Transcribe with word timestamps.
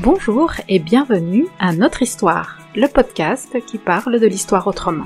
Bonjour 0.00 0.52
et 0.68 0.78
bienvenue 0.78 1.46
à 1.58 1.74
Notre 1.74 2.00
Histoire, 2.00 2.58
le 2.74 2.86
podcast 2.86 3.58
qui 3.66 3.76
parle 3.76 4.18
de 4.18 4.26
l'histoire 4.26 4.66
autrement. 4.66 5.04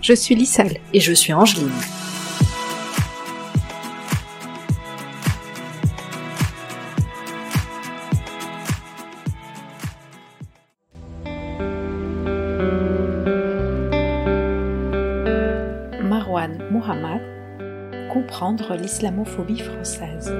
Je 0.00 0.14
suis 0.14 0.34
Lisselle 0.34 0.80
et 0.94 1.00
je 1.00 1.12
suis 1.12 1.34
Angeline. 1.34 1.68
L'islamophobie 18.50 19.58
française. 19.58 20.32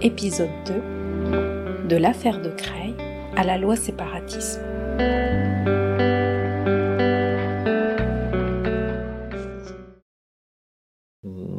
Épisode 0.00 0.48
2 0.66 1.86
De 1.86 1.96
l'affaire 1.96 2.40
de 2.40 2.48
Creil 2.48 2.94
à 3.36 3.44
la 3.44 3.58
loi 3.58 3.76
séparatisme. 3.76 4.62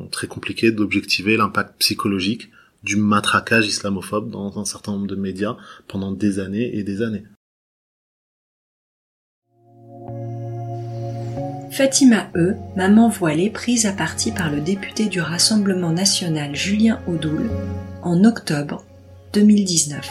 Très 0.10 0.26
compliqué 0.26 0.72
d'objectiver 0.72 1.38
l'impact 1.38 1.78
psychologique 1.78 2.50
du 2.82 2.96
matraquage 2.96 3.68
islamophobe 3.68 4.32
dans 4.32 4.58
un 4.58 4.66
certain 4.66 4.94
nombre 4.94 5.08
de 5.08 5.16
médias 5.16 5.58
pendant 5.88 6.12
des 6.12 6.40
années 6.40 6.76
et 6.76 6.82
des 6.82 7.04
années. 7.04 7.24
Fatima 11.72 12.30
E, 12.36 12.56
maman 12.76 13.10
voilée 13.10 13.52
prise 13.52 13.86
à 13.86 13.94
partie 13.94 14.32
par 14.32 14.50
le 14.50 14.60
député 14.60 15.06
du 15.06 15.22
Rassemblement 15.22 15.92
national 15.92 16.56
Julien 16.56 17.00
Audoul 17.08 17.50
en 18.02 18.24
octobre 18.24 18.84
2019. 19.34 20.10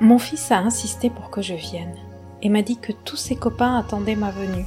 Mon 0.00 0.18
fils 0.18 0.52
a 0.52 0.58
insisté 0.58 1.10
pour 1.10 1.30
que 1.30 1.42
je 1.42 1.54
vienne 1.54 1.96
et 2.42 2.48
m'a 2.48 2.62
dit 2.62 2.78
que 2.78 2.92
tous 2.92 3.16
ses 3.16 3.36
copains 3.36 3.76
attendaient 3.76 4.16
ma 4.16 4.30
venue, 4.30 4.66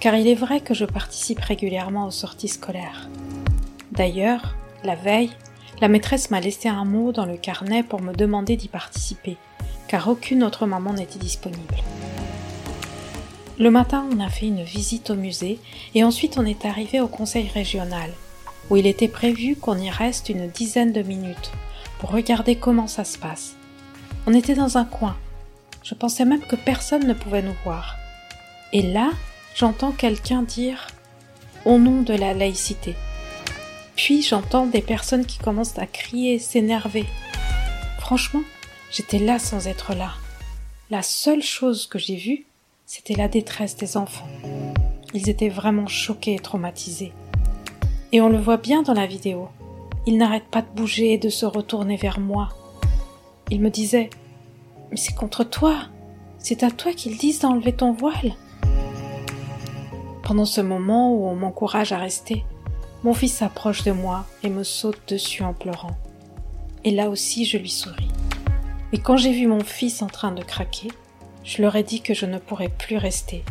car 0.00 0.16
il 0.16 0.26
est 0.26 0.34
vrai 0.34 0.60
que 0.60 0.74
je 0.74 0.86
participe 0.86 1.40
régulièrement 1.40 2.06
aux 2.06 2.10
sorties 2.10 2.48
scolaires. 2.48 3.08
D'ailleurs, 3.92 4.56
la 4.84 4.94
veille, 4.94 5.30
la 5.80 5.88
maîtresse 5.88 6.30
m'a 6.30 6.40
laissé 6.40 6.68
un 6.68 6.84
mot 6.84 7.12
dans 7.12 7.26
le 7.26 7.36
carnet 7.36 7.82
pour 7.82 8.00
me 8.00 8.14
demander 8.14 8.56
d'y 8.56 8.68
participer, 8.68 9.36
car 9.94 10.08
aucune 10.08 10.42
autre 10.42 10.66
maman 10.66 10.92
n'était 10.92 11.20
disponible. 11.20 11.76
Le 13.60 13.70
matin, 13.70 14.04
on 14.10 14.18
a 14.18 14.28
fait 14.28 14.48
une 14.48 14.64
visite 14.64 15.10
au 15.10 15.14
musée 15.14 15.60
et 15.94 16.02
ensuite 16.02 16.36
on 16.36 16.44
est 16.44 16.64
arrivé 16.64 17.00
au 17.00 17.06
conseil 17.06 17.46
régional, 17.46 18.10
où 18.68 18.76
il 18.76 18.88
était 18.88 19.06
prévu 19.06 19.54
qu'on 19.54 19.78
y 19.78 19.90
reste 19.90 20.30
une 20.30 20.48
dizaine 20.48 20.92
de 20.92 21.02
minutes 21.02 21.52
pour 22.00 22.10
regarder 22.10 22.56
comment 22.56 22.88
ça 22.88 23.04
se 23.04 23.16
passe. 23.16 23.54
On 24.26 24.34
était 24.34 24.56
dans 24.56 24.78
un 24.78 24.84
coin. 24.84 25.16
Je 25.84 25.94
pensais 25.94 26.24
même 26.24 26.42
que 26.42 26.56
personne 26.56 27.06
ne 27.06 27.14
pouvait 27.14 27.42
nous 27.42 27.54
voir. 27.62 27.94
Et 28.72 28.82
là, 28.82 29.12
j'entends 29.54 29.92
quelqu'un 29.92 30.42
dire 30.42 30.88
au 31.64 31.78
nom 31.78 32.02
de 32.02 32.14
la 32.14 32.34
laïcité. 32.34 32.96
Puis 33.94 34.22
j'entends 34.22 34.66
des 34.66 34.82
personnes 34.82 35.24
qui 35.24 35.38
commencent 35.38 35.78
à 35.78 35.86
crier, 35.86 36.40
s'énerver. 36.40 37.06
Franchement, 38.00 38.42
j'étais 38.94 39.18
là 39.18 39.40
sans 39.40 39.66
être 39.66 39.94
là. 39.94 40.12
La 40.88 41.02
seule 41.02 41.42
chose 41.42 41.86
que 41.86 41.98
j'ai 41.98 42.14
vue, 42.14 42.46
c'était 42.86 43.14
la 43.14 43.26
détresse 43.26 43.76
des 43.76 43.96
enfants. 43.96 44.28
Ils 45.14 45.28
étaient 45.28 45.48
vraiment 45.48 45.88
choqués 45.88 46.34
et 46.34 46.38
traumatisés. 46.38 47.12
Et 48.12 48.20
on 48.20 48.28
le 48.28 48.38
voit 48.38 48.56
bien 48.56 48.82
dans 48.82 48.94
la 48.94 49.06
vidéo. 49.06 49.48
Ils 50.06 50.16
n'arrêtent 50.16 50.50
pas 50.50 50.62
de 50.62 50.70
bouger 50.76 51.14
et 51.14 51.18
de 51.18 51.28
se 51.28 51.44
retourner 51.44 51.96
vers 51.96 52.20
moi. 52.20 52.50
Ils 53.50 53.60
me 53.60 53.70
disaient 53.70 54.10
Mais 54.90 54.96
c'est 54.96 55.14
contre 55.14 55.42
toi. 55.42 55.86
C'est 56.38 56.62
à 56.62 56.70
toi 56.70 56.92
qu'ils 56.92 57.18
disent 57.18 57.40
d'enlever 57.40 57.72
ton 57.72 57.92
voile. 57.92 58.36
Pendant 60.22 60.44
ce 60.44 60.60
moment 60.60 61.12
où 61.12 61.26
on 61.26 61.34
m'encourage 61.34 61.92
à 61.92 61.98
rester, 61.98 62.44
mon 63.02 63.12
fils 63.12 63.34
s'approche 63.34 63.82
de 63.82 63.92
moi 63.92 64.24
et 64.44 64.50
me 64.50 64.62
saute 64.62 65.00
dessus 65.08 65.42
en 65.42 65.52
pleurant. 65.52 65.96
Et 66.84 66.92
là 66.92 67.08
aussi 67.08 67.44
je 67.44 67.58
lui 67.58 67.70
souris. 67.70 68.13
Mais 68.94 69.00
quand 69.00 69.16
j'ai 69.16 69.32
vu 69.32 69.48
mon 69.48 69.64
fils 69.64 70.02
en 70.02 70.06
train 70.06 70.30
de 70.30 70.44
craquer, 70.44 70.86
je 71.42 71.60
leur 71.62 71.74
ai 71.74 71.82
dit 71.82 72.00
que 72.00 72.14
je 72.14 72.26
ne 72.26 72.38
pourrais 72.38 72.68
plus 72.68 72.96
rester. 72.96 73.42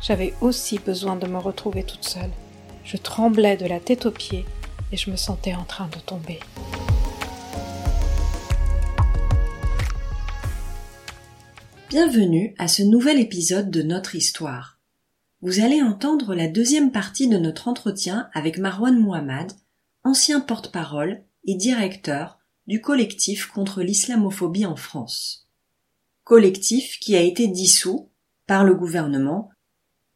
J'avais 0.00 0.34
aussi 0.40 0.78
besoin 0.78 1.16
de 1.16 1.26
me 1.26 1.36
retrouver 1.36 1.82
toute 1.82 2.04
seule. 2.04 2.30
Je 2.84 2.96
tremblais 2.96 3.56
de 3.56 3.66
la 3.66 3.80
tête 3.80 4.06
aux 4.06 4.12
pieds 4.12 4.44
et 4.92 4.96
je 4.96 5.10
me 5.10 5.16
sentais 5.16 5.52
en 5.52 5.64
train 5.64 5.88
de 5.88 5.98
tomber. 5.98 6.38
Bienvenue 11.90 12.54
à 12.60 12.68
ce 12.68 12.84
nouvel 12.84 13.18
épisode 13.18 13.72
de 13.72 13.82
notre 13.82 14.14
histoire. 14.14 14.78
Vous 15.42 15.58
allez 15.58 15.82
entendre 15.82 16.36
la 16.36 16.46
deuxième 16.46 16.92
partie 16.92 17.26
de 17.26 17.38
notre 17.38 17.66
entretien 17.66 18.28
avec 18.32 18.58
Marwan 18.58 18.96
Mohammad, 18.96 19.50
ancien 20.04 20.38
porte-parole 20.38 21.24
et 21.46 21.56
directeur 21.56 22.38
du 22.66 22.80
collectif 22.80 23.46
contre 23.46 23.82
l'islamophobie 23.82 24.66
en 24.66 24.76
France. 24.76 25.48
Collectif 26.24 26.98
qui 27.00 27.16
a 27.16 27.20
été 27.20 27.46
dissous 27.48 28.10
par 28.46 28.64
le 28.64 28.74
gouvernement. 28.74 29.50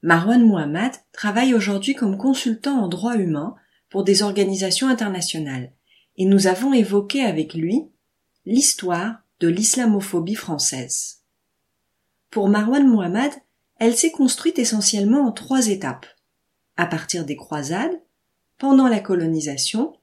Marwan 0.02 0.46
Mohammad 0.46 0.92
travaille 1.12 1.54
aujourd'hui 1.54 1.94
comme 1.94 2.16
consultant 2.16 2.82
en 2.82 2.88
droit 2.88 3.16
humain 3.16 3.56
pour 3.90 4.04
des 4.04 4.22
organisations 4.22 4.88
internationales 4.88 5.72
et 6.18 6.24
nous 6.24 6.46
avons 6.46 6.72
évoqué 6.72 7.22
avec 7.22 7.54
lui 7.54 7.88
l'histoire 8.44 9.20
de 9.40 9.48
l'islamophobie 9.48 10.34
française. 10.34 11.22
Pour 12.30 12.48
Marwan 12.48 12.86
Mohammad, 12.86 13.32
elle 13.78 13.96
s'est 13.96 14.10
construite 14.10 14.58
essentiellement 14.58 15.26
en 15.26 15.32
trois 15.32 15.68
étapes. 15.68 16.06
À 16.76 16.86
partir 16.86 17.24
des 17.24 17.36
croisades, 17.36 18.02
pendant 18.58 18.88
la 18.88 19.00
colonisation, 19.00 19.96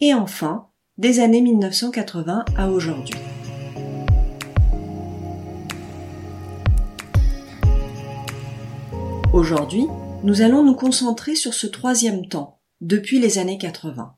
et 0.00 0.12
enfin, 0.12 0.69
des 1.00 1.20
années 1.20 1.40
1980 1.40 2.44
à 2.58 2.68
aujourd'hui. 2.68 3.14
Aujourd'hui, 9.32 9.86
nous 10.24 10.42
allons 10.42 10.62
nous 10.62 10.74
concentrer 10.74 11.36
sur 11.36 11.54
ce 11.54 11.66
troisième 11.66 12.28
temps, 12.28 12.60
depuis 12.82 13.18
les 13.18 13.38
années 13.38 13.56
80. 13.56 14.14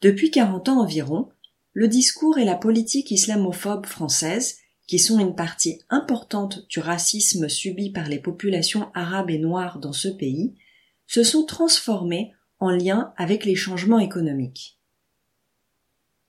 Depuis 0.00 0.30
40 0.30 0.70
ans 0.70 0.80
environ, 0.80 1.28
le 1.74 1.88
discours 1.88 2.38
et 2.38 2.46
la 2.46 2.56
politique 2.56 3.10
islamophobe 3.10 3.84
française 3.84 4.60
qui 4.86 4.98
sont 4.98 5.18
une 5.18 5.34
partie 5.34 5.82
importante 5.90 6.66
du 6.70 6.80
racisme 6.80 7.50
subi 7.50 7.90
par 7.90 8.08
les 8.08 8.18
populations 8.18 8.90
arabes 8.94 9.28
et 9.28 9.38
noires 9.38 9.78
dans 9.78 9.92
ce 9.92 10.08
pays, 10.08 10.54
se 11.06 11.22
sont 11.22 11.44
transformés 11.44 12.32
en 12.60 12.70
lien 12.70 13.12
avec 13.18 13.44
les 13.44 13.56
changements 13.56 13.98
économiques. 13.98 14.78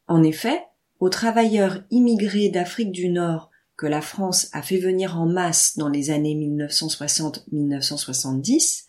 En 0.07 0.23
effet, 0.23 0.63
aux 0.99 1.09
travailleurs 1.09 1.83
immigrés 1.89 2.49
d'Afrique 2.49 2.91
du 2.91 3.09
Nord 3.09 3.49
que 3.77 3.87
la 3.87 4.01
France 4.01 4.49
a 4.53 4.61
fait 4.61 4.77
venir 4.77 5.19
en 5.19 5.25
masse 5.25 5.77
dans 5.77 5.89
les 5.89 6.11
années 6.11 6.35
1960-1970, 6.35 8.83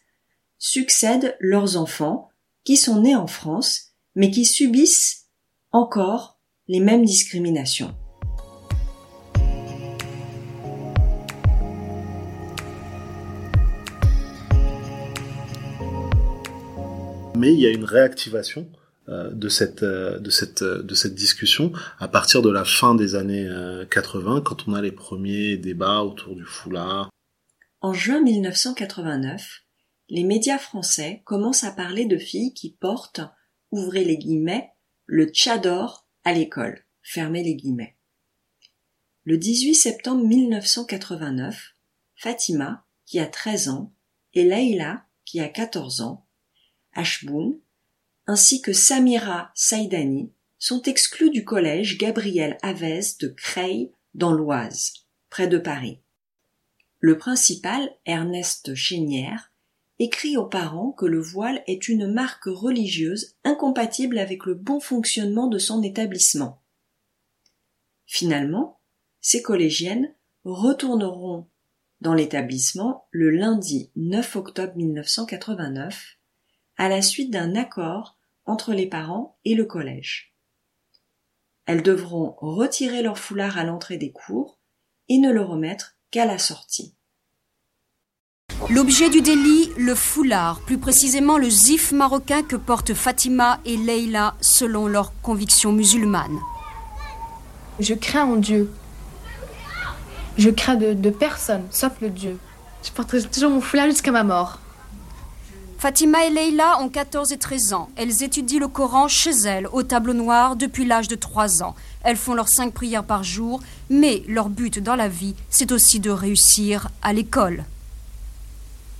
succèdent 0.59 1.37
leurs 1.41 1.77
enfants 1.77 2.29
qui 2.65 2.77
sont 2.77 3.01
nés 3.01 3.17
en 3.17 3.27
France 3.27 3.95
mais 4.15 4.31
qui 4.31 4.45
subissent 4.45 5.25
encore 5.73 6.39
les 6.69 6.79
mêmes 6.81 7.05
discriminations. 7.05 7.97
mais 17.37 17.53
il 17.53 17.61
y 17.61 17.67
a 17.67 17.71
une 17.71 17.85
réactivation 17.85 18.69
de 19.09 19.49
cette 19.49 19.83
euh, 19.83 20.19
de 20.19 20.31
cette 20.31 20.63
euh, 20.63 20.83
de 20.83 20.95
cette 20.95 21.15
discussion 21.15 21.73
à 21.99 22.09
partir 22.09 22.43
de 22.43 22.51
la 22.51 22.65
fin 22.65 22.95
des 22.95 23.15
années 23.15 23.49
80 23.91 24.43
quand 24.43 24.69
on 24.69 24.75
a 24.75 24.83
les 24.83 24.93
premiers 24.93 25.57
débats 25.57 26.03
autour 26.03 26.37
du 26.37 26.45
foulard. 26.45 27.11
En 27.81 27.93
juin 27.93 28.21
1989, 28.21 29.63
les 30.09 30.25
médias 30.25 30.59
français 30.59 31.23
commencent 31.25 31.65
à 31.65 31.73
parler 31.73 32.07
de 32.07 32.19
filles 32.19 32.55
qui 32.55 32.77
portent 32.81 33.21
ouvrez 33.71 34.05
les 34.05 34.17
guillemets 34.17 34.71
le 35.07 35.27
tchador 35.27 36.07
à 36.25 36.33
l'école 36.33 36.85
fermez 37.05 37.45
les 37.45 37.55
guillemets. 37.55 37.97
Le 39.23 39.39
18 39.39 39.75
septembre 39.75 40.25
1989, 40.27 41.75
Fatima, 42.17 42.85
qui 43.07 43.21
a 43.21 43.27
13 43.27 43.69
ans, 43.69 43.95
et 44.33 44.45
Leïla, 44.45 45.07
qui 45.25 45.41
a 45.41 45.49
14 45.49 46.01
ans, 46.01 46.27
Ashboun, 46.93 47.61
ainsi 48.27 48.63
que 48.63 48.73
Samira 48.73 49.51
Saïdani, 49.55 50.31
sont 50.59 50.83
exclus 50.83 51.31
du 51.31 51.45
collège 51.45 51.99
Gabriel 51.99 52.57
Avez 52.63 53.01
de 53.21 53.29
Creil 53.29 53.93
dans 54.15 54.33
l'Oise, 54.33 54.95
près 55.29 55.47
de 55.47 55.59
Paris. 55.59 56.01
Le 57.01 57.19
principal, 57.19 57.91
Ernest 58.07 58.75
Chénière, 58.75 59.53
écrit 59.99 60.39
aux 60.39 60.47
parents 60.47 60.93
que 60.93 61.05
le 61.05 61.21
voile 61.21 61.63
est 61.67 61.89
une 61.89 62.11
marque 62.11 62.47
religieuse 62.47 63.35
incompatible 63.45 64.19
avec 64.19 64.47
le 64.47 64.55
bon 64.55 64.81
fonctionnement 64.81 65.49
de 65.49 65.59
son 65.59 65.83
établissement. 65.83 66.63
Finalement, 68.07 68.81
ces 69.21 69.43
collégiennes 69.43 70.15
retourneront 70.45 71.47
dans 72.01 72.15
l'établissement 72.15 73.07
le 73.11 73.31
lundi 73.31 73.91
9 73.97 74.37
octobre 74.37 74.77
1989 74.77 76.17
à 76.77 76.89
la 76.89 77.03
suite 77.03 77.31
d'un 77.31 77.55
accord 77.55 78.14
entre 78.47 78.73
les 78.73 78.87
parents 78.87 79.39
et 79.45 79.55
le 79.55 79.65
collège. 79.65 80.35
Elles 81.67 81.83
devront 81.83 82.37
retirer 82.39 83.03
leur 83.03 83.19
foulard 83.19 83.57
à 83.57 83.65
l'entrée 83.65 83.97
des 83.97 84.13
cours 84.13 84.59
et 85.09 85.19
ne 85.19 85.33
le 85.33 85.43
remettre 85.43 85.97
qu'à 86.11 86.27
la 86.27 86.39
sortie. 86.39 86.95
L'objet 88.71 89.11
du 89.11 89.21
délit, 89.21 89.71
le 89.77 89.95
foulard, 89.95 90.61
plus 90.61 90.79
précisément 90.79 91.39
le 91.39 91.51
zif 91.51 91.93
marocain 91.93 92.43
que 92.43 92.57
portent 92.57 92.95
Fatima 92.95 93.61
et 93.65 93.77
Leila 93.77 94.37
selon 94.41 94.87
leurs 94.87 95.13
convictions 95.21 95.73
musulmanes. 95.73 96.39
Je 97.81 97.95
crains 97.95 98.25
en 98.25 98.37
Dieu. 98.37 98.73
Je 100.39 100.51
crains 100.51 100.77
de, 100.77 101.11
personne, 101.11 101.67
sauf 101.71 101.93
le 102.01 102.11
Dieu. 102.11 102.39
Je 102.83 102.91
porterai 102.91 103.23
toujours 103.23 103.51
mon 103.51 103.61
foulard 103.61 103.87
jusqu'à 103.87 104.13
ma 104.13 104.25
mort. 104.25 104.61
Fatima 105.85 106.25
et 106.25 106.31
Leila 106.31 106.81
ont 106.81 106.89
14 106.89 107.33
et 107.33 107.37
13 107.37 107.75
ans. 107.75 107.91
Elles 107.97 108.23
étudient 108.23 108.59
le 108.59 108.69
Coran 108.69 109.07
chez 109.07 109.33
elles, 109.45 109.69
au 109.71 109.83
tableau 109.83 110.15
noir, 110.15 110.57
depuis 110.57 110.87
l'âge 110.87 111.09
de 111.09 111.15
3 111.15 111.63
ans. 111.63 111.75
Elles 112.05 112.17
font 112.17 112.33
leurs 112.33 112.49
5 112.49 112.73
prières 112.73 113.05
par 113.05 113.23
jour, 113.23 113.61
mais 113.91 114.23
leur 114.27 114.49
but 114.49 114.79
dans 114.79 114.97
la 114.97 115.09
vie, 115.09 115.35
c'est 115.51 115.73
aussi 115.73 116.01
de 116.01 116.09
réussir 116.09 116.89
à 117.03 117.13
l'école. 117.13 117.65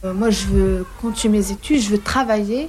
Euh, 0.05 0.13
moi, 0.13 0.29
je 0.29 0.45
veux 0.45 0.87
continuer 1.01 1.39
mes 1.39 1.53
études, 1.53 1.81
je 1.81 1.89
veux 1.89 2.03
travailler. 2.03 2.69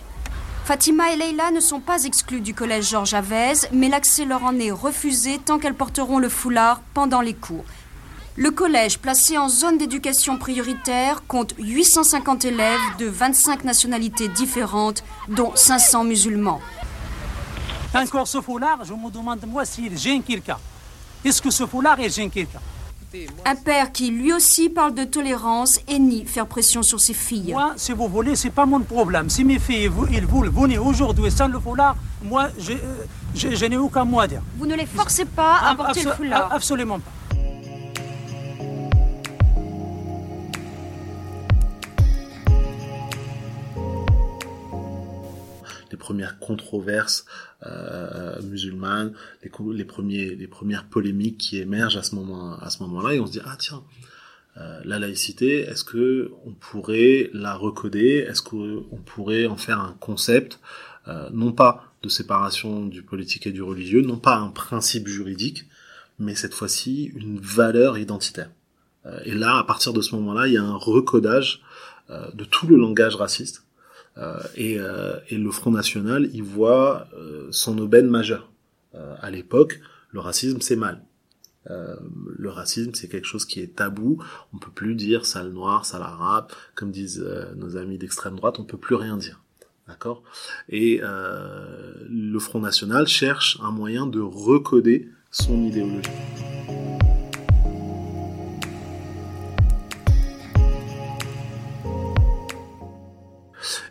Fatima 0.63 1.11
et 1.11 1.17
Leila 1.17 1.51
ne 1.51 1.59
sont 1.59 1.81
pas 1.81 2.05
exclues 2.05 2.39
du 2.39 2.53
collège 2.53 2.91
Georges 2.91 3.15
Avez, 3.15 3.67
mais 3.73 3.89
l'accès 3.89 4.23
leur 4.23 4.45
en 4.45 4.57
est 4.57 4.71
refusé 4.71 5.41
tant 5.43 5.59
qu'elles 5.59 5.75
porteront 5.75 6.19
le 6.19 6.29
foulard 6.29 6.79
pendant 6.93 7.19
les 7.19 7.33
cours. 7.33 7.65
Le 8.37 8.51
collège, 8.51 8.99
placé 8.99 9.37
en 9.37 9.47
zone 9.47 9.77
d'éducation 9.77 10.37
prioritaire, 10.37 11.23
compte 11.25 11.53
850 11.57 12.43
élèves 12.43 12.79
de 12.99 13.05
25 13.05 13.63
nationalités 13.63 14.27
différentes, 14.27 15.05
dont 15.29 15.53
500 15.55 16.03
musulmans. 16.03 16.59
Encore 17.93 18.27
ce 18.27 18.41
foulard, 18.41 18.83
je 18.83 18.91
me 18.91 19.09
demande 19.09 19.39
moi 19.47 19.63
s'il 19.63 19.97
gêne 19.97 20.21
quelqu'un. 20.21 20.57
Est-ce 21.23 21.41
que 21.41 21.49
ce 21.49 21.65
foulard 21.65 21.97
est 22.01 22.13
quelqu'un? 22.29 22.59
Un 23.45 23.55
père 23.55 23.93
qui 23.93 24.11
lui 24.11 24.33
aussi 24.33 24.67
parle 24.67 24.93
de 24.93 25.05
tolérance 25.05 25.79
et 25.87 25.97
nie 25.97 26.25
faire 26.25 26.45
pression 26.45 26.83
sur 26.83 26.99
ses 26.99 27.13
filles. 27.13 27.53
Moi, 27.53 27.71
si 27.77 27.93
vous 27.93 28.09
voulez, 28.09 28.35
c'est 28.35 28.49
pas 28.49 28.65
mon 28.65 28.81
problème. 28.81 29.29
Si 29.29 29.45
mes 29.45 29.59
filles, 29.59 29.89
ils 30.11 30.25
veulent 30.25 30.49
venir 30.49 30.85
aujourd'hui 30.85 31.31
sans 31.31 31.47
le 31.47 31.57
foulard, 31.57 31.95
moi, 32.21 32.49
je, 32.59 32.73
je, 33.33 33.65
n'ai 33.65 33.77
aucun 33.77 34.03
mot 34.03 34.19
à 34.19 34.27
dire. 34.27 34.41
Vous 34.57 34.65
ne 34.65 34.75
les 34.75 34.85
forcez 34.85 35.23
pas 35.23 35.59
à 35.63 35.75
porter 35.75 36.03
le 36.03 36.11
foulard 36.11 36.51
Absolument 36.51 36.99
pas. 36.99 37.11
Premières 46.05 46.37
controverses 46.37 47.25
euh, 47.65 48.39
musulmanes, 48.43 49.13
les, 49.41 49.49
premiers, 49.85 50.35
les 50.35 50.47
premières 50.47 50.85
polémiques 50.85 51.39
qui 51.39 51.57
émergent 51.57 51.97
à 51.97 52.03
ce 52.03 52.13
moment, 52.13 52.59
à 52.59 52.69
ce 52.69 52.83
moment-là, 52.83 53.15
et 53.15 53.19
on 53.19 53.25
se 53.25 53.31
dit 53.31 53.41
ah 53.43 53.55
tiens, 53.57 53.81
euh, 54.57 54.79
la 54.85 54.99
laïcité, 54.99 55.61
est-ce 55.61 55.83
que 55.83 56.31
on 56.45 56.51
pourrait 56.51 57.31
la 57.33 57.55
recoder? 57.55 58.23
Est-ce 58.29 58.43
qu'on 58.43 58.99
pourrait 59.05 59.47
en 59.47 59.57
faire 59.57 59.79
un 59.79 59.95
concept, 59.99 60.59
euh, 61.07 61.27
non 61.33 61.51
pas 61.51 61.91
de 62.03 62.09
séparation 62.09 62.85
du 62.85 63.01
politique 63.01 63.47
et 63.47 63.51
du 63.51 63.63
religieux, 63.63 64.01
non 64.01 64.17
pas 64.17 64.35
un 64.35 64.49
principe 64.49 65.07
juridique, 65.07 65.65
mais 66.19 66.35
cette 66.35 66.53
fois-ci 66.53 67.05
une 67.15 67.39
valeur 67.39 67.97
identitaire? 67.97 68.51
Et 69.23 69.35
là, 69.35 69.57
à 69.57 69.63
partir 69.63 69.93
de 69.93 70.01
ce 70.01 70.15
moment-là, 70.15 70.47
il 70.47 70.53
y 70.53 70.57
a 70.57 70.63
un 70.63 70.75
recodage 70.75 71.61
de 72.09 72.43
tout 72.43 72.65
le 72.65 72.75
langage 72.75 73.15
raciste 73.15 73.64
et, 74.55 74.79
euh, 74.79 75.19
et, 75.29 75.37
le 75.37 75.51
Front 75.51 75.71
National 75.71 76.29
il 76.33 76.43
voit 76.43 77.07
euh, 77.17 77.47
son 77.51 77.77
aubaine 77.77 78.07
majeure. 78.07 78.51
à 78.93 79.29
l'époque, 79.29 79.81
le 80.11 80.19
racisme 80.21 80.61
c'est 80.61 80.77
mal. 80.77 81.01
Euh, 81.69 81.95
le 82.37 82.49
racisme, 82.49 82.91
c'est 82.93 83.07
quelque 83.07 83.25
chose 83.25 83.45
qui 83.45 83.59
est 83.59 83.75
tabou. 83.75 84.23
On 84.53 84.57
peut 84.57 84.71
plus 84.71 84.95
dire 84.95 85.25
sale 85.25 85.49
noir, 85.49 85.85
sale 85.85 86.03
arabe, 86.03 86.47
comme 86.75 86.91
disent 86.91 87.25
nos 87.55 87.75
amis 87.75 87.97
d'extrême 87.97 88.35
droite. 88.35 88.59
On 88.59 88.63
peut 88.63 88.77
plus 88.77 88.95
rien 88.95 89.17
dire, 89.17 89.41
d'accord? 89.87 90.23
Et 90.69 91.01
euh, 91.03 91.93
le 92.07 92.39
Front 92.39 92.59
National 92.59 93.07
cherche 93.07 93.57
un 93.61 93.71
moyen 93.71 94.05
de 94.05 94.21
recoder 94.21 95.09
son 95.31 95.63
idéologie. 95.63 96.09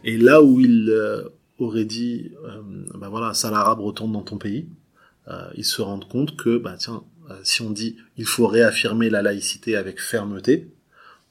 Et 0.04 0.16
là 0.16 0.42
où 0.42 0.60
il 0.60 0.90
euh, 0.90 1.24
aurait 1.58 1.84
dit, 1.84 2.32
euh, 2.44 2.62
bah 2.94 3.08
voilà, 3.08 3.34
ça 3.34 3.50
l'arabe 3.50 3.80
retourne 3.80 4.12
dans 4.12 4.22
ton 4.22 4.38
pays, 4.38 4.68
euh, 5.28 5.48
ils 5.54 5.64
se 5.64 5.82
rendent 5.82 6.08
compte 6.08 6.36
que, 6.36 6.58
bah 6.58 6.76
tiens, 6.78 7.04
euh, 7.30 7.34
si 7.42 7.62
on 7.62 7.70
dit 7.70 7.96
il 8.16 8.26
faut 8.26 8.46
réaffirmer 8.46 9.08
la 9.10 9.22
laïcité 9.22 9.76
avec 9.76 10.00
fermeté, 10.00 10.68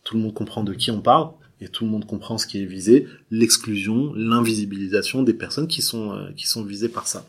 tout 0.04 0.16
le 0.16 0.24
monde 0.24 0.34
comprend 0.34 0.63
de 0.63 0.74
qui 0.74 0.92
on 0.92 1.01
parle 1.01 1.30
et 1.62 1.68
tout 1.68 1.86
le 1.86 1.92
monde 1.92 2.06
comprend 2.06 2.38
ce 2.38 2.48
qui 2.48 2.62
est 2.62 2.66
visé, 2.66 3.07
l'exclusion, 3.31 4.13
l'invisibilisation 4.16 5.24
des 5.24 5.34
personnes 5.34 5.68
qui 5.68 5.81
sont 5.81 6.28
qui 6.36 6.48
sont 6.48 6.63
visées 6.63 6.90
par 6.90 7.07
ça. 7.07 7.25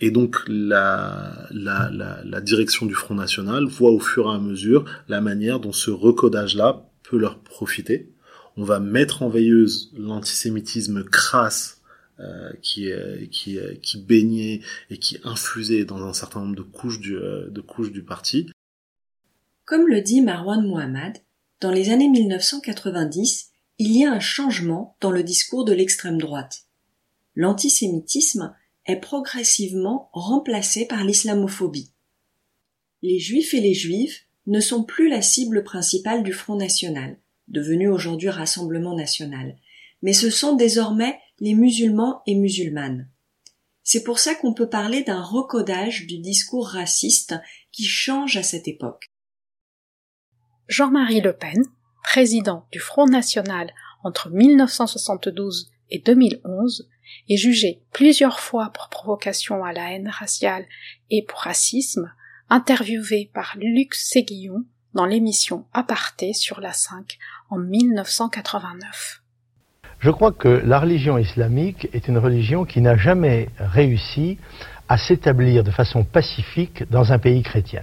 Et 0.00 0.10
donc 0.10 0.36
la, 0.48 1.46
la, 1.50 1.88
la, 1.90 2.22
la, 2.24 2.40
direction 2.40 2.84
du 2.84 2.94
Front 2.94 3.14
National 3.14 3.66
voit 3.66 3.90
au 3.90 4.00
fur 4.00 4.26
et 4.26 4.34
à 4.34 4.38
mesure 4.38 4.84
la 5.08 5.20
manière 5.20 5.60
dont 5.60 5.72
ce 5.72 5.90
recodage-là 5.90 6.84
peut 7.04 7.16
leur 7.16 7.38
profiter 7.38 8.10
on 8.56 8.64
va 8.64 8.80
mettre 8.80 9.22
en 9.22 9.28
veilleuse 9.28 9.90
l'antisémitisme 9.96 11.04
crasse 11.04 11.80
euh, 12.20 12.52
qui, 12.62 12.90
qui, 13.32 13.58
qui 13.82 13.98
baignait 13.98 14.60
et 14.90 14.98
qui 14.98 15.18
infusait 15.24 15.84
dans 15.84 16.02
un 16.04 16.12
certain 16.12 16.40
nombre 16.40 16.54
de 16.54 16.62
couches 16.62 17.00
du, 17.00 17.16
euh, 17.16 17.50
de 17.50 17.60
couches 17.60 17.90
du 17.90 18.04
parti. 18.04 18.50
Comme 19.64 19.88
le 19.88 20.00
dit 20.00 20.20
Marwan 20.20 20.64
Mohammad, 20.64 21.18
dans 21.60 21.72
les 21.72 21.90
années 21.90 22.08
1990, 22.08 23.50
il 23.78 23.96
y 23.96 24.04
a 24.04 24.12
un 24.12 24.20
changement 24.20 24.96
dans 25.00 25.10
le 25.10 25.24
discours 25.24 25.64
de 25.64 25.72
l'extrême 25.72 26.18
droite. 26.18 26.66
L'antisémitisme 27.34 28.54
est 28.86 29.00
progressivement 29.00 30.10
remplacé 30.12 30.86
par 30.86 31.02
l'islamophobie. 31.02 31.90
Les 33.02 33.18
juifs 33.18 33.54
et 33.54 33.60
les 33.60 33.74
juives 33.74 34.18
ne 34.46 34.60
sont 34.60 34.84
plus 34.84 35.08
la 35.08 35.22
cible 35.22 35.64
principale 35.64 36.22
du 36.22 36.32
Front 36.32 36.56
national, 36.56 37.18
devenu 37.48 37.88
aujourd'hui 37.88 38.28
Rassemblement 38.28 38.94
national, 38.94 39.56
mais 40.02 40.12
ce 40.12 40.30
sont 40.30 40.54
désormais 40.54 41.18
les 41.40 41.54
musulmans 41.54 42.22
et 42.26 42.34
musulmanes. 42.34 43.08
C'est 43.82 44.02
pour 44.02 44.18
ça 44.18 44.34
qu'on 44.34 44.54
peut 44.54 44.68
parler 44.68 45.02
d'un 45.02 45.22
recodage 45.22 46.06
du 46.06 46.18
discours 46.18 46.68
raciste 46.68 47.34
qui 47.70 47.84
change 47.84 48.36
à 48.36 48.42
cette 48.42 48.66
époque. 48.66 49.10
Jean-Marie 50.68 51.20
Le 51.20 51.36
Pen, 51.36 51.62
président 52.02 52.66
du 52.72 52.80
Front 52.80 53.06
National 53.06 53.70
entre 54.02 54.30
1972 54.30 55.70
et 55.90 55.98
2011, 55.98 56.88
est 57.28 57.36
jugé 57.36 57.82
plusieurs 57.92 58.40
fois 58.40 58.70
pour 58.70 58.88
provocation 58.88 59.64
à 59.64 59.72
la 59.72 59.92
haine 59.92 60.08
raciale 60.08 60.66
et 61.10 61.22
pour 61.22 61.40
racisme, 61.40 62.10
interviewé 62.48 63.30
par 63.34 63.56
Luc 63.58 63.94
Séguillon 63.94 64.64
dans 64.94 65.06
l'émission 65.06 65.66
Aparté 65.72 66.32
sur 66.32 66.60
la 66.60 66.72
5 66.72 67.18
en 67.54 67.58
1989. 67.58 69.20
Je 70.00 70.10
crois 70.10 70.32
que 70.32 70.48
la 70.48 70.80
religion 70.80 71.16
islamique 71.18 71.88
est 71.92 72.08
une 72.08 72.18
religion 72.18 72.64
qui 72.64 72.80
n'a 72.80 72.96
jamais 72.96 73.48
réussi 73.58 74.38
à 74.88 74.98
s'établir 74.98 75.64
de 75.64 75.70
façon 75.70 76.04
pacifique 76.04 76.84
dans 76.90 77.12
un 77.12 77.18
pays 77.18 77.42
chrétien. 77.42 77.82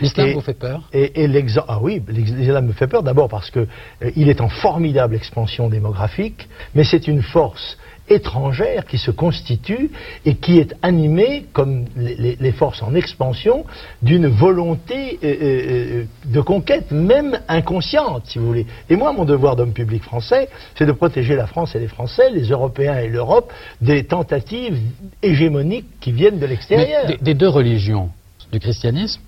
L'islam 0.00 0.32
vous 0.32 0.40
fait 0.40 0.54
peur? 0.54 0.88
Et, 0.92 1.26
l'exemple, 1.26 1.66
ah 1.68 1.78
oui, 1.80 2.02
l'islam 2.08 2.66
me 2.66 2.72
fait 2.72 2.86
peur 2.86 3.02
d'abord 3.02 3.28
parce 3.28 3.50
que 3.50 3.60
euh, 3.60 4.10
il 4.16 4.28
est 4.28 4.40
en 4.40 4.48
formidable 4.48 5.14
expansion 5.14 5.68
démographique, 5.68 6.48
mais 6.74 6.84
c'est 6.84 7.06
une 7.06 7.22
force 7.22 7.76
étrangère 8.12 8.86
qui 8.86 8.98
se 8.98 9.10
constitue 9.10 9.90
et 10.24 10.36
qui 10.36 10.58
est 10.58 10.74
animée, 10.82 11.46
comme 11.52 11.86
les, 11.96 12.52
forces 12.52 12.82
en 12.82 12.94
expansion, 12.94 13.64
d'une 14.02 14.26
volonté 14.26 15.18
euh, 15.22 15.36
euh, 15.42 16.04
de 16.26 16.40
conquête, 16.40 16.90
même 16.90 17.40
inconsciente, 17.48 18.26
si 18.26 18.38
vous 18.38 18.46
voulez. 18.46 18.66
Et 18.88 18.96
moi, 18.96 19.12
mon 19.12 19.24
devoir 19.24 19.56
d'homme 19.56 19.72
public 19.72 20.02
français, 20.02 20.48
c'est 20.74 20.86
de 20.86 20.92
protéger 20.92 21.36
la 21.36 21.46
France 21.46 21.74
et 21.74 21.78
les 21.78 21.88
Français, 21.88 22.30
les 22.30 22.48
Européens 22.48 22.98
et 22.98 23.08
l'Europe, 23.08 23.52
des 23.80 24.04
tentatives 24.04 24.78
hégémoniques 25.22 25.86
qui 26.00 26.12
viennent 26.12 26.38
de 26.38 26.46
l'extérieur. 26.46 27.06
des 27.20 27.34
deux 27.34 27.48
religions, 27.48 28.10
du 28.52 28.60
christianisme 28.60 29.20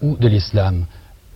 ou 0.00 0.16
de 0.16 0.28
l'islam, 0.28 0.86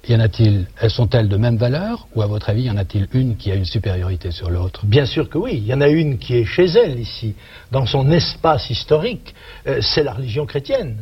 y 0.08 0.14
en 0.14 0.20
a-t-il, 0.20 0.66
elles 0.80 0.90
sont-elles 0.90 1.28
de 1.28 1.37
même 1.37 1.56
valeur 1.56 2.06
ou 2.14 2.23
à 2.23 2.26
votre 2.26 2.50
avis, 2.50 2.62
y 2.62 2.70
en 2.70 2.76
a-t-il 2.76 3.08
une 3.12 3.37
qui 3.37 3.50
a 3.50 3.54
une 3.54 3.64
supériorité 3.64 4.30
sur 4.30 4.50
l'autre? 4.50 4.84
Bien 4.84 5.06
sûr 5.06 5.28
que 5.28 5.38
oui, 5.38 5.54
il 5.54 5.66
y 5.66 5.75
en 5.75 5.80
a 5.80 5.88
une 5.88 6.18
qui 6.18 6.37
est 6.37 6.44
chez 6.44 6.66
elle 6.66 6.99
ici, 6.99 7.34
dans 7.70 7.87
son 7.87 8.11
espace 8.11 8.70
historique, 8.70 9.34
euh, 9.66 9.80
c'est 9.80 10.02
la 10.02 10.12
religion 10.12 10.46
chrétienne. 10.46 10.96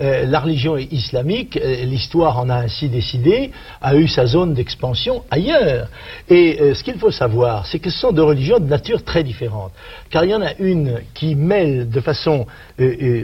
Euh, 0.00 0.26
la 0.26 0.40
religion 0.40 0.76
islamique, 0.76 1.56
euh, 1.56 1.84
l'histoire 1.84 2.38
en 2.38 2.48
a 2.48 2.56
ainsi 2.56 2.88
décidé, 2.88 3.52
a 3.80 3.94
eu 3.94 4.08
sa 4.08 4.26
zone 4.26 4.54
d'expansion 4.54 5.22
ailleurs. 5.30 5.88
Et 6.28 6.58
euh, 6.60 6.74
ce 6.74 6.82
qu'il 6.82 6.98
faut 6.98 7.12
savoir, 7.12 7.66
c'est 7.66 7.78
que 7.78 7.90
ce 7.90 7.98
sont 7.98 8.12
deux 8.12 8.22
religions 8.22 8.58
de 8.58 8.66
nature 8.66 9.04
très 9.04 9.22
différente. 9.22 9.72
Car 10.10 10.24
il 10.24 10.30
y 10.30 10.34
en 10.34 10.42
a 10.42 10.54
une 10.58 11.00
qui 11.14 11.34
mêle 11.34 11.88
de 11.88 12.00
façon 12.00 12.46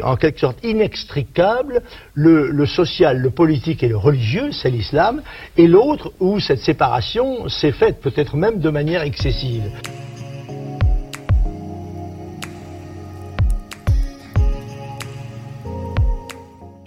en 0.03 0.17
quelque 0.17 0.41
sorte 0.41 0.65
inextricable 0.65 1.83
le, 2.15 2.51
le 2.51 2.67
social, 2.67 3.19
le 3.19 3.31
politique 3.31 3.83
et 3.83 3.89
le 3.89 3.97
religieux, 3.97 4.51
c'est 4.53 4.71
l'islam, 4.71 5.23
et 5.57 5.67
l'autre 5.67 6.13
où 6.21 6.39
cette 6.41 6.61
séparation 6.61 7.49
s'est 7.49 7.73
faite 7.73 8.01
peut-être 8.01 8.37
même 8.37 8.61
de 8.61 8.71
manière 8.71 9.03
excessive. 9.03 9.63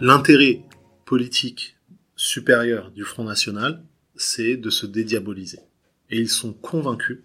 L'intérêt 0.04 0.66
politique 1.06 1.78
supérieur 2.18 2.92
du 2.92 3.06
Front 3.06 3.24
National, 3.24 3.82
c'est 4.18 4.58
de 4.58 4.70
se 4.70 4.86
dédiaboliser. 4.86 5.60
Et 6.10 6.20
ils 6.20 6.28
sont 6.28 6.52
convaincus, 6.52 7.20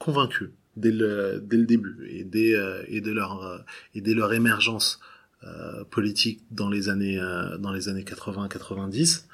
convaincus, 0.00 0.50
dès 0.74 0.90
le, 0.90 1.40
début 1.48 2.08
et 2.10 2.24
dès, 2.24 2.56
euh, 2.56 2.82
euh, 2.82 3.58
et 3.94 4.00
dès 4.00 4.14
leur 4.14 4.32
émergence 4.32 4.98
euh, 5.44 5.84
politique 5.84 6.40
dans 6.50 6.68
les 6.68 6.88
années, 6.88 7.20
dans 7.60 7.70
les 7.70 7.88
années 7.88 8.02
80-90, 8.02 9.26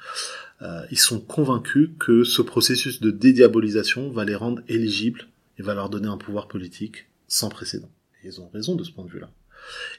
ils 0.91 0.99
sont 0.99 1.19
convaincus 1.19 1.89
que 1.97 2.23
ce 2.23 2.43
processus 2.43 3.01
de 3.01 3.09
dédiabolisation 3.09 4.11
va 4.11 4.25
les 4.25 4.35
rendre 4.35 4.61
éligibles 4.67 5.27
et 5.57 5.63
va 5.63 5.73
leur 5.73 5.89
donner 5.89 6.07
un 6.07 6.17
pouvoir 6.17 6.47
politique 6.47 7.07
sans 7.27 7.49
précédent. 7.49 7.89
Et 8.23 8.27
ils 8.27 8.41
ont 8.41 8.49
raison 8.49 8.75
de 8.75 8.83
ce 8.83 8.91
point 8.91 9.05
de 9.05 9.09
vue-là. 9.09 9.31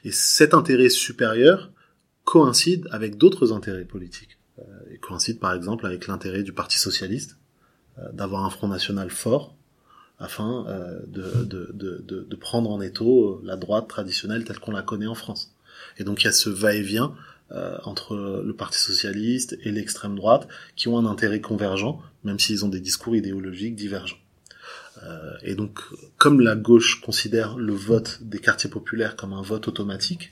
Et 0.05 0.11
cet 0.13 0.53
intérêt 0.53 0.87
supérieur, 0.87 1.69
coïncide 2.25 2.87
avec 2.91 3.17
d'autres 3.17 3.53
intérêts 3.53 3.85
politiques. 3.85 4.37
Euh, 4.59 4.63
et 4.91 4.97
coïncide 4.97 5.39
par 5.39 5.53
exemple 5.53 5.85
avec 5.85 6.07
l'intérêt 6.07 6.43
du 6.43 6.53
Parti 6.53 6.77
socialiste 6.77 7.37
euh, 7.97 8.11
d'avoir 8.11 8.45
un 8.45 8.49
Front 8.49 8.67
national 8.67 9.09
fort 9.09 9.55
afin 10.19 10.65
euh, 10.67 10.99
de, 11.07 11.43
de, 11.43 11.71
de, 11.73 12.27
de, 12.29 12.35
prendre 12.35 12.69
en 12.69 12.79
étau 12.79 13.41
la 13.43 13.57
droite 13.57 13.87
traditionnelle 13.87 14.45
telle 14.45 14.59
qu'on 14.59 14.71
la 14.71 14.83
connaît 14.83 15.07
en 15.07 15.15
France. 15.15 15.55
Et 15.97 16.03
donc 16.03 16.21
il 16.21 16.25
y 16.25 16.27
a 16.29 16.31
ce 16.31 16.49
va-et-vient 16.49 17.15
entre 17.83 18.41
le 18.43 18.55
Parti 18.55 18.79
socialiste 18.79 19.55
et 19.61 19.71
l'extrême 19.71 20.15
droite 20.15 20.47
qui 20.75 20.87
ont 20.87 20.97
un 20.97 21.05
intérêt 21.05 21.39
convergent, 21.39 22.01
même 22.23 22.39
s'ils 22.39 22.65
ont 22.65 22.69
des 22.69 22.79
discours 22.79 23.15
idéologiques 23.15 23.75
divergents. 23.75 24.17
Euh, 25.01 25.33
et 25.41 25.55
donc, 25.55 25.79
comme 26.17 26.41
la 26.41 26.55
gauche 26.55 27.01
considère 27.01 27.57
le 27.57 27.73
vote 27.73 28.19
des 28.21 28.39
quartiers 28.39 28.69
populaires 28.69 29.15
comme 29.15 29.33
un 29.33 29.41
vote 29.41 29.67
automatique, 29.67 30.31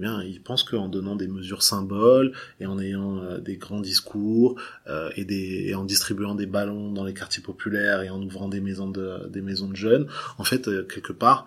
eh 0.00 0.02
bien, 0.02 0.22
ils 0.22 0.40
pensent 0.40 0.64
qu'en 0.64 0.88
donnant 0.88 1.14
des 1.14 1.28
mesures 1.28 1.62
symboles 1.62 2.32
et 2.58 2.64
en 2.64 2.78
ayant 2.78 3.18
euh, 3.18 3.38
des 3.38 3.58
grands 3.58 3.82
discours 3.82 4.58
euh, 4.86 5.10
et, 5.14 5.74
en 5.74 5.84
distribuant 5.84 6.34
des 6.34 6.46
ballons 6.46 6.90
dans 6.90 7.04
les 7.04 7.12
quartiers 7.12 7.42
populaires 7.42 8.00
et 8.00 8.08
en 8.08 8.22
ouvrant 8.22 8.48
des 8.48 8.62
maisons 8.62 8.88
de, 8.88 9.28
des 9.28 9.42
maisons 9.42 9.68
de 9.68 9.76
jeunes, 9.76 10.06
en 10.38 10.44
fait, 10.44 10.68
euh, 10.68 10.84
quelque 10.84 11.12
part, 11.12 11.46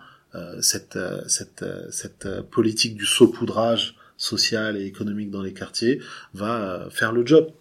cette, 0.60 0.98
cette, 1.28 1.64
cette 1.90 2.28
politique 2.50 2.96
du 2.96 3.06
saupoudrage 3.06 3.94
social 4.16 4.76
et 4.76 4.84
économique 4.84 5.30
dans 5.30 5.42
les 5.42 5.52
quartiers 5.52 6.00
va 6.32 6.88
faire 6.90 7.12
le 7.12 7.24
job. 7.24 7.52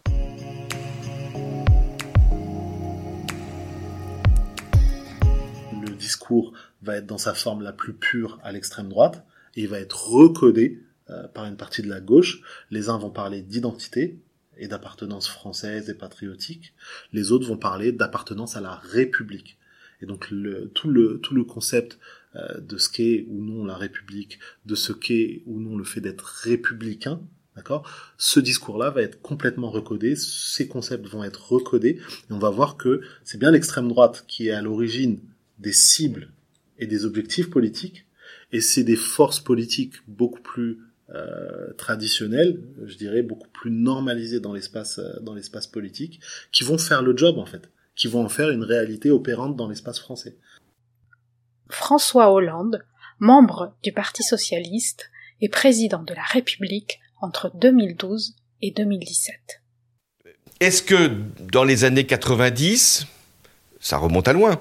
Le 5.83 5.93
discours 5.99 6.53
va 6.81 6.95
être 6.95 7.05
dans 7.05 7.19
sa 7.19 7.35
forme 7.35 7.61
la 7.61 7.73
plus 7.73 7.93
pure 7.93 8.39
à 8.43 8.51
l'extrême 8.51 8.89
droite, 8.89 9.23
et 9.55 9.63
il 9.63 9.67
va 9.67 9.79
être 9.79 10.09
recodé 10.09 10.81
euh, 11.09 11.27
par 11.27 11.45
une 11.45 11.57
partie 11.57 11.81
de 11.81 11.89
la 11.89 11.99
gauche. 11.99 12.41
Les 12.71 12.89
uns 12.89 12.97
vont 12.97 13.09
parler 13.09 13.41
d'identité 13.41 14.19
et 14.57 14.67
d'appartenance 14.67 15.27
française 15.27 15.89
et 15.89 15.95
patriotique, 15.95 16.73
les 17.11 17.31
autres 17.31 17.47
vont 17.47 17.57
parler 17.57 17.91
d'appartenance 17.91 18.55
à 18.55 18.61
la 18.61 18.75
République. 18.75 19.57
Et 20.01 20.05
donc 20.05 20.29
le, 20.29 20.69
tout, 20.73 20.89
le, 20.89 21.19
tout 21.19 21.33
le 21.33 21.43
concept 21.43 21.97
euh, 22.35 22.59
de 22.59 22.77
ce 22.77 22.89
qu'est 22.89 23.25
ou 23.29 23.43
non 23.43 23.65
la 23.65 23.75
République, 23.75 24.39
de 24.65 24.75
ce 24.75 24.93
qu'est 24.93 25.43
ou 25.45 25.59
non 25.59 25.77
le 25.77 25.83
fait 25.83 26.01
d'être 26.01 26.25
républicain, 26.25 27.21
d'accord 27.55 27.89
Ce 28.17 28.39
discours-là 28.39 28.89
va 28.89 29.01
être 29.01 29.21
complètement 29.21 29.71
recodé, 29.71 30.15
ces 30.15 30.67
concepts 30.67 31.07
vont 31.07 31.23
être 31.23 31.51
recodés, 31.51 31.99
et 32.29 32.33
on 32.33 32.39
va 32.39 32.49
voir 32.49 32.77
que 32.77 33.01
c'est 33.23 33.39
bien 33.39 33.51
l'extrême 33.51 33.87
droite 33.87 34.25
qui 34.27 34.47
est 34.47 34.51
à 34.51 34.61
l'origine 34.61 35.19
des 35.59 35.73
cibles 35.73 36.31
et 36.79 36.87
des 36.87 37.05
objectifs 37.05 37.49
politiques, 37.49 38.05
et 38.53 38.61
c'est 38.61 38.83
des 38.83 38.95
forces 38.95 39.39
politiques 39.39 39.95
beaucoup 40.07 40.41
plus 40.41 40.79
euh, 41.13 41.73
traditionnelles, 41.73 42.61
je 42.85 42.95
dirais 42.95 43.23
beaucoup 43.23 43.49
plus 43.49 43.71
normalisées 43.71 44.39
dans 44.39 44.53
l'espace 44.53 44.99
euh, 44.99 45.19
dans 45.21 45.33
l'espace 45.33 45.67
politique, 45.67 46.21
qui 46.51 46.63
vont 46.63 46.77
faire 46.77 47.01
le 47.01 47.17
job 47.17 47.37
en 47.39 47.45
fait, 47.45 47.69
qui 47.95 48.07
vont 48.07 48.23
en 48.23 48.29
faire 48.29 48.51
une 48.51 48.63
réalité 48.63 49.11
opérante 49.11 49.57
dans 49.57 49.67
l'espace 49.67 49.99
français. 49.99 50.37
François 51.69 52.31
Hollande, 52.31 52.85
membre 53.19 53.75
du 53.83 53.91
Parti 53.91 54.23
socialiste 54.23 55.09
et 55.41 55.49
président 55.49 56.03
de 56.03 56.13
la 56.13 56.23
République 56.23 56.99
entre 57.21 57.51
2012 57.55 58.35
et 58.61 58.71
2017. 58.71 59.61
Est-ce 60.59 60.83
que 60.83 61.11
dans 61.51 61.63
les 61.63 61.83
années 61.83 62.05
90, 62.05 63.07
ça 63.79 63.97
remonte 63.97 64.27
à 64.27 64.33
loin, 64.33 64.59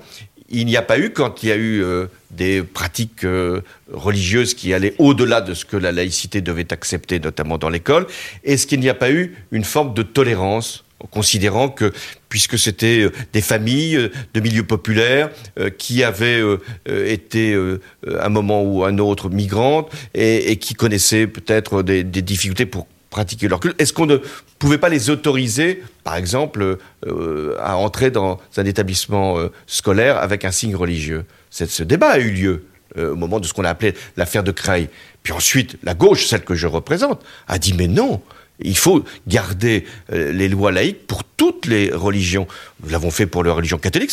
il 0.53 0.67
n'y 0.67 0.77
a 0.77 0.83
pas 0.83 0.99
eu, 0.99 1.11
quand 1.11 1.43
il 1.43 1.49
y 1.49 1.53
a 1.53 1.57
eu 1.57 1.83
euh, 1.83 2.07
des 2.31 2.63
pratiques 2.63 3.25
euh, 3.25 3.63
religieuses 3.91 4.55
qui 4.55 4.73
allaient 4.73 4.95
au-delà 4.99 5.41
de 5.41 5.55
ce 5.55 5.65
que 5.65 5.77
la 5.77 5.93
laïcité 5.93 6.41
devait 6.41 6.73
accepter, 6.73 7.19
notamment 7.19 7.59
dans 7.59 7.71
l'école, 7.71 8.07
est-ce 8.45 8.67
qu'il 8.67 8.81
n'y 8.81 8.89
a 8.89 8.95
pas 8.95 9.11
eu 9.11 9.35
une 9.51 9.65
forme 9.65 9.95
de 9.95 10.03
tolérance 10.03 10.85
considérant 11.11 11.69
que 11.69 11.93
puisque 12.29 12.59
c'était 12.59 13.01
euh, 13.01 13.13
des 13.33 13.41
familles 13.41 14.11
de 14.35 14.41
milieux 14.41 14.63
populaires 14.63 15.31
qui 15.79 16.05
avaient 16.05 16.43
été 16.87 17.59
un 18.07 18.29
moment 18.29 18.63
ou 18.63 18.85
un 18.85 18.99
autre 18.99 19.29
migrantes 19.29 19.91
et, 20.15 20.57
qui 20.59 20.75
connaissaient 20.75 21.27
peut-être 21.27 21.83
des 21.83 22.05
difficultés 22.05 22.67
pour 22.67 22.87
pratiquer 23.13 23.47
leur 23.47 23.61
culte. 23.61 23.81
Est-ce 23.81 23.93
qu'on 23.93 24.07
ne 24.07 24.17
pouvait 24.59 24.79
pas 24.79 24.89
les 24.89 25.11
autoriser, 25.11 25.83
par 26.03 26.17
exemple, 26.17 26.79
euh, 27.07 27.57
à 27.61 27.77
entrer 27.77 28.11
dans 28.11 28.41
un 28.57 28.65
établissement 28.65 29.39
euh, 29.39 29.53
scolaire 29.69 30.17
avec 30.17 30.45
un 30.45 30.51
signe 30.51 30.75
religieux? 30.75 31.25
Ce 31.51 31.85
débat 31.85 32.09
a 32.09 32.19
eu 32.19 32.31
lieu 32.31 32.65
euh, 32.97 33.13
au 33.13 33.17
moment 33.17 33.39
de 33.39 33.47
ce 33.47 33.53
qu'on 33.53 33.65
a 33.65 33.71
appelé 33.71 33.95
l'affaire 34.17 34.43
de 34.43 34.51
Creil. 34.51 34.89
Puis 35.23 35.33
ensuite, 35.33 35.77
la 35.85 35.95
gauche, 35.95 36.27
celle 36.27 36.43
que 36.43 36.57
je 36.57 36.67
représente, 36.67 37.23
a 37.47 37.59
dit 37.59 37.75
mais 37.75 37.87
non, 37.87 38.21
il 38.59 38.77
faut 38.77 39.05
garder 39.27 39.85
les 40.11 40.49
lois 40.49 40.71
laïques 40.71 41.07
pour 41.07 41.25
toutes 41.25 41.67
les 41.67 41.91
religions. 41.91 42.47
Nous 42.83 42.91
l'avons 42.91 43.11
fait 43.11 43.27
pour 43.27 43.43
la 43.43 43.53
religion 43.53 43.79
catholique. 43.79 44.13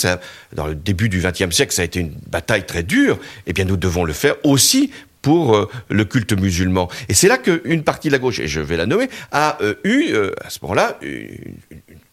Dans 0.54 0.66
le 0.66 0.74
début 0.76 1.08
du 1.08 1.20
XXe 1.20 1.56
siècle, 1.56 1.74
ça 1.74 1.84
a 1.84 1.86
été 1.86 2.00
une 2.00 2.16
bataille 2.28 2.66
très 2.66 2.82
dure. 2.82 3.20
Eh 3.46 3.54
bien, 3.54 3.66
nous 3.66 3.78
devons 3.78 4.06
le 4.06 4.14
faire 4.14 4.36
aussi 4.44 4.92
pour 5.22 5.56
euh, 5.56 5.70
le 5.90 6.06
culte 6.06 6.34
musulman. 6.34 6.90
Et 7.08 7.14
c'est 7.14 7.28
là 7.28 7.38
qu'une 7.38 7.84
partie 7.84 8.08
de 8.08 8.14
la 8.14 8.20
gauche, 8.20 8.40
et 8.40 8.48
je 8.48 8.62
vais 8.62 8.78
la 8.78 8.86
nommer, 8.86 9.10
a 9.32 9.58
euh, 9.62 9.76
eu 9.84 10.12
euh, 10.12 10.32
à 10.44 10.50
ce 10.50 10.60
moment-là 10.64 10.98
une, 11.02 11.56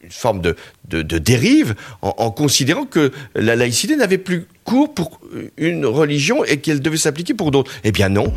forme 0.09 0.41
de, 0.41 0.55
de, 0.89 1.19
dérive 1.19 1.75
en, 2.01 2.15
en, 2.19 2.31
considérant 2.31 2.85
que 2.85 3.11
la 3.35 3.57
laïcité 3.57 3.97
n'avait 3.97 4.19
plus 4.19 4.47
cours 4.65 4.95
pour 4.95 5.21
une 5.57 5.85
religion 5.85 6.45
et 6.45 6.59
qu'elle 6.59 6.81
devait 6.81 6.97
s'appliquer 6.97 7.35
pour 7.35 7.51
d'autres. 7.51 7.73
Eh 7.83 7.91
bien 7.91 8.09
non. 8.09 8.33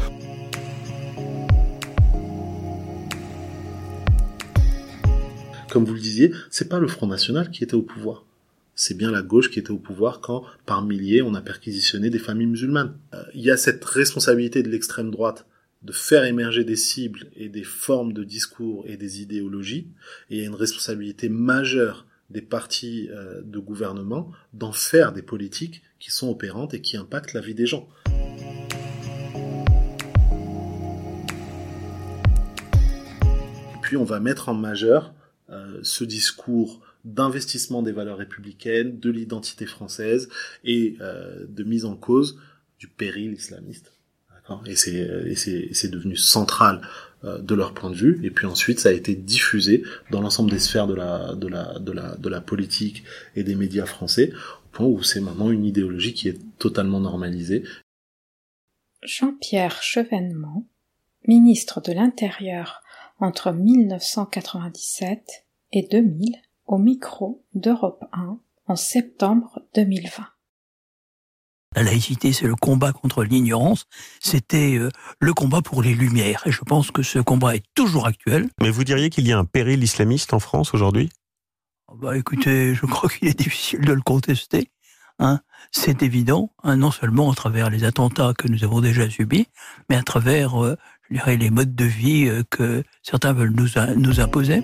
Comme 5.69 5.85
vous 5.85 5.93
le 5.93 5.99
disiez, 5.99 6.31
c'est 6.49 6.67
pas 6.67 6.79
le 6.79 6.88
Front 6.88 7.05
National 7.05 7.51
qui 7.51 7.63
était 7.63 7.75
au 7.75 7.83
pouvoir 7.83 8.23
c'est 8.79 8.95
bien 8.95 9.12
la 9.12 9.21
gauche 9.21 9.51
qui 9.51 9.59
était 9.59 9.71
au 9.71 9.77
pouvoir 9.77 10.21
quand, 10.21 10.45
par 10.65 10.81
milliers, 10.81 11.21
on 11.21 11.33
a 11.33 11.41
perquisitionné 11.41 12.09
des 12.09 12.17
familles 12.17 12.48
musulmanes. 12.48 12.98
Euh, 13.13 13.21
il 13.33 13.41
y 13.41 13.51
a 13.51 13.57
cette 13.57 13.83
responsabilité 13.83 14.63
de 14.63 14.69
l'extrême 14.69 15.12
droite 15.12 15.45
de 15.81 15.91
faire 15.91 16.24
émerger 16.24 16.63
des 16.63 16.77
cibles 16.77 17.25
et 17.36 17.50
des 17.50 17.65
formes 17.65 18.13
de 18.13 18.24
discours 18.24 18.86
et 18.88 18.95
des 18.95 19.21
idéologies, 19.21 19.89
et 20.29 20.38
il 20.38 20.39
y 20.39 20.43
a 20.43 20.45
une 20.45 20.55
responsabilité 20.55 21.27
majeure 21.27 22.05
des 22.29 22.41
partis 22.41 23.09
euh, 23.12 23.41
de 23.43 23.59
gouvernement 23.59 24.31
d'en 24.53 24.71
faire 24.71 25.12
des 25.12 25.24
politiques 25.24 25.81
qui 26.00 26.12
sont 26.12 26.29
opérantes 26.29 26.74
et 26.74 26.79
qui 26.79 26.95
impactent 26.95 27.33
la 27.33 27.41
vie 27.41 27.55
des 27.55 27.65
gens. 27.65 27.89
Et 33.75 33.81
puis 33.81 33.98
on 33.98 34.05
va 34.05 34.21
mettre 34.21 34.48
en 34.48 34.53
majeur 34.53 35.13
euh, 35.50 35.79
ce 35.83 36.05
discours 36.05 36.79
d'investissement 37.06 37.82
des 37.82 37.91
valeurs 37.91 38.18
républicaines, 38.18 39.00
de 39.00 39.10
l'identité 39.10 39.65
française 39.65 40.29
et 40.63 40.98
euh, 41.01 41.46
de 41.48 41.63
mise 41.63 41.86
en 41.86 41.96
cause 41.96 42.39
du 42.77 42.88
péril 42.88 43.34
islamiste. 43.34 43.94
Et 44.65 44.75
c'est 44.75 45.91
devenu 45.91 46.15
central 46.15 46.82
euh, 47.24 47.39
de 47.39 47.53
leur 47.53 47.74
point 47.74 47.89
de 47.89 47.96
vue. 47.96 48.20
Et 48.24 48.32
puis 48.32 48.46
ensuite, 48.48 48.79
ça 48.79 48.89
a 48.89 48.94
été 48.94 49.15
diffusé 49.15 49.84
dans 50.10 50.22
l'ensemble 50.22 50.50
des 50.50 50.60
sphères 50.60 50.88
de 50.88 50.96
la, 50.96 51.36
de, 51.36 51.48
la, 51.48 51.77
de, 51.79 51.91
la, 51.91 52.15
de 52.15 52.29
la 52.29 52.41
politique 52.41 53.03
et 53.36 53.44
des 53.44 53.56
médias 53.56 53.86
français, 53.86 54.32
au 54.34 54.70
point 54.72 54.86
où 54.88 55.03
c'est 55.03 55.22
maintenant 55.22 55.51
une 55.51 55.65
idéologie 55.65 56.13
qui 56.13 56.29
est 56.29 56.39
totalement 56.58 57.00
normalisée. 57.00 57.63
Jean-Pierre 59.03 59.82
Chevènement, 59.82 60.65
ministre 61.27 61.82
de 61.82 61.94
l'Intérieur 61.94 62.82
entre 63.20 63.51
1997 63.51 65.46
et 65.74 65.88
2000, 65.89 66.36
au 66.69 66.77
micro 66.77 67.43
d'Europe 67.55 68.05
1 68.13 68.38
en 68.67 68.75
septembre 68.75 69.59
2020. 69.73 70.23
La 71.75 71.83
laïcité, 71.83 72.31
c'est 72.31 72.45
le 72.45 72.55
combat 72.55 72.93
contre 72.93 73.23
l'ignorance. 73.23 73.85
C'était 74.19 74.77
euh, 74.77 74.89
le 75.19 75.33
combat 75.33 75.61
pour 75.61 75.81
les 75.81 75.95
Lumières. 75.95 76.43
Et 76.45 76.51
je 76.51 76.61
pense 76.61 76.91
que 76.91 77.01
ce 77.01 77.19
combat 77.19 77.55
est 77.55 77.65
toujours 77.73 78.05
actuel. 78.05 78.49
Mais 78.61 78.69
vous 78.69 78.83
diriez 78.83 79.09
qu'il 79.09 79.27
y 79.27 79.31
a 79.31 79.38
un 79.39 79.45
péril 79.45 79.83
islamiste 79.83 80.33
en 80.33 80.39
France 80.39 80.73
aujourd'hui? 80.75 81.09
Ah 81.88 81.93
Bah 81.99 82.17
écoutez, 82.17 82.75
je 82.75 82.85
crois 82.85 83.09
qu'il 83.09 83.27
est 83.27 83.38
difficile 83.38 83.81
de 83.81 83.93
le 83.93 84.01
contester. 84.01 84.69
Hein. 85.17 85.41
C'est 85.71 86.03
évident, 86.03 86.53
hein, 86.63 86.77
non 86.77 86.91
seulement 86.91 87.31
à 87.31 87.35
travers 87.35 87.71
les 87.71 87.83
attentats 87.83 88.33
que 88.38 88.47
nous 88.47 88.63
avons 88.63 88.79
déjà 88.79 89.09
subis, 89.09 89.47
mais 89.89 89.95
à 89.95 90.03
travers, 90.03 90.63
euh, 90.63 90.75
je 91.09 91.15
dirais, 91.15 91.35
les 91.35 91.49
modes 91.49 91.75
de 91.75 91.85
vie 91.85 92.27
euh, 92.27 92.43
que 92.49 92.83
certains 93.01 93.33
veulent 93.33 93.55
nous, 93.55 93.69
nous 93.97 94.19
imposer. 94.19 94.63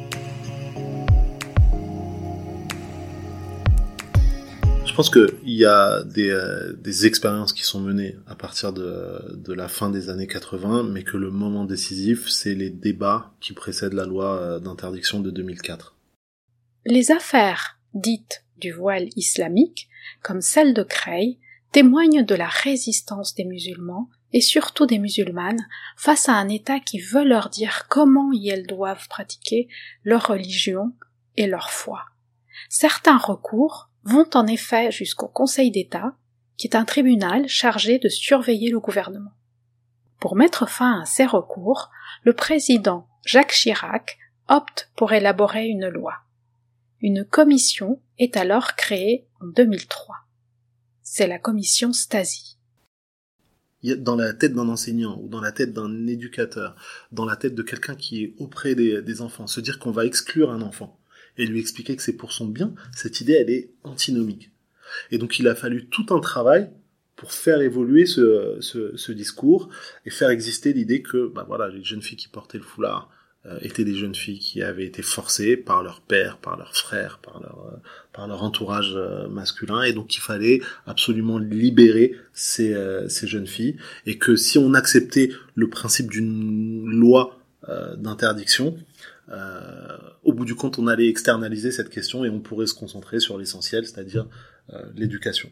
Pense 4.95 5.09
qu'il 5.09 5.29
y 5.43 5.65
a 5.65 6.03
des, 6.03 6.29
euh, 6.29 6.73
des, 6.73 7.05
expériences 7.05 7.53
qui 7.53 7.63
sont 7.63 7.81
menées 7.81 8.15
à 8.27 8.35
partir 8.35 8.71
de, 8.71 9.53
la 9.53 9.67
fin 9.67 9.89
des 9.89 10.09
années 10.09 10.27
80, 10.27 10.83
mais 10.83 11.03
que 11.03 11.17
le 11.17 11.31
moment 11.31 11.65
décisif, 11.65 12.29
c'est 12.29 12.55
les 12.55 12.69
débats 12.69 13.33
qui 13.41 13.53
précèdent 13.53 13.93
la 13.93 14.05
loi 14.05 14.37
euh, 14.37 14.59
d'interdiction 14.59 15.19
de 15.19 15.31
2004. 15.31 15.95
Les 16.85 17.11
affaires 17.11 17.79
dites 17.93 18.45
du 18.57 18.71
voile 18.71 19.09
islamique, 19.15 19.89
comme 20.21 20.41
celle 20.41 20.73
de 20.73 20.83
Creil, 20.83 21.39
témoignent 21.71 22.23
de 22.23 22.35
la 22.35 22.47
résistance 22.47 23.35
des 23.35 23.43
musulmans 23.43 24.09
et 24.31 24.41
surtout 24.41 24.85
des 24.85 24.99
musulmanes 24.99 25.67
face 25.97 26.29
à 26.29 26.33
un 26.33 26.47
État 26.47 26.79
qui 26.79 26.99
veut 26.99 27.23
leur 27.23 27.49
dire 27.49 27.87
comment 27.89 28.31
elles 28.33 28.67
doivent 28.67 29.07
pratiquer 29.09 29.67
leur 30.03 30.27
religion 30.27 30.93
et 31.37 31.47
leur 31.47 31.69
foi. 31.69 32.05
Certains 32.69 33.17
recours 33.17 33.89
vont 34.05 34.29
en 34.35 34.47
effet 34.47 34.91
jusqu'au 34.91 35.27
Conseil 35.27 35.71
d'État, 35.71 36.15
qui 36.57 36.67
est 36.67 36.75
un 36.75 36.85
tribunal 36.85 37.47
chargé 37.47 37.99
de 37.99 38.07
surveiller 38.07 38.69
le 38.69 38.79
gouvernement. 38.79 39.33
Pour 40.19 40.35
mettre 40.35 40.69
fin 40.69 41.01
à 41.01 41.05
ces 41.05 41.25
recours, 41.25 41.89
le 42.23 42.33
président 42.33 43.07
Jacques 43.25 43.51
Chirac 43.51 44.17
opte 44.47 44.89
pour 44.95 45.11
élaborer 45.11 45.65
une 45.65 45.89
loi. 45.89 46.13
Une 47.01 47.25
commission 47.25 47.99
est 48.17 48.37
alors 48.37 48.75
créée 48.75 49.27
en 49.41 49.47
2003. 49.47 50.15
C'est 51.01 51.27
la 51.27 51.39
commission 51.39 51.91
Stasi. 51.91 52.57
Dans 53.83 54.15
la 54.15 54.33
tête 54.33 54.53
d'un 54.53 54.69
enseignant 54.69 55.19
ou 55.21 55.27
dans 55.27 55.41
la 55.41 55.51
tête 55.51 55.73
d'un 55.73 56.07
éducateur, 56.07 56.75
dans 57.11 57.25
la 57.25 57.35
tête 57.35 57.53
de 57.53 57.61
quelqu'un 57.61 57.95
qui 57.95 58.23
est 58.23 58.35
auprès 58.39 58.73
des, 58.73 59.01
des 59.01 59.21
enfants, 59.21 59.45
se 59.45 59.59
dire 59.59 59.77
qu'on 59.77 59.91
va 59.91 60.05
exclure 60.05 60.49
un 60.51 60.61
enfant, 60.61 60.99
et 61.37 61.45
lui 61.45 61.59
expliquer 61.59 61.95
que 61.95 62.01
c'est 62.01 62.17
pour 62.17 62.31
son 62.31 62.47
bien, 62.47 62.73
cette 62.95 63.21
idée, 63.21 63.33
elle 63.33 63.49
est 63.49 63.71
antinomique. 63.83 64.51
Et 65.11 65.17
donc 65.17 65.39
il 65.39 65.47
a 65.47 65.55
fallu 65.55 65.87
tout 65.87 66.05
un 66.11 66.19
travail 66.19 66.69
pour 67.15 67.31
faire 67.31 67.61
évoluer 67.61 68.05
ce, 68.05 68.57
ce, 68.59 68.95
ce 68.95 69.11
discours 69.11 69.69
et 70.05 70.09
faire 70.09 70.29
exister 70.29 70.73
l'idée 70.73 71.01
que 71.01 71.27
bah 71.27 71.45
voilà 71.47 71.69
les 71.69 71.83
jeunes 71.83 72.01
filles 72.01 72.17
qui 72.17 72.27
portaient 72.27 72.57
le 72.57 72.63
foulard 72.63 73.09
euh, 73.45 73.57
étaient 73.61 73.85
des 73.85 73.95
jeunes 73.95 74.15
filles 74.15 74.39
qui 74.39 74.63
avaient 74.63 74.85
été 74.85 75.01
forcées 75.01 75.55
par 75.55 75.83
leur 75.83 76.01
père, 76.01 76.37
par 76.37 76.57
leur 76.57 76.75
frère, 76.75 77.19
par 77.19 77.39
leur 77.39 77.71
euh, 77.73 77.77
par 78.11 78.27
leur 78.27 78.43
entourage 78.43 78.93
euh, 78.95 79.27
masculin 79.27 79.83
et 79.83 79.93
donc 79.93 80.15
il 80.15 80.19
fallait 80.19 80.61
absolument 80.87 81.37
libérer 81.37 82.15
ces, 82.33 82.75
ces 83.07 83.27
jeunes 83.27 83.47
filles 83.47 83.77
et 84.05 84.17
que 84.17 84.35
si 84.35 84.57
on 84.57 84.73
acceptait 84.73 85.29
le 85.55 85.69
principe 85.69 86.09
d'une 86.09 86.85
loi 86.89 87.39
d'interdiction, 87.97 88.77
euh, 89.29 89.97
au 90.23 90.33
bout 90.33 90.45
du 90.45 90.55
compte, 90.55 90.77
on 90.77 90.87
allait 90.87 91.07
externaliser 91.07 91.71
cette 91.71 91.89
question 91.89 92.25
et 92.25 92.29
on 92.29 92.39
pourrait 92.39 92.67
se 92.67 92.73
concentrer 92.73 93.19
sur 93.19 93.37
l'essentiel, 93.37 93.85
c'est-à-dire 93.85 94.27
euh, 94.71 94.91
l'éducation. 94.95 95.51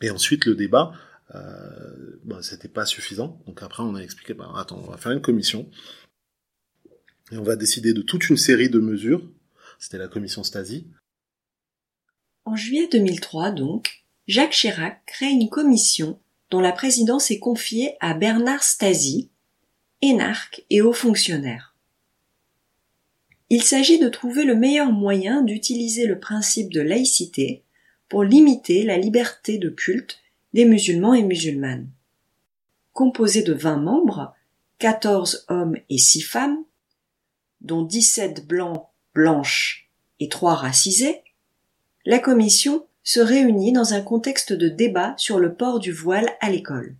Et 0.00 0.10
ensuite, 0.10 0.46
le 0.46 0.54
débat, 0.54 0.92
euh, 1.34 2.20
bah, 2.24 2.38
c'était 2.42 2.68
pas 2.68 2.86
suffisant. 2.86 3.40
Donc 3.46 3.62
après, 3.62 3.82
on 3.82 3.94
a 3.94 4.00
expliqué, 4.00 4.34
bah, 4.34 4.50
attends, 4.56 4.82
on 4.84 4.90
va 4.90 4.96
faire 4.96 5.12
une 5.12 5.20
commission 5.20 5.70
et 7.30 7.38
on 7.38 7.42
va 7.42 7.56
décider 7.56 7.92
de 7.92 8.02
toute 8.02 8.28
une 8.28 8.36
série 8.36 8.70
de 8.70 8.78
mesures. 8.78 9.22
C'était 9.78 9.98
la 9.98 10.08
commission 10.08 10.42
Stasi. 10.42 10.88
En 12.44 12.56
juillet 12.56 12.88
2003, 12.90 13.50
donc, 13.52 14.04
Jacques 14.26 14.52
Chirac 14.52 15.02
crée 15.06 15.30
une 15.30 15.50
commission 15.50 16.20
dont 16.50 16.60
la 16.60 16.72
présidence 16.72 17.30
est 17.30 17.38
confiée 17.38 17.96
à 18.00 18.14
Bernard 18.14 18.62
Stasi, 18.62 19.30
énarque 20.00 20.64
et 20.70 20.80
haut 20.80 20.94
fonctionnaire. 20.94 21.67
Il 23.50 23.62
s'agit 23.62 23.98
de 23.98 24.08
trouver 24.08 24.44
le 24.44 24.54
meilleur 24.54 24.92
moyen 24.92 25.42
d'utiliser 25.42 26.06
le 26.06 26.20
principe 26.20 26.72
de 26.72 26.80
laïcité 26.80 27.64
pour 28.08 28.22
limiter 28.22 28.82
la 28.82 28.98
liberté 28.98 29.58
de 29.58 29.70
culte 29.70 30.18
des 30.52 30.64
musulmans 30.64 31.14
et 31.14 31.22
musulmanes. 31.22 31.88
Composé 32.92 33.42
de 33.42 33.54
20 33.54 33.76
membres, 33.78 34.34
14 34.78 35.46
hommes 35.48 35.76
et 35.88 35.98
6 35.98 36.20
femmes, 36.22 36.64
dont 37.60 37.82
17 37.82 38.46
blancs, 38.46 38.86
blanches 39.14 39.90
et 40.20 40.28
3 40.28 40.54
racisés, 40.54 41.22
la 42.04 42.18
commission 42.18 42.86
se 43.02 43.20
réunit 43.20 43.72
dans 43.72 43.94
un 43.94 44.02
contexte 44.02 44.52
de 44.52 44.68
débat 44.68 45.14
sur 45.16 45.38
le 45.38 45.54
port 45.54 45.78
du 45.78 45.92
voile 45.92 46.28
à 46.40 46.50
l'école. 46.50 46.96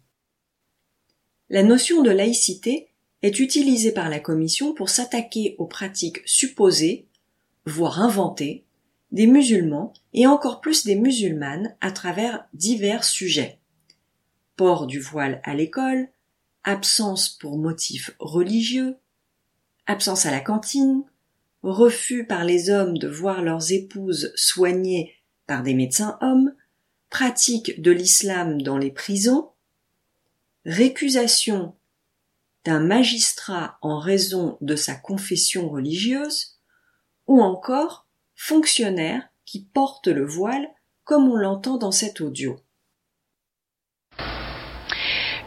La 1.50 1.62
notion 1.62 2.02
de 2.02 2.10
laïcité 2.10 2.87
est 3.22 3.40
utilisé 3.40 3.92
par 3.92 4.08
la 4.08 4.20
Commission 4.20 4.74
pour 4.74 4.88
s'attaquer 4.88 5.56
aux 5.58 5.66
pratiques 5.66 6.20
supposées, 6.24 7.06
voire 7.64 8.00
inventées, 8.00 8.64
des 9.10 9.26
musulmans 9.26 9.92
et 10.12 10.26
encore 10.26 10.60
plus 10.60 10.84
des 10.84 10.94
musulmanes 10.94 11.74
à 11.80 11.90
travers 11.90 12.46
divers 12.52 13.04
sujets. 13.04 13.58
Port 14.56 14.86
du 14.86 15.00
voile 15.00 15.40
à 15.44 15.54
l'école, 15.54 16.08
absence 16.64 17.28
pour 17.28 17.56
motifs 17.56 18.10
religieux, 18.18 18.96
absence 19.86 20.26
à 20.26 20.30
la 20.30 20.40
cantine, 20.40 21.04
refus 21.62 22.26
par 22.26 22.44
les 22.44 22.70
hommes 22.70 22.98
de 22.98 23.08
voir 23.08 23.42
leurs 23.42 23.72
épouses 23.72 24.32
soignées 24.36 25.14
par 25.46 25.62
des 25.62 25.74
médecins 25.74 26.18
hommes, 26.20 26.54
pratique 27.08 27.80
de 27.80 27.90
l'islam 27.90 28.60
dans 28.60 28.76
les 28.76 28.90
prisons, 28.90 29.50
récusation 30.66 31.74
d'un 32.68 32.80
magistrat 32.80 33.78
en 33.80 33.98
raison 33.98 34.58
de 34.60 34.76
sa 34.76 34.94
confession 34.94 35.70
religieuse, 35.70 36.58
ou 37.26 37.40
encore 37.40 38.06
fonctionnaire 38.34 39.26
qui 39.46 39.64
porte 39.64 40.06
le 40.06 40.26
voile 40.26 40.68
comme 41.04 41.30
on 41.30 41.36
l'entend 41.36 41.78
dans 41.78 41.92
cet 41.92 42.20
audio. 42.20 42.60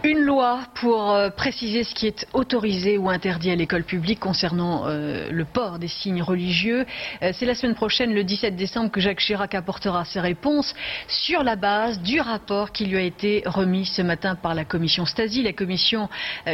Une 0.04 0.22
loi 0.22 0.62
pour 0.74 1.12
euh, 1.12 1.30
préciser 1.30 1.84
ce 1.84 1.94
qui 1.94 2.08
est 2.08 2.26
autorisé 2.34 2.98
ou 2.98 3.12
interdit 3.12 3.52
à 3.52 3.56
l'école 3.56 3.84
publique 3.84 4.20
concernant 4.20 4.88
euh, 4.88 5.30
le 5.30 5.46
port 5.46 5.78
des 5.78 5.88
signes 5.88 6.24
religieux. 6.24 6.88
Euh, 7.22 7.32
c'est 7.38 7.46
la 7.46 7.54
semaine 7.54 7.76
prochaine, 7.76 8.12
le 8.12 8.24
17 8.24 8.56
décembre, 8.56 8.90
que 8.90 9.00
Jacques 9.00 9.20
Chirac 9.20 9.54
apportera 9.54 10.04
ses 10.06 10.20
réponses 10.20 10.74
sur 11.08 11.44
la 11.44 11.56
base 11.56 12.02
du 12.02 12.20
rapport 12.20 12.72
qui 12.72 12.88
lui 12.88 12.98
a 12.98 13.02
été 13.02 13.44
remis 13.46 13.86
ce 13.86 14.02
matin 14.02 14.34
par 14.34 14.56
la 14.56 14.66
commission 14.66 15.06
Stasi. 15.06 15.44
La 15.44 15.54
commission 15.54 16.10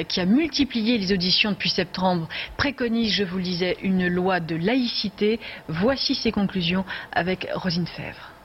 qui 0.09 0.19
a 0.19 0.25
multiplié 0.25 0.97
les 0.97 1.13
auditions 1.13 1.51
depuis 1.51 1.69
septembre 1.69 2.27
préconise, 2.57 3.13
je 3.13 3.23
vous 3.23 3.37
le 3.37 3.43
disais, 3.43 3.77
une 3.81 4.07
loi 4.07 4.41
de 4.41 4.57
laïcité. 4.57 5.39
Voici 5.69 6.15
ses 6.15 6.33
conclusions 6.33 6.83
avec 7.13 7.47
Rosine 7.53 7.87
Fèvre. 7.87 8.36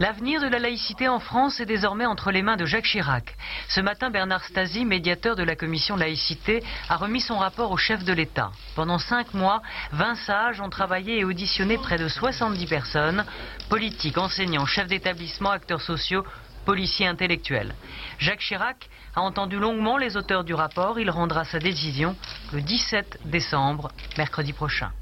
L'avenir 0.00 0.40
de 0.40 0.46
la 0.46 0.60
laïcité 0.60 1.08
en 1.08 1.18
France 1.18 1.58
est 1.58 1.66
désormais 1.66 2.06
entre 2.06 2.30
les 2.30 2.42
mains 2.42 2.56
de 2.56 2.64
Jacques 2.64 2.84
Chirac. 2.84 3.36
Ce 3.68 3.80
matin, 3.80 4.10
Bernard 4.10 4.44
Stasi, 4.44 4.84
médiateur 4.84 5.34
de 5.34 5.42
la 5.42 5.56
commission 5.56 5.96
laïcité, 5.96 6.62
a 6.88 6.96
remis 6.96 7.20
son 7.20 7.36
rapport 7.36 7.72
au 7.72 7.76
chef 7.76 8.04
de 8.04 8.12
l'État. 8.12 8.52
Pendant 8.76 8.98
cinq 8.98 9.34
mois, 9.34 9.60
20 9.90 10.14
sages 10.14 10.60
ont 10.60 10.70
travaillé 10.70 11.18
et 11.18 11.24
auditionné 11.24 11.78
près 11.78 11.98
de 11.98 12.06
70 12.06 12.66
personnes, 12.66 13.24
politiques, 13.68 14.18
enseignants, 14.18 14.66
chefs 14.66 14.86
d'établissement, 14.86 15.50
acteurs 15.50 15.82
sociaux, 15.82 16.24
policiers 16.64 17.08
intellectuels. 17.08 17.74
Jacques 18.20 18.42
Chirac 18.42 18.88
a 19.16 19.22
entendu 19.22 19.58
longuement 19.58 19.98
les 19.98 20.16
auteurs 20.16 20.44
du 20.44 20.54
rapport. 20.54 21.00
Il 21.00 21.10
rendra 21.10 21.44
sa 21.44 21.58
décision 21.58 22.14
le 22.52 22.62
17 22.62 23.18
décembre, 23.24 23.90
mercredi 24.16 24.52
prochain. 24.52 24.92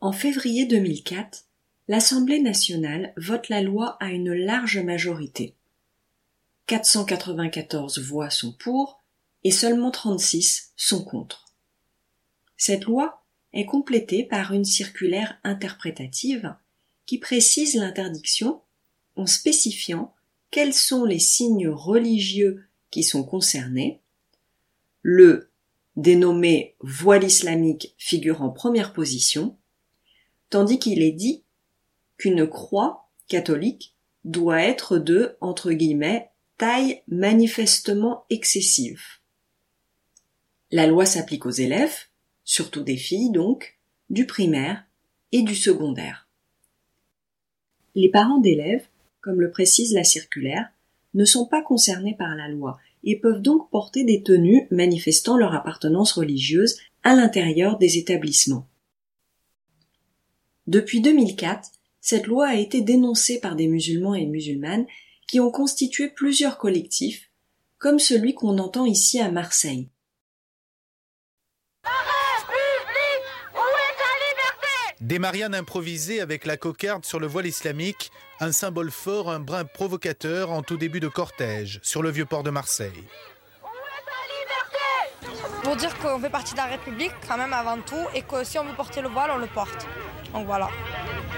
En 0.00 0.10
février 0.10 0.66
2004, 0.66 1.45
l'Assemblée 1.88 2.40
nationale 2.40 3.12
vote 3.16 3.48
la 3.48 3.62
loi 3.62 3.96
à 4.00 4.10
une 4.10 4.32
large 4.32 4.78
majorité. 4.78 5.54
494 6.66 8.00
voix 8.00 8.28
sont 8.30 8.52
pour 8.52 9.02
et 9.44 9.52
seulement 9.52 9.92
36 9.92 10.72
sont 10.76 11.04
contre. 11.04 11.44
Cette 12.56 12.84
loi 12.84 13.24
est 13.52 13.66
complétée 13.66 14.24
par 14.24 14.52
une 14.52 14.64
circulaire 14.64 15.38
interprétative 15.44 16.54
qui 17.06 17.18
précise 17.18 17.76
l'interdiction 17.76 18.60
en 19.14 19.26
spécifiant 19.26 20.12
quels 20.50 20.74
sont 20.74 21.04
les 21.04 21.20
signes 21.20 21.68
religieux 21.68 22.64
qui 22.90 23.04
sont 23.04 23.22
concernés. 23.22 24.00
Le 25.02 25.50
dénommé 25.94 26.74
voile 26.80 27.24
islamique 27.24 27.94
figure 27.96 28.42
en 28.42 28.50
première 28.50 28.92
position, 28.92 29.56
tandis 30.50 30.80
qu'il 30.80 31.02
est 31.02 31.12
dit 31.12 31.44
qu'une 32.18 32.46
croix 32.46 33.08
catholique 33.28 33.94
doit 34.24 34.62
être 34.62 34.98
de, 34.98 35.36
entre 35.40 35.72
guillemets, 35.72 36.30
taille 36.58 37.02
manifestement 37.08 38.24
excessive. 38.30 39.02
La 40.70 40.86
loi 40.86 41.06
s'applique 41.06 41.46
aux 41.46 41.50
élèves, 41.50 41.96
surtout 42.44 42.82
des 42.82 42.96
filles 42.96 43.30
donc, 43.30 43.78
du 44.10 44.26
primaire 44.26 44.84
et 45.32 45.42
du 45.42 45.54
secondaire. 45.54 46.28
Les 47.94 48.10
parents 48.10 48.40
d'élèves, 48.40 48.86
comme 49.20 49.40
le 49.40 49.50
précise 49.50 49.94
la 49.94 50.04
circulaire, 50.04 50.68
ne 51.14 51.24
sont 51.24 51.46
pas 51.46 51.62
concernés 51.62 52.14
par 52.14 52.34
la 52.34 52.48
loi 52.48 52.78
et 53.04 53.18
peuvent 53.18 53.40
donc 53.40 53.70
porter 53.70 54.04
des 54.04 54.22
tenues 54.22 54.66
manifestant 54.70 55.36
leur 55.36 55.54
appartenance 55.54 56.12
religieuse 56.12 56.78
à 57.04 57.14
l'intérieur 57.14 57.78
des 57.78 57.98
établissements. 57.98 58.66
Depuis 60.66 61.00
2004, 61.00 61.70
cette 62.08 62.28
loi 62.28 62.46
a 62.46 62.54
été 62.54 62.82
dénoncée 62.82 63.40
par 63.40 63.56
des 63.56 63.66
musulmans 63.66 64.14
et 64.14 64.26
musulmanes 64.26 64.86
qui 65.26 65.40
ont 65.40 65.50
constitué 65.50 66.08
plusieurs 66.08 66.56
collectifs, 66.56 67.32
comme 67.78 67.98
celui 67.98 68.32
qu'on 68.32 68.58
entend 68.58 68.86
ici 68.86 69.18
à 69.18 69.28
Marseille. 69.32 69.90
Des 75.00 75.18
marianes 75.18 75.56
improvisées 75.56 76.20
avec 76.20 76.46
la 76.46 76.56
cocarde 76.56 77.04
sur 77.04 77.18
le 77.18 77.26
voile 77.26 77.48
islamique, 77.48 78.12
un 78.38 78.52
symbole 78.52 78.92
fort, 78.92 79.28
un 79.28 79.40
brin 79.40 79.64
provocateur 79.64 80.52
en 80.52 80.62
tout 80.62 80.76
début 80.76 81.00
de 81.00 81.08
cortège 81.08 81.80
sur 81.82 82.04
le 82.04 82.10
vieux 82.10 82.24
port 82.24 82.44
de 82.44 82.50
Marseille. 82.50 83.02
Pour 85.64 85.74
dire 85.74 85.98
qu'on 85.98 86.20
fait 86.20 86.30
partie 86.30 86.52
de 86.52 86.58
la 86.58 86.66
République 86.66 87.10
quand 87.26 87.36
même 87.36 87.52
avant 87.52 87.80
tout 87.80 88.06
et 88.14 88.22
que 88.22 88.44
si 88.44 88.60
on 88.60 88.64
veut 88.64 88.76
porter 88.76 89.02
le 89.02 89.08
voile, 89.08 89.32
on 89.32 89.38
le 89.38 89.48
porte. 89.48 89.88
Donc 90.32 90.46
voilà. 90.46 90.68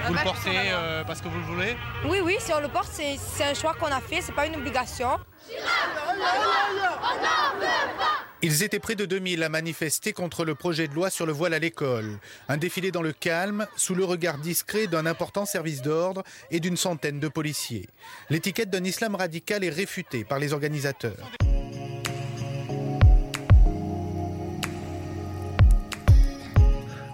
Vous 0.07 0.15
le 0.15 0.23
portez 0.23 0.51
euh, 0.55 1.05
parce 1.05 1.21
que 1.21 1.29
vous 1.29 1.39
le 1.39 1.45
voulez 1.45 1.77
Oui, 2.07 2.21
oui, 2.23 2.37
si 2.39 2.53
on 2.53 2.61
le 2.61 2.69
porte, 2.69 2.91
c'est 2.93 3.45
un 3.45 3.55
choix 3.55 3.75
qu'on 3.75 3.87
a 3.87 4.01
fait, 4.01 4.21
c'est 4.21 4.35
pas 4.35 4.47
une 4.47 4.57
obligation. 4.57 5.19
Ils 8.41 8.63
étaient 8.63 8.79
près 8.79 8.95
de 8.95 9.05
2000 9.05 9.43
à 9.43 9.49
manifester 9.49 10.13
contre 10.13 10.45
le 10.45 10.55
projet 10.55 10.87
de 10.87 10.95
loi 10.95 11.11
sur 11.11 11.27
le 11.27 11.33
voile 11.33 11.55
à 11.55 11.59
l'école. 11.59 12.19
Un 12.49 12.57
défilé 12.57 12.93
dans 12.93 13.03
le 13.03 13.13
calme, 13.13 13.67
sous 13.77 13.97
le 13.97 14.05
regard 14.05 14.39
discret 14.39 14.87
d'un 14.87 15.07
important 15.07 15.45
service 15.45 15.83
d'ordre 15.83 16.23
et 16.51 16.61
d'une 16.61 16.77
centaine 16.77 17.19
de 17.19 17.29
policiers. 17.29 17.89
L'étiquette 18.31 18.71
d'un 18.71 18.85
islam 18.85 19.17
radical 19.17 19.65
est 19.65 19.71
réfutée 19.71 20.25
par 20.25 20.39
les 20.39 20.53
organisateurs. 20.53 21.31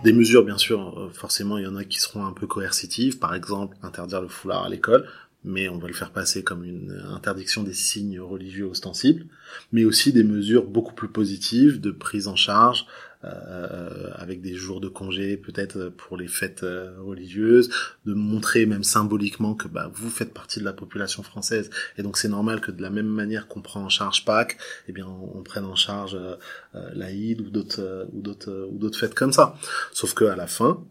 Des 0.05 0.13
mesures, 0.13 0.45
bien 0.45 0.59
sûr, 0.59 0.99
euh, 0.99 1.09
forcément, 1.09 1.57
il 1.57 1.65
y 1.65 1.67
en 1.67 1.77
a 1.77 1.85
qui 1.85 1.99
seront 1.99 2.27
un 2.27 2.33
peu 2.33 2.47
coercitives. 2.47 3.19
Par 3.19 3.35
exemple, 3.35 3.75
interdire 3.83 4.21
le 4.21 4.29
foulard 4.29 4.65
à 4.65 4.69
l'école, 4.69 5.09
mais 5.45 5.71
on 5.71 5.79
va 5.79 5.89
le 5.89 5.95
faire 5.95 6.11
passer 6.11 6.45
comme 6.45 6.63
une 6.63 7.03
interdiction 7.09 7.63
des 7.63 7.73
signes 7.73 8.21
religieux 8.21 8.67
ostensibles. 8.67 9.25
Mais 9.73 9.87
aussi 9.87 10.13
des 10.13 10.23
mesures 10.23 10.67
beaucoup 10.67 10.93
plus 10.93 11.09
positives 11.09 11.81
de 11.81 11.91
prise 11.91 12.29
en 12.29 12.37
charge 12.37 12.85
euh, 13.25 14.11
avec 14.15 14.41
des 14.41 14.55
jours 14.55 14.81
de 14.81 14.89
congé 14.89 15.37
peut-être 15.37 15.89
pour 15.89 16.17
les 16.17 16.29
fêtes 16.29 16.63
euh, 16.63 16.95
religieuses, 17.01 17.71
de 18.05 18.13
montrer 18.13 18.67
même 18.67 18.85
symboliquement 18.85 19.55
que 19.55 19.69
bah, 19.69 19.91
vous 19.93 20.11
faites 20.11 20.35
partie 20.35 20.61
de 20.61 20.65
la 20.65 20.73
population 20.73 21.23
française 21.23 21.71
et 21.97 22.03
donc 22.03 22.19
c'est 22.19 22.29
normal 22.29 22.61
que 22.61 22.71
de 22.71 22.83
la 22.83 22.91
même 22.91 23.07
manière 23.07 23.49
qu'on 23.49 23.63
prend 23.63 23.83
en 23.83 23.89
charge 23.89 24.25
Pâques, 24.25 24.59
eh 24.89 24.93
bien 24.93 25.07
on, 25.07 25.43
prenne 25.43 25.65
en 25.65 25.75
charge 25.75 26.15
euh, 26.15 26.37
euh 26.75 26.91
l'Aïd 26.95 27.41
ou 27.41 27.51
d'autres 27.51 28.09
ou 28.13 28.21
d'autres 28.21 28.69
ou 28.71 28.79
d'autres 28.79 28.99
fêtes 28.99 29.15
comme 29.15 29.33
ça. 29.33 29.57
Sauf 29.93 30.15
que 30.15 30.25
à 30.25 30.37
la 30.37 30.47
fin, 30.47 30.85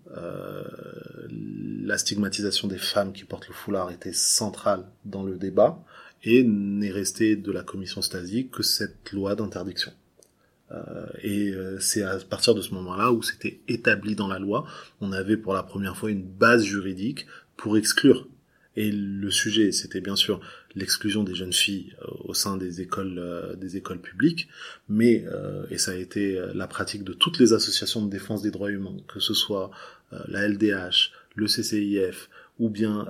la 1.30 1.98
stigmatisation 1.98 2.68
des 2.68 2.78
femmes 2.78 3.14
qui 3.14 3.24
portent 3.24 3.48
le 3.48 3.54
foulard 3.54 3.92
était 3.92 4.14
centrale 4.14 4.86
dans 5.06 5.24
le 5.24 5.36
débat 5.38 5.84
et 6.24 6.44
n'est 6.44 6.92
restée 6.92 7.36
de 7.36 7.52
la 7.52 7.64
commission 7.64 8.02
Stasi 8.02 8.50
que 8.50 8.64
cette 8.64 9.12
loi 9.12 9.36
d'interdiction. 9.36 9.92
Euh, 10.74 11.06
et 11.22 11.52
euh, 11.52 11.80
c'est 11.80 12.04
à 12.04 12.18
partir 12.18 12.56
de 12.56 12.62
ce 12.62 12.74
moment-là 12.74 13.12
où 13.12 13.22
c'était 13.22 13.60
établi 13.68 14.16
dans 14.16 14.28
la 14.28 14.40
loi, 14.40 14.66
on 15.02 15.12
avait 15.12 15.38
pour 15.38 15.54
la 15.54 15.64
première 15.64 15.98
fois 15.98 16.10
une 16.12 16.24
base 16.24 16.64
juridique 16.64 17.28
pour 17.58 17.78
exclure. 17.78 18.28
Et 18.76 18.92
le 18.92 19.30
sujet, 19.30 19.72
c'était 19.72 20.02
bien 20.02 20.16
sûr 20.16 20.42
l'exclusion 20.74 21.24
des 21.24 21.36
jeunes 21.36 21.54
filles 21.54 21.94
euh, 22.02 22.08
au 22.26 22.34
sein 22.34 22.58
des 22.58 22.82
écoles, 22.82 23.56
des 23.60 23.78
écoles 23.78 24.02
publiques, 24.02 24.48
mais 24.90 25.26
et 25.70 25.78
ça 25.78 25.92
a 25.92 25.96
été 25.96 26.42
la 26.54 26.68
pratique 26.68 27.04
de 27.04 27.14
toutes 27.14 27.38
les 27.38 27.54
associations 27.54 28.04
de 28.04 28.10
défense 28.10 28.42
des 28.42 28.52
droits 28.52 28.72
humains, 28.72 28.98
que 29.08 29.20
ce 29.20 29.34
soit 29.34 29.70
la 30.28 30.48
LDH, 30.48 31.12
le 31.36 31.46
CCIF 31.46 32.30
ou 32.60 32.70
bien 32.70 33.08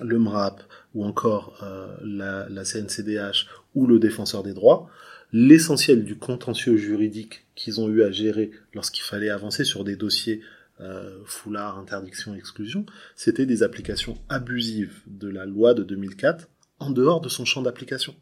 le 0.00 0.18
MRAP 0.18 0.62
ou 0.94 1.04
encore 1.04 1.58
la, 2.02 2.48
la 2.48 2.64
CNCDH 2.64 3.46
ou 3.74 3.86
le 3.86 3.98
défenseur 3.98 4.42
des 4.42 4.54
droits, 4.54 4.88
l'essentiel 5.36 6.04
du 6.04 6.16
contentieux 6.16 6.76
juridique 6.76 7.44
qu'ils 7.56 7.80
ont 7.80 7.88
eu 7.88 8.04
à 8.04 8.12
gérer 8.12 8.52
lorsqu'il 8.72 9.02
fallait 9.02 9.30
avancer 9.30 9.64
sur 9.64 9.82
des 9.82 9.96
dossiers 9.96 10.40
euh, 10.78 11.24
foulard, 11.24 11.76
interdiction, 11.76 12.36
exclusion, 12.36 12.86
c'était 13.16 13.44
des 13.44 13.64
applications 13.64 14.16
abusives 14.28 15.02
de 15.08 15.26
la 15.26 15.44
loi 15.44 15.74
de 15.74 15.82
2004 15.82 16.48
en 16.78 16.90
dehors 16.90 17.20
de 17.20 17.28
son 17.28 17.44
champ 17.44 17.62
d'application. 17.62 18.14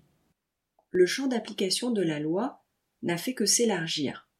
Le 0.90 1.04
champ 1.04 1.26
d'application 1.26 1.90
de 1.90 2.00
la 2.00 2.18
loi 2.18 2.64
n'a 3.02 3.18
fait 3.18 3.34
que 3.34 3.44
s'élargir. 3.44 4.30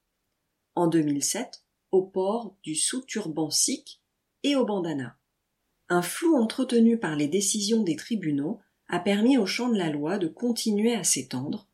En 0.74 0.86
2007, 0.86 1.64
au 1.90 2.00
port 2.00 2.56
du 2.62 2.74
sous-turban 2.74 3.50
sikh 3.50 4.00
et 4.44 4.56
au 4.56 4.64
bandana. 4.64 5.18
Un 5.90 6.00
flou 6.00 6.36
entretenu 6.36 6.98
par 6.98 7.16
les 7.16 7.28
décisions 7.28 7.82
des 7.82 7.96
tribunaux 7.96 8.60
a 8.88 8.98
permis 8.98 9.36
au 9.36 9.44
champ 9.44 9.68
de 9.68 9.76
la 9.76 9.90
loi 9.90 10.16
de 10.16 10.26
continuer 10.26 10.94
à 10.94 11.04
s'étendre 11.04 11.68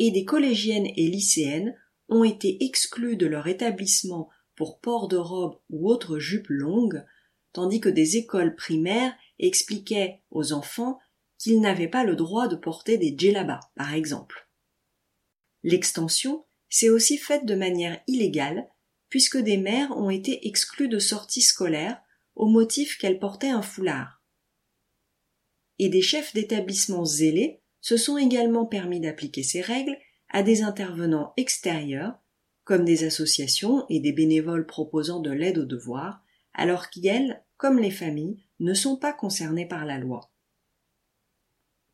et 0.00 0.10
des 0.10 0.24
collégiennes 0.24 0.88
et 0.96 1.08
lycéennes 1.08 1.76
ont 2.08 2.24
été 2.24 2.64
exclues 2.64 3.16
de 3.16 3.26
leur 3.26 3.46
établissement 3.46 4.30
pour 4.56 4.80
port 4.80 5.08
de 5.08 5.18
robe 5.18 5.60
ou 5.68 5.90
autre 5.90 6.18
jupe 6.18 6.48
longue, 6.48 7.04
tandis 7.52 7.80
que 7.80 7.90
des 7.90 8.16
écoles 8.16 8.56
primaires 8.56 9.14
expliquaient 9.38 10.22
aux 10.30 10.52
enfants 10.52 10.98
qu'ils 11.38 11.60
n'avaient 11.60 11.86
pas 11.86 12.02
le 12.02 12.16
droit 12.16 12.48
de 12.48 12.56
porter 12.56 12.96
des 12.96 13.14
djellabas, 13.16 13.60
par 13.76 13.92
exemple. 13.92 14.48
L'extension 15.62 16.46
s'est 16.70 16.88
aussi 16.88 17.18
faite 17.18 17.44
de 17.44 17.54
manière 17.54 18.00
illégale, 18.06 18.68
puisque 19.10 19.38
des 19.38 19.58
mères 19.58 19.94
ont 19.98 20.10
été 20.10 20.46
exclues 20.48 20.88
de 20.88 20.98
sorties 20.98 21.42
scolaires 21.42 22.00
au 22.36 22.46
motif 22.46 22.96
qu'elles 22.96 23.18
portaient 23.18 23.50
un 23.50 23.62
foulard. 23.62 24.22
Et 25.78 25.90
des 25.90 26.02
chefs 26.02 26.32
d'établissement 26.32 27.04
zélés 27.04 27.59
se 27.80 27.96
sont 27.96 28.18
également 28.18 28.66
permis 28.66 29.00
d'appliquer 29.00 29.42
ces 29.42 29.60
règles 29.60 29.96
à 30.28 30.42
des 30.42 30.62
intervenants 30.62 31.32
extérieurs, 31.36 32.14
comme 32.64 32.84
des 32.84 33.04
associations 33.04 33.84
et 33.88 34.00
des 34.00 34.12
bénévoles 34.12 34.66
proposant 34.66 35.20
de 35.20 35.30
l'aide 35.30 35.58
aux 35.58 35.64
devoirs, 35.64 36.22
alors 36.54 36.90
qu'elles, 36.90 37.42
comme 37.56 37.78
les 37.78 37.90
familles, 37.90 38.44
ne 38.60 38.74
sont 38.74 38.96
pas 38.96 39.12
concernées 39.12 39.66
par 39.66 39.84
la 39.84 39.98
loi. 39.98 40.30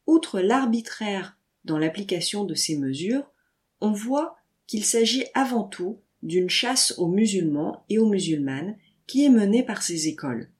Outre 0.06 0.40
l'arbitraire 0.40 1.38
dans 1.64 1.78
l'application 1.78 2.44
de 2.44 2.54
ces 2.54 2.76
mesures, 2.76 3.30
on 3.80 3.92
voit 3.92 4.36
qu'il 4.66 4.84
s'agit 4.84 5.24
avant 5.34 5.64
tout 5.64 6.00
d'une 6.22 6.50
chasse 6.50 6.94
aux 6.98 7.08
musulmans 7.08 7.84
et 7.88 7.98
aux 7.98 8.08
musulmanes 8.08 8.76
qui 9.06 9.24
est 9.24 9.30
menée 9.30 9.62
par 9.62 9.82
ces 9.82 10.08
écoles. 10.08 10.50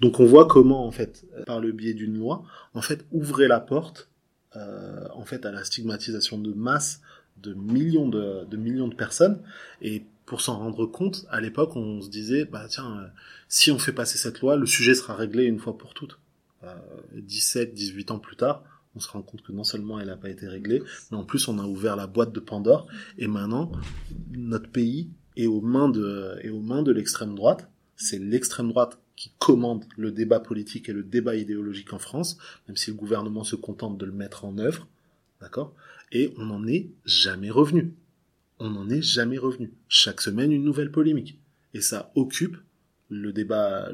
Donc 0.00 0.20
on 0.20 0.24
voit 0.24 0.46
comment, 0.46 0.86
en 0.86 0.90
fait, 0.90 1.26
par 1.46 1.60
le 1.60 1.72
biais 1.72 1.94
d'une 1.94 2.18
loi, 2.18 2.44
en 2.74 2.82
fait, 2.82 3.04
ouvrir 3.12 3.48
la 3.48 3.60
porte, 3.60 4.08
euh, 4.56 5.06
en 5.14 5.24
fait, 5.24 5.44
à 5.46 5.52
la 5.52 5.64
stigmatisation 5.64 6.38
de 6.38 6.52
masse 6.52 7.00
de 7.36 7.54
millions 7.54 8.08
de, 8.08 8.56
millions 8.56 8.88
de 8.88 8.94
personnes. 8.94 9.40
Et 9.80 10.04
pour 10.26 10.40
s'en 10.40 10.58
rendre 10.58 10.86
compte, 10.86 11.26
à 11.30 11.40
l'époque, 11.40 11.76
on 11.76 12.00
se 12.02 12.10
disait, 12.10 12.44
bah 12.44 12.66
tiens, 12.68 12.98
euh, 12.98 13.06
si 13.48 13.70
on 13.70 13.78
fait 13.78 13.92
passer 13.92 14.18
cette 14.18 14.40
loi, 14.40 14.56
le 14.56 14.66
sujet 14.66 14.94
sera 14.94 15.14
réglé 15.14 15.44
une 15.44 15.58
fois 15.58 15.76
pour 15.76 15.94
toutes. 15.94 16.18
17, 17.14 17.72
18 17.72 18.10
ans 18.10 18.18
plus 18.18 18.36
tard, 18.36 18.62
on 18.94 19.00
se 19.00 19.08
rend 19.08 19.22
compte 19.22 19.42
que 19.42 19.50
non 19.50 19.64
seulement 19.64 19.98
elle 19.98 20.08
n'a 20.08 20.16
pas 20.16 20.28
été 20.28 20.46
réglée, 20.46 20.82
mais 21.10 21.16
en 21.16 21.24
plus 21.24 21.48
on 21.48 21.58
a 21.58 21.64
ouvert 21.64 21.96
la 21.96 22.06
boîte 22.06 22.32
de 22.32 22.40
Pandore, 22.40 22.86
et 23.16 23.28
maintenant 23.28 23.72
notre 24.32 24.68
pays 24.70 25.10
est 25.36 25.46
aux 25.46 25.62
mains 25.62 25.88
de, 25.88 26.38
est 26.42 26.50
aux 26.50 26.60
mains 26.60 26.82
de 26.82 26.92
l'extrême 26.92 27.34
droite. 27.34 27.70
C'est 27.96 28.18
l'extrême 28.18 28.68
droite 28.68 28.98
qui 29.20 29.32
commande 29.38 29.84
le 29.98 30.12
débat 30.12 30.40
politique 30.40 30.88
et 30.88 30.94
le 30.94 31.02
débat 31.02 31.36
idéologique 31.36 31.92
en 31.92 31.98
France, 31.98 32.38
même 32.66 32.78
si 32.78 32.90
le 32.90 32.96
gouvernement 32.96 33.44
se 33.44 33.54
contente 33.54 33.98
de 33.98 34.06
le 34.06 34.12
mettre 34.12 34.46
en 34.46 34.56
œuvre, 34.56 34.88
d'accord? 35.42 35.74
Et 36.10 36.32
on 36.38 36.46
n'en 36.46 36.66
est 36.66 36.88
jamais 37.04 37.50
revenu. 37.50 37.92
On 38.60 38.70
n'en 38.70 38.88
est 38.88 39.02
jamais 39.02 39.36
revenu. 39.36 39.74
Chaque 39.88 40.22
semaine, 40.22 40.52
une 40.52 40.64
nouvelle 40.64 40.90
polémique. 40.90 41.38
Et 41.74 41.82
ça 41.82 42.10
occupe 42.14 42.56
le 43.10 43.34
débat, 43.34 43.90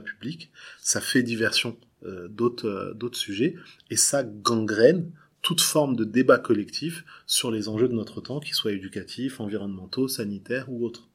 public, 0.00 0.52
ça 0.78 1.00
fait 1.00 1.24
diversion 1.24 1.76
euh, 2.04 2.28
euh, 2.62 2.94
d'autres 2.94 3.18
sujets, 3.18 3.56
et 3.90 3.96
ça 3.96 4.22
gangrène 4.22 5.10
toute 5.42 5.60
forme 5.60 5.96
de 5.96 6.04
débat 6.04 6.38
collectif 6.38 7.04
sur 7.26 7.50
les 7.50 7.68
enjeux 7.68 7.88
de 7.88 7.94
notre 7.94 8.20
temps, 8.20 8.38
qu'ils 8.38 8.54
soient 8.54 8.70
éducatifs, 8.70 9.40
environnementaux, 9.40 10.06
sanitaires 10.06 10.70
ou 10.70 10.86
autres. 10.86 11.08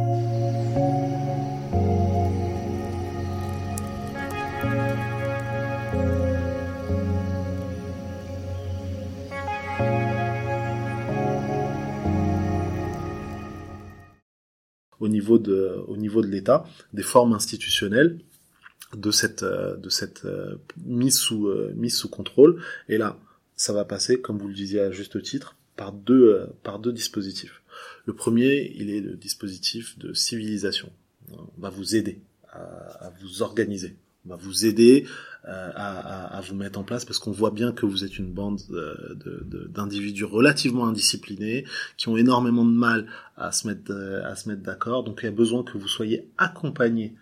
au 14.99 15.97
niveau 15.97 16.23
de, 16.23 16.27
l'État, 16.27 16.65
des 16.93 17.03
formes 17.03 17.33
institutionnelles 17.33 18.19
de 18.97 19.11
cette, 19.11 19.43
euh, 19.43 19.77
de 19.77 19.89
cette 19.89 20.25
euh, 20.25 20.57
mise 20.85 21.19
sous, 21.19 21.49
euh, 21.49 21.73
mise 21.77 21.97
sous 21.97 22.09
contrôle. 22.09 22.63
Et 22.89 22.99
là, 22.99 23.19
ça 23.57 23.73
va 23.73 23.85
passer, 23.85 24.21
comme 24.21 24.39
vous 24.39 24.49
le 24.49 24.55
disiez 24.55 24.81
à 24.81 24.91
juste 24.91 25.21
titre, 25.23 25.57
par 25.77 25.93
deux, 25.93 26.47
par 26.63 26.79
deux 26.79 26.93
dispositifs. 26.93 27.64
Le 28.07 28.15
premier, 28.15 28.73
il 28.77 28.91
est 28.91 29.01
le 29.01 29.17
dispositif 29.17 29.99
de 29.99 30.13
civilisation. 30.13 30.91
On 31.33 31.61
va 31.61 31.71
vous 31.71 31.97
aider 31.97 32.21
à, 32.51 32.61
à 33.07 33.13
vous 33.21 33.43
organiser. 33.43 33.97
On 34.27 34.31
va 34.31 34.37
vous 34.37 34.65
aider 34.65 35.07
euh, 35.47 35.71
à, 35.75 36.39
à, 36.39 36.41
vous 36.41 36.55
mettre 36.55 36.79
en 36.79 36.85
place 36.85 37.05
parce 37.05 37.19
qu'on 37.19 37.31
voit 37.31 37.51
bien 37.51 37.73
que 37.73 37.85
vous 37.85 38.05
êtes 38.05 38.19
une 38.19 38.33
bande 38.33 38.61
d'individus 39.69 40.23
de, 40.23 40.29
de, 40.29 40.33
relativement 40.33 40.87
indisciplinés 40.87 41.67
qui 41.99 42.09
ont 42.09 42.17
énormément 42.17 42.65
de 42.65 42.71
mal 42.71 43.07
à 43.37 43.53
se 43.53 43.67
mettre 43.67 43.93
à 44.25 44.35
se 44.37 44.49
mettre 44.49 44.63
d'accord. 44.63 45.05
Donc 45.05 45.21
il 45.23 45.27
y 45.27 45.29
a 45.29 45.33
besoin 45.33 45.63
que 45.63 45.77
vous 45.77 45.89
soyez 45.89 46.31
accompagnés 46.39 47.15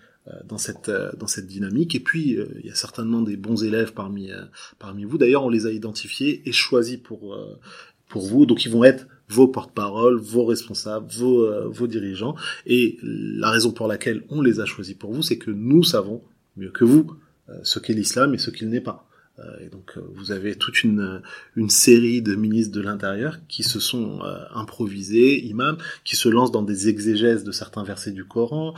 dans 0.45 0.59
cette 0.59 0.89
dans 1.19 1.27
cette 1.27 1.49
dynamique 1.49 1.97
et 1.97 2.01
puis 2.01 2.39
il 2.61 2.67
y 2.67 2.71
a 2.71 2.77
certainement 2.77 3.23
des 3.23 3.37
bons 3.37 3.65
élèves 3.65 3.93
parmi 3.93 4.31
parmi 4.79 5.03
vous 5.03 5.19
d'ailleurs 5.19 5.43
on 5.43 5.49
les 5.49 5.67
a 5.67 5.73
identifiés 5.73 6.49
et 6.49 6.53
choisis 6.53 6.97
pour 6.97 7.37
pour 8.07 8.23
vous 8.23 8.47
donc 8.47 8.65
ils 8.65 8.71
vont 8.71 8.85
être 8.85 9.09
vos 9.33 9.49
porte-parole, 9.49 10.19
vos 10.19 10.45
responsables, 10.45 11.11
vos, 11.11 11.45
euh, 11.45 11.67
vos 11.69 11.87
dirigeants. 11.87 12.37
Et 12.67 12.99
la 13.03 13.51
raison 13.51 13.73
pour 13.73 13.89
laquelle 13.89 14.23
on 14.29 14.43
les 14.43 14.61
a 14.61 14.67
choisis 14.67 14.95
pour 14.95 15.13
vous, 15.13 15.23
c'est 15.23 15.39
que 15.39 15.51
nous 15.51 15.83
savons 15.83 16.23
mieux 16.57 16.71
que 16.71 16.85
vous 16.85 17.11
euh, 17.49 17.59
ce 17.63 17.79
qu'est 17.79 17.95
l'islam 17.95 18.35
et 18.35 18.39
ce 18.39 18.51
qu'il 18.51 18.69
n'est 18.69 18.83
pas. 18.83 19.09
Euh, 19.39 19.43
et 19.65 19.71
donc 19.71 19.99
vous 20.15 20.31
avez 20.31 20.57
toute 20.57 20.85
une, 20.85 21.23
une 21.57 21.71
série 21.71 22.21
de 22.21 22.35
ministres 22.35 22.75
de 22.75 22.83
l'Intérieur 22.83 23.39
qui 23.49 23.63
se 23.63 23.81
sont 23.81 24.21
improvisés, 24.55 25.43
imams, 25.47 25.79
qui 26.05 26.17
se 26.17 26.29
lancent 26.29 26.53
dans 26.53 26.63
des 26.63 26.89
exégèses 26.89 27.43
de 27.43 27.53
certains 27.53 27.83
versets 27.83 28.13
du 28.13 28.27
Coran 28.27 28.75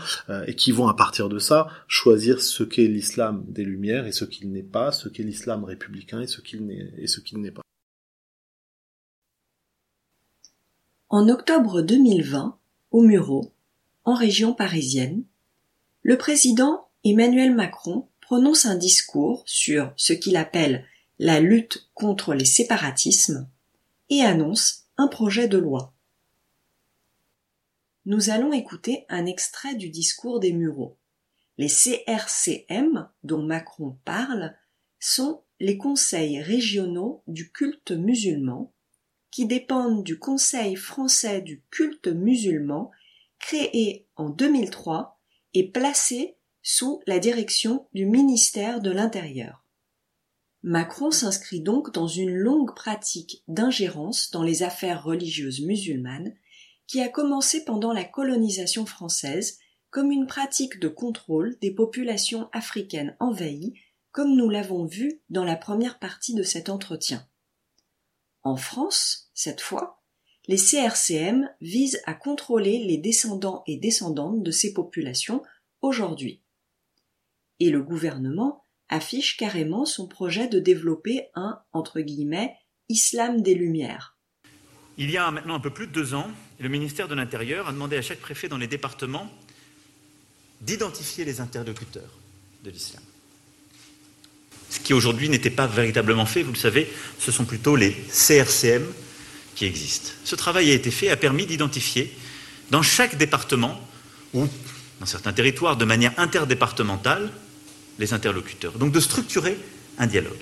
et 0.46 0.54
qui 0.54 0.70
vont 0.70 0.86
à 0.86 0.94
partir 0.94 1.28
de 1.28 1.40
ça 1.40 1.66
choisir 1.88 2.40
ce 2.40 2.62
qu'est 2.62 2.86
l'islam 2.86 3.44
des 3.48 3.64
Lumières 3.64 4.06
et 4.06 4.12
ce 4.12 4.24
qu'il 4.24 4.52
n'est 4.52 4.62
pas, 4.62 4.92
ce 4.92 5.08
qu'est 5.08 5.24
l'islam 5.24 5.64
républicain 5.64 6.20
et 6.20 6.28
ce 6.28 6.40
qu'il 6.40 6.64
n'est 6.64 6.92
et 6.98 7.08
ce 7.08 7.18
qu'il 7.18 7.40
n'est 7.40 7.50
pas. 7.50 7.63
En 11.16 11.28
octobre 11.28 11.80
2020, 11.80 12.58
au 12.90 13.00
Murau, 13.00 13.52
en 14.02 14.14
région 14.14 14.52
parisienne, 14.52 15.22
le 16.02 16.18
président 16.18 16.88
Emmanuel 17.04 17.54
Macron 17.54 18.08
prononce 18.20 18.66
un 18.66 18.74
discours 18.74 19.44
sur 19.46 19.92
ce 19.94 20.12
qu'il 20.12 20.36
appelle 20.36 20.84
la 21.20 21.38
lutte 21.38 21.88
contre 21.94 22.34
les 22.34 22.44
séparatismes 22.44 23.48
et 24.10 24.22
annonce 24.22 24.86
un 24.96 25.06
projet 25.06 25.46
de 25.46 25.56
loi. 25.56 25.94
Nous 28.06 28.30
allons 28.30 28.52
écouter 28.52 29.06
un 29.08 29.24
extrait 29.24 29.76
du 29.76 29.90
discours 29.90 30.40
des 30.40 30.52
Mureaux. 30.52 30.98
Les 31.58 31.68
CRCM 31.68 33.08
dont 33.22 33.44
Macron 33.44 33.96
parle 34.04 34.56
sont 34.98 35.44
les 35.60 35.78
conseils 35.78 36.42
régionaux 36.42 37.22
du 37.28 37.52
culte 37.52 37.92
musulman 37.92 38.73
qui 39.34 39.46
dépendent 39.46 40.04
du 40.04 40.16
Conseil 40.16 40.76
français 40.76 41.40
du 41.40 41.64
culte 41.72 42.06
musulman, 42.06 42.92
créé 43.40 44.06
en 44.14 44.28
2003 44.28 45.20
et 45.54 45.72
placé 45.72 46.36
sous 46.62 47.02
la 47.08 47.18
direction 47.18 47.88
du 47.94 48.06
ministère 48.06 48.80
de 48.80 48.92
l'Intérieur. 48.92 49.64
Macron 50.62 51.10
s'inscrit 51.10 51.60
donc 51.60 51.92
dans 51.92 52.06
une 52.06 52.32
longue 52.32 52.76
pratique 52.76 53.42
d'ingérence 53.48 54.30
dans 54.30 54.44
les 54.44 54.62
affaires 54.62 55.02
religieuses 55.02 55.62
musulmanes 55.62 56.32
qui 56.86 57.00
a 57.00 57.08
commencé 57.08 57.64
pendant 57.64 57.92
la 57.92 58.04
colonisation 58.04 58.86
française 58.86 59.58
comme 59.90 60.12
une 60.12 60.28
pratique 60.28 60.78
de 60.78 60.86
contrôle 60.86 61.58
des 61.60 61.72
populations 61.72 62.48
africaines 62.52 63.16
envahies, 63.18 63.74
comme 64.12 64.36
nous 64.36 64.48
l'avons 64.48 64.84
vu 64.84 65.22
dans 65.28 65.44
la 65.44 65.56
première 65.56 65.98
partie 65.98 66.36
de 66.36 66.44
cet 66.44 66.68
entretien. 66.68 67.26
En 68.44 68.56
France, 68.56 69.23
cette 69.34 69.60
fois, 69.60 70.02
les 70.46 70.56
CRCM 70.56 71.50
visent 71.60 72.00
à 72.06 72.14
contrôler 72.14 72.84
les 72.84 72.98
descendants 72.98 73.62
et 73.66 73.76
descendantes 73.76 74.42
de 74.42 74.50
ces 74.50 74.72
populations 74.72 75.42
aujourd'hui. 75.80 76.42
Et 77.60 77.70
le 77.70 77.82
gouvernement 77.82 78.64
affiche 78.88 79.36
carrément 79.36 79.86
son 79.86 80.06
projet 80.06 80.48
de 80.48 80.58
développer 80.58 81.28
un, 81.34 81.60
entre 81.72 82.00
guillemets, 82.00 82.54
islam 82.88 83.42
des 83.42 83.54
Lumières. 83.54 84.18
Il 84.98 85.10
y 85.10 85.16
a 85.16 85.30
maintenant 85.30 85.54
un 85.54 85.60
peu 85.60 85.72
plus 85.72 85.86
de 85.86 85.92
deux 85.92 86.14
ans, 86.14 86.30
le 86.60 86.68
ministère 86.68 87.08
de 87.08 87.14
l'Intérieur 87.14 87.68
a 87.68 87.72
demandé 87.72 87.96
à 87.96 88.02
chaque 88.02 88.20
préfet 88.20 88.48
dans 88.48 88.58
les 88.58 88.68
départements 88.68 89.28
d'identifier 90.60 91.24
les 91.24 91.40
interlocuteurs 91.40 92.18
de 92.62 92.70
l'islam 92.70 93.02
ce 94.74 94.80
qui 94.80 94.92
aujourd'hui 94.92 95.28
n'était 95.28 95.50
pas 95.50 95.68
véritablement 95.68 96.26
fait, 96.26 96.42
vous 96.42 96.52
le 96.52 96.58
savez, 96.58 96.88
ce 97.20 97.30
sont 97.30 97.44
plutôt 97.44 97.76
les 97.76 97.92
CRCM 97.92 98.84
qui 99.54 99.66
existent. 99.66 100.10
Ce 100.24 100.34
travail 100.34 100.70
a 100.70 100.74
été 100.74 100.90
fait, 100.90 101.08
a 101.10 101.16
permis 101.16 101.46
d'identifier 101.46 102.12
dans 102.70 102.82
chaque 102.82 103.16
département 103.16 103.80
ou 104.32 104.48
dans 105.00 105.06
certains 105.06 105.32
territoires 105.32 105.76
de 105.76 105.84
manière 105.84 106.12
interdépartementale 106.16 107.30
les 107.98 108.12
interlocuteurs, 108.12 108.72
donc 108.72 108.92
de 108.92 109.00
structurer 109.00 109.56
un 109.98 110.06
dialogue. 110.06 110.32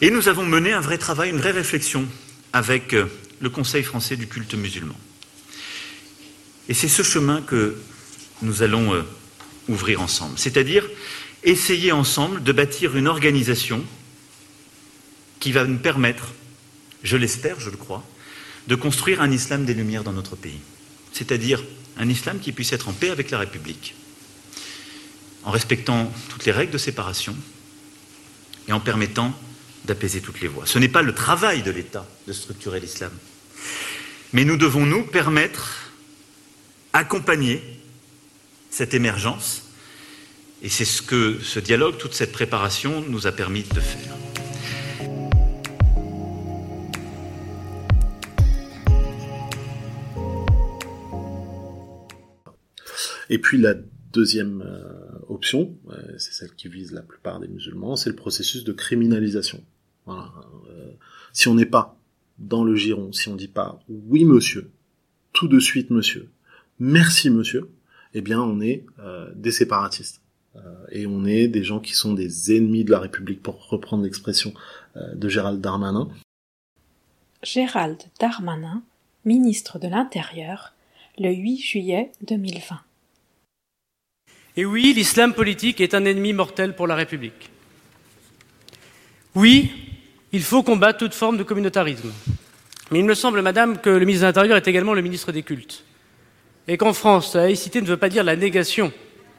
Et 0.00 0.10
nous 0.10 0.28
avons 0.28 0.44
mené 0.44 0.72
un 0.72 0.80
vrai 0.80 0.98
travail, 0.98 1.30
une 1.30 1.38
vraie 1.38 1.50
réflexion 1.50 2.06
avec 2.52 2.94
euh, 2.94 3.06
le 3.40 3.50
Conseil 3.50 3.82
français 3.82 4.16
du 4.16 4.26
culte 4.26 4.54
musulman. 4.54 4.96
Et 6.68 6.74
c'est 6.74 6.88
ce 6.88 7.02
chemin 7.02 7.42
que 7.42 7.76
nous 8.42 8.62
allons 8.62 8.94
euh, 8.94 9.02
ouvrir 9.68 10.00
ensemble, 10.00 10.38
c'est-à-dire 10.38 10.88
essayer 11.42 11.92
ensemble 11.92 12.42
de 12.42 12.52
bâtir 12.52 12.96
une 12.96 13.06
organisation 13.06 13.84
qui 15.40 15.52
va 15.52 15.64
nous 15.64 15.78
permettre, 15.78 16.28
je 17.02 17.18
l'espère, 17.18 17.60
je 17.60 17.68
le 17.68 17.76
crois, 17.76 18.02
de 18.66 18.74
construire 18.74 19.20
un 19.20 19.30
islam 19.30 19.64
des 19.64 19.74
Lumières 19.74 20.04
dans 20.04 20.12
notre 20.12 20.36
pays. 20.36 20.60
C'est-à-dire 21.12 21.62
un 21.96 22.08
islam 22.08 22.40
qui 22.40 22.52
puisse 22.52 22.72
être 22.72 22.88
en 22.88 22.92
paix 22.92 23.10
avec 23.10 23.30
la 23.30 23.38
République, 23.38 23.94
en 25.44 25.50
respectant 25.50 26.12
toutes 26.28 26.44
les 26.44 26.52
règles 26.52 26.72
de 26.72 26.78
séparation 26.78 27.36
et 28.66 28.72
en 28.72 28.80
permettant 28.80 29.38
d'apaiser 29.84 30.20
toutes 30.20 30.40
les 30.40 30.48
voix. 30.48 30.66
Ce 30.66 30.78
n'est 30.78 30.88
pas 30.88 31.02
le 31.02 31.14
travail 31.14 31.62
de 31.62 31.70
l'État 31.70 32.06
de 32.26 32.32
structurer 32.32 32.80
l'islam, 32.80 33.12
mais 34.32 34.44
nous 34.44 34.56
devons 34.56 34.86
nous 34.86 35.04
permettre, 35.04 35.92
accompagner 36.92 37.62
cette 38.70 38.94
émergence 38.94 39.64
et 40.64 40.70
c'est 40.70 40.86
ce 40.86 41.02
que 41.02 41.38
ce 41.42 41.60
dialogue, 41.60 41.98
toute 41.98 42.14
cette 42.14 42.32
préparation 42.32 43.04
nous 43.06 43.26
a 43.26 43.32
permis 43.32 43.64
de 43.64 43.80
faire. 43.80 44.14
Et 53.34 53.38
puis 53.38 53.58
la 53.58 53.74
deuxième 54.12 54.62
euh, 54.64 55.18
option, 55.28 55.76
euh, 55.90 56.14
c'est 56.18 56.32
celle 56.32 56.54
qui 56.54 56.68
vise 56.68 56.92
la 56.92 57.02
plupart 57.02 57.40
des 57.40 57.48
musulmans, 57.48 57.96
c'est 57.96 58.10
le 58.10 58.14
processus 58.14 58.62
de 58.62 58.72
criminalisation. 58.72 59.60
Euh, 60.06 60.12
si 61.32 61.48
on 61.48 61.56
n'est 61.56 61.66
pas 61.66 61.98
dans 62.38 62.62
le 62.62 62.76
giron, 62.76 63.10
si 63.12 63.28
on 63.28 63.34
dit 63.34 63.48
pas 63.48 63.80
oui 63.88 64.24
monsieur, 64.24 64.70
tout 65.32 65.48
de 65.48 65.58
suite 65.58 65.90
monsieur, 65.90 66.30
merci 66.78 67.28
monsieur, 67.28 67.72
eh 68.12 68.20
bien 68.20 68.40
on 68.40 68.60
est 68.60 68.86
des 69.34 69.50
séparatistes 69.50 70.22
et 70.92 71.08
on 71.08 71.24
est 71.24 71.48
des 71.48 71.64
gens 71.64 71.80
qui 71.80 71.94
sont 71.94 72.14
des 72.14 72.56
ennemis 72.56 72.84
de 72.84 72.92
la 72.92 73.00
République, 73.00 73.42
pour 73.42 73.68
reprendre 73.68 74.04
l'expression 74.04 74.54
de 74.94 75.28
Gérald 75.28 75.60
Darmanin. 75.60 76.08
Gérald 77.42 78.00
Darmanin, 78.20 78.84
ministre 79.24 79.80
de 79.80 79.88
l'Intérieur, 79.88 80.74
le 81.18 81.32
8 81.32 81.58
juillet 81.58 82.12
2020. 82.22 82.78
Et 84.56 84.64
oui, 84.64 84.92
l'islam 84.94 85.34
politique 85.34 85.80
est 85.80 85.94
un 85.94 86.04
ennemi 86.04 86.32
mortel 86.32 86.76
pour 86.76 86.86
la 86.86 86.94
République. 86.94 87.50
Oui, 89.34 89.72
il 90.32 90.42
faut 90.42 90.62
combattre 90.62 90.98
toute 90.98 91.14
forme 91.14 91.36
de 91.36 91.42
communautarisme. 91.42 92.12
Mais 92.90 93.00
il 93.00 93.04
me 93.04 93.14
semble, 93.14 93.42
madame, 93.42 93.78
que 93.78 93.90
le 93.90 94.04
ministre 94.04 94.22
de 94.22 94.28
l'Intérieur 94.28 94.56
est 94.56 94.68
également 94.68 94.94
le 94.94 95.02
ministre 95.02 95.32
des 95.32 95.42
cultes. 95.42 95.84
Et 96.68 96.76
qu'en 96.76 96.92
France, 96.92 97.34
la 97.34 97.42
laïcité 97.42 97.80
ne 97.80 97.86
veut 97.86 97.96
pas 97.96 98.08
dire 98.08 98.22
la 98.22 98.36
négation 98.36 98.92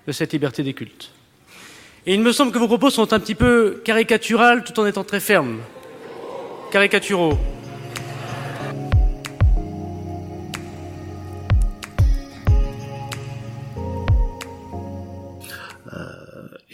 de 0.06 0.12
cette 0.12 0.34
liberté 0.34 0.64
des 0.64 0.74
cultes. 0.74 1.12
Et 2.06 2.14
il 2.14 2.22
me 2.22 2.32
semble 2.32 2.52
que 2.52 2.60
vos 2.60 2.68
propos 2.68 2.90
sont 2.90 3.14
un 3.14 3.20
petit 3.20 3.36
peu 3.36 3.82
caricaturales 3.84 4.64
tout 4.64 4.80
en 4.80 4.86
étant 4.86 5.04
très 5.04 5.20
fermes. 5.20 5.60
Caricaturaux. 6.72 7.38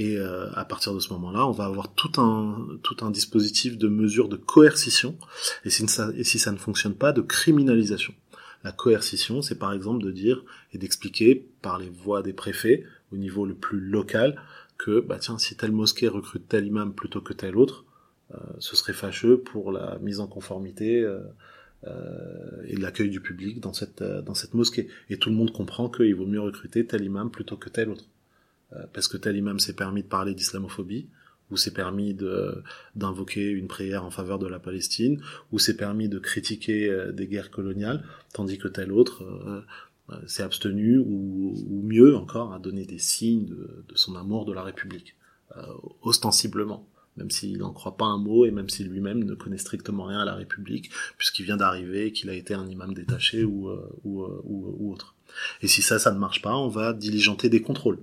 Et 0.01 0.17
euh, 0.17 0.49
à 0.53 0.65
partir 0.65 0.95
de 0.95 0.99
ce 0.99 1.13
moment-là, 1.13 1.45
on 1.45 1.51
va 1.51 1.65
avoir 1.65 1.93
tout 1.93 2.11
un 2.17 3.11
dispositif 3.11 3.77
de 3.77 3.87
mesures 3.87 4.29
de 4.29 4.35
coercition. 4.35 5.15
Et 5.63 5.69
si 5.69 5.87
ça, 5.87 6.51
ne 6.51 6.57
fonctionne 6.57 6.95
pas, 6.95 7.11
de 7.11 7.21
criminalisation. 7.21 8.11
La 8.63 8.71
coercition, 8.71 9.43
c'est 9.43 9.59
par 9.59 9.73
exemple 9.73 10.03
de 10.03 10.09
dire 10.09 10.43
et 10.73 10.79
d'expliquer 10.79 11.45
par 11.61 11.77
les 11.77 11.89
voix 11.89 12.23
des 12.23 12.33
préfets 12.33 12.83
au 13.13 13.17
niveau 13.17 13.45
le 13.45 13.53
plus 13.53 13.79
local 13.79 14.41
que 14.79 15.01
bah 15.01 15.19
tiens 15.19 15.37
si 15.37 15.55
telle 15.55 15.71
mosquée 15.71 16.07
recrute 16.07 16.47
tel 16.47 16.65
imam 16.65 16.95
plutôt 16.95 17.21
que 17.21 17.33
tel 17.33 17.55
autre, 17.55 17.85
euh, 18.33 18.37
ce 18.57 18.75
serait 18.75 18.93
fâcheux 18.93 19.37
pour 19.37 19.71
la 19.71 19.99
mise 19.99 20.19
en 20.19 20.25
conformité 20.25 21.03
euh, 21.03 22.63
et 22.65 22.75
l'accueil 22.75 23.11
du 23.11 23.21
public 23.21 23.59
dans 23.59 23.73
cette 23.73 24.53
mosquée. 24.55 24.87
Et 25.11 25.17
tout 25.17 25.29
le 25.29 25.35
monde 25.35 25.51
comprend 25.51 25.89
qu'il 25.89 26.15
vaut 26.15 26.25
mieux 26.25 26.41
recruter 26.41 26.87
tel 26.87 27.03
imam 27.03 27.29
plutôt 27.29 27.57
que 27.57 27.69
tel 27.69 27.91
autre. 27.91 28.05
Euh, 28.73 28.85
parce 28.93 29.07
que 29.07 29.17
tel 29.17 29.35
imam 29.35 29.59
s'est 29.59 29.73
permis 29.73 30.03
de 30.03 30.07
parler 30.07 30.33
d'islamophobie, 30.33 31.07
ou 31.49 31.57
s'est 31.57 31.73
permis 31.73 32.17
d'invoquer 32.95 33.49
une 33.49 33.67
prière 33.67 34.05
en 34.05 34.09
faveur 34.09 34.39
de 34.39 34.47
la 34.47 34.59
Palestine, 34.59 35.21
ou 35.51 35.59
s'est 35.59 35.75
permis 35.75 36.07
de 36.07 36.17
critiquer 36.17 36.89
euh, 36.89 37.11
des 37.11 37.27
guerres 37.27 37.51
coloniales, 37.51 38.05
tandis 38.33 38.57
que 38.57 38.69
tel 38.69 38.91
autre 38.93 39.23
euh, 39.23 40.15
s'est 40.27 40.43
abstenu, 40.43 40.97
ou, 40.97 41.53
ou, 41.69 41.81
mieux 41.83 42.15
encore, 42.15 42.53
a 42.53 42.59
donné 42.59 42.85
des 42.85 42.99
signes 42.99 43.45
de, 43.45 43.83
de 43.87 43.95
son 43.95 44.15
amour 44.15 44.45
de 44.45 44.53
la 44.53 44.63
République, 44.63 45.15
ostensiblement 46.01 46.87
même 47.17 47.29
s'il 47.29 47.57
n'en 47.57 47.73
croit 47.73 47.97
pas 47.97 48.05
un 48.05 48.17
mot 48.17 48.45
et 48.45 48.51
même 48.51 48.69
s'il 48.69 48.87
lui-même 48.87 49.25
ne 49.25 49.35
connaît 49.35 49.57
strictement 49.57 50.05
rien 50.05 50.19
à 50.19 50.25
la 50.25 50.33
République, 50.33 50.91
puisqu'il 51.17 51.43
vient 51.43 51.57
d'arriver, 51.57 52.13
qu'il 52.13 52.29
a 52.29 52.33
été 52.33 52.53
un 52.53 52.65
imam 52.69 52.93
détaché 52.93 53.43
ou, 53.43 53.69
ou, 54.05 54.23
ou, 54.23 54.75
ou, 54.79 54.93
autre. 54.93 55.13
Et 55.61 55.67
si 55.67 55.81
ça, 55.81 55.99
ça 55.99 56.13
ne 56.13 56.19
marche 56.19 56.41
pas, 56.41 56.55
on 56.55 56.69
va 56.69 56.93
diligenter 56.93 57.49
des 57.49 57.61
contrôles. 57.61 57.99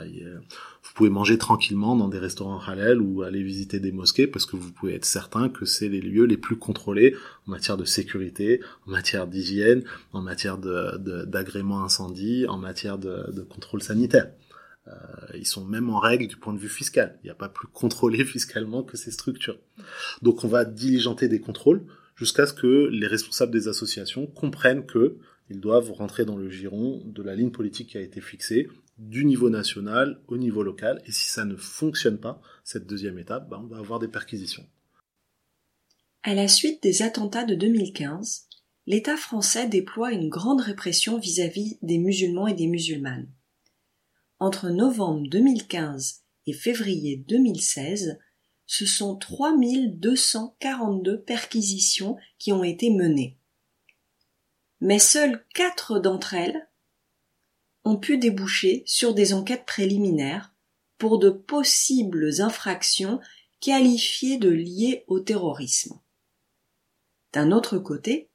Vous 0.00 0.92
pouvez 0.94 1.10
manger 1.10 1.38
tranquillement 1.38 1.96
dans 1.96 2.08
des 2.08 2.18
restaurants 2.18 2.60
halal 2.60 3.00
ou 3.00 3.22
aller 3.22 3.42
visiter 3.42 3.80
des 3.80 3.92
mosquées 3.92 4.26
parce 4.26 4.46
que 4.46 4.56
vous 4.56 4.72
pouvez 4.72 4.94
être 4.94 5.04
certain 5.04 5.48
que 5.48 5.64
c'est 5.64 5.88
les 5.88 6.00
lieux 6.00 6.24
les 6.24 6.36
plus 6.36 6.56
contrôlés 6.56 7.16
en 7.46 7.52
matière 7.52 7.76
de 7.76 7.84
sécurité, 7.84 8.60
en 8.86 8.90
matière 8.90 9.26
d'hygiène, 9.26 9.84
en 10.12 10.22
matière 10.22 10.58
d'agrément 10.58 11.82
incendie, 11.82 12.46
en 12.46 12.58
matière 12.58 12.98
de, 12.98 13.42
contrôle 13.42 13.82
sanitaire. 13.82 14.30
Euh, 14.88 14.92
ils 15.34 15.46
sont 15.46 15.64
même 15.64 15.90
en 15.90 16.00
règle 16.00 16.26
du 16.26 16.36
point 16.36 16.52
de 16.52 16.58
vue 16.58 16.68
fiscal. 16.68 17.18
Il 17.22 17.26
n'y 17.26 17.30
a 17.30 17.36
pas 17.36 17.48
plus 17.48 17.68
contrôlé 17.68 18.24
fiscalement 18.26 18.82
que 18.82 18.96
ces 18.96 19.12
structures. 19.12 19.58
Donc 20.22 20.44
on 20.44 20.48
va 20.48 20.64
diligenter 20.64 21.28
des 21.28 21.40
contrôles 21.40 21.84
jusqu'à 22.16 22.46
ce 22.46 22.52
que 22.52 22.88
les 22.90 23.06
responsables 23.06 23.52
des 23.52 23.68
associations 23.68 24.26
comprennent 24.26 24.84
que 24.84 25.16
ils 25.50 25.60
doivent 25.60 25.92
rentrer 25.92 26.24
dans 26.24 26.36
le 26.36 26.48
giron 26.48 27.02
de 27.04 27.22
la 27.22 27.34
ligne 27.34 27.50
politique 27.50 27.90
qui 27.90 27.98
a 27.98 28.00
été 28.00 28.20
fixée 28.20 28.68
du 29.08 29.24
niveau 29.24 29.50
national 29.50 30.20
au 30.28 30.36
niveau 30.36 30.62
local. 30.62 31.02
Et 31.06 31.12
si 31.12 31.28
ça 31.28 31.44
ne 31.44 31.56
fonctionne 31.56 32.18
pas, 32.18 32.40
cette 32.64 32.86
deuxième 32.86 33.18
étape, 33.18 33.48
ben, 33.48 33.60
on 33.62 33.66
va 33.66 33.78
avoir 33.78 33.98
des 33.98 34.08
perquisitions. 34.08 34.66
À 36.22 36.34
la 36.34 36.48
suite 36.48 36.82
des 36.82 37.02
attentats 37.02 37.44
de 37.44 37.54
2015, 37.54 38.46
l'État 38.86 39.16
français 39.16 39.68
déploie 39.68 40.12
une 40.12 40.28
grande 40.28 40.60
répression 40.60 41.18
vis-à-vis 41.18 41.78
des 41.82 41.98
musulmans 41.98 42.46
et 42.46 42.54
des 42.54 42.68
musulmanes. 42.68 43.28
Entre 44.38 44.70
novembre 44.70 45.28
2015 45.28 46.22
et 46.46 46.52
février 46.52 47.16
2016, 47.28 48.18
ce 48.66 48.86
sont 48.86 49.16
3242 49.16 51.22
perquisitions 51.22 52.16
qui 52.38 52.52
ont 52.52 52.64
été 52.64 52.90
menées. 52.90 53.36
Mais 54.80 54.98
seules 54.98 55.44
quatre 55.54 55.98
d'entre 55.98 56.34
elles 56.34 56.68
ont 57.84 57.96
pu 57.96 58.18
déboucher 58.18 58.82
sur 58.86 59.14
des 59.14 59.34
enquêtes 59.34 59.66
préliminaires 59.66 60.52
pour 60.98 61.18
de 61.18 61.30
possibles 61.30 62.40
infractions 62.40 63.20
qualifiées 63.60 64.38
de 64.38 64.50
liées 64.50 65.04
au 65.08 65.20
terrorisme. 65.20 65.98
D'un 67.32 67.50
autre 67.50 67.78
côté, 67.78 68.28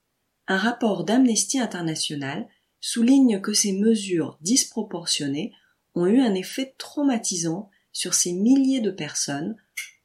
un 0.47 0.57
rapport 0.57 1.03
d'Amnesty 1.03 1.59
International 1.59 2.47
souligne 2.79 3.41
que 3.41 3.53
ces 3.53 3.73
mesures 3.73 4.37
disproportionnées 4.41 5.53
ont 5.95 6.05
eu 6.05 6.21
un 6.21 6.33
effet 6.33 6.75
traumatisant 6.77 7.69
sur 7.91 8.13
ces 8.13 8.33
milliers 8.33 8.81
de 8.81 8.91
personnes, 8.91 9.55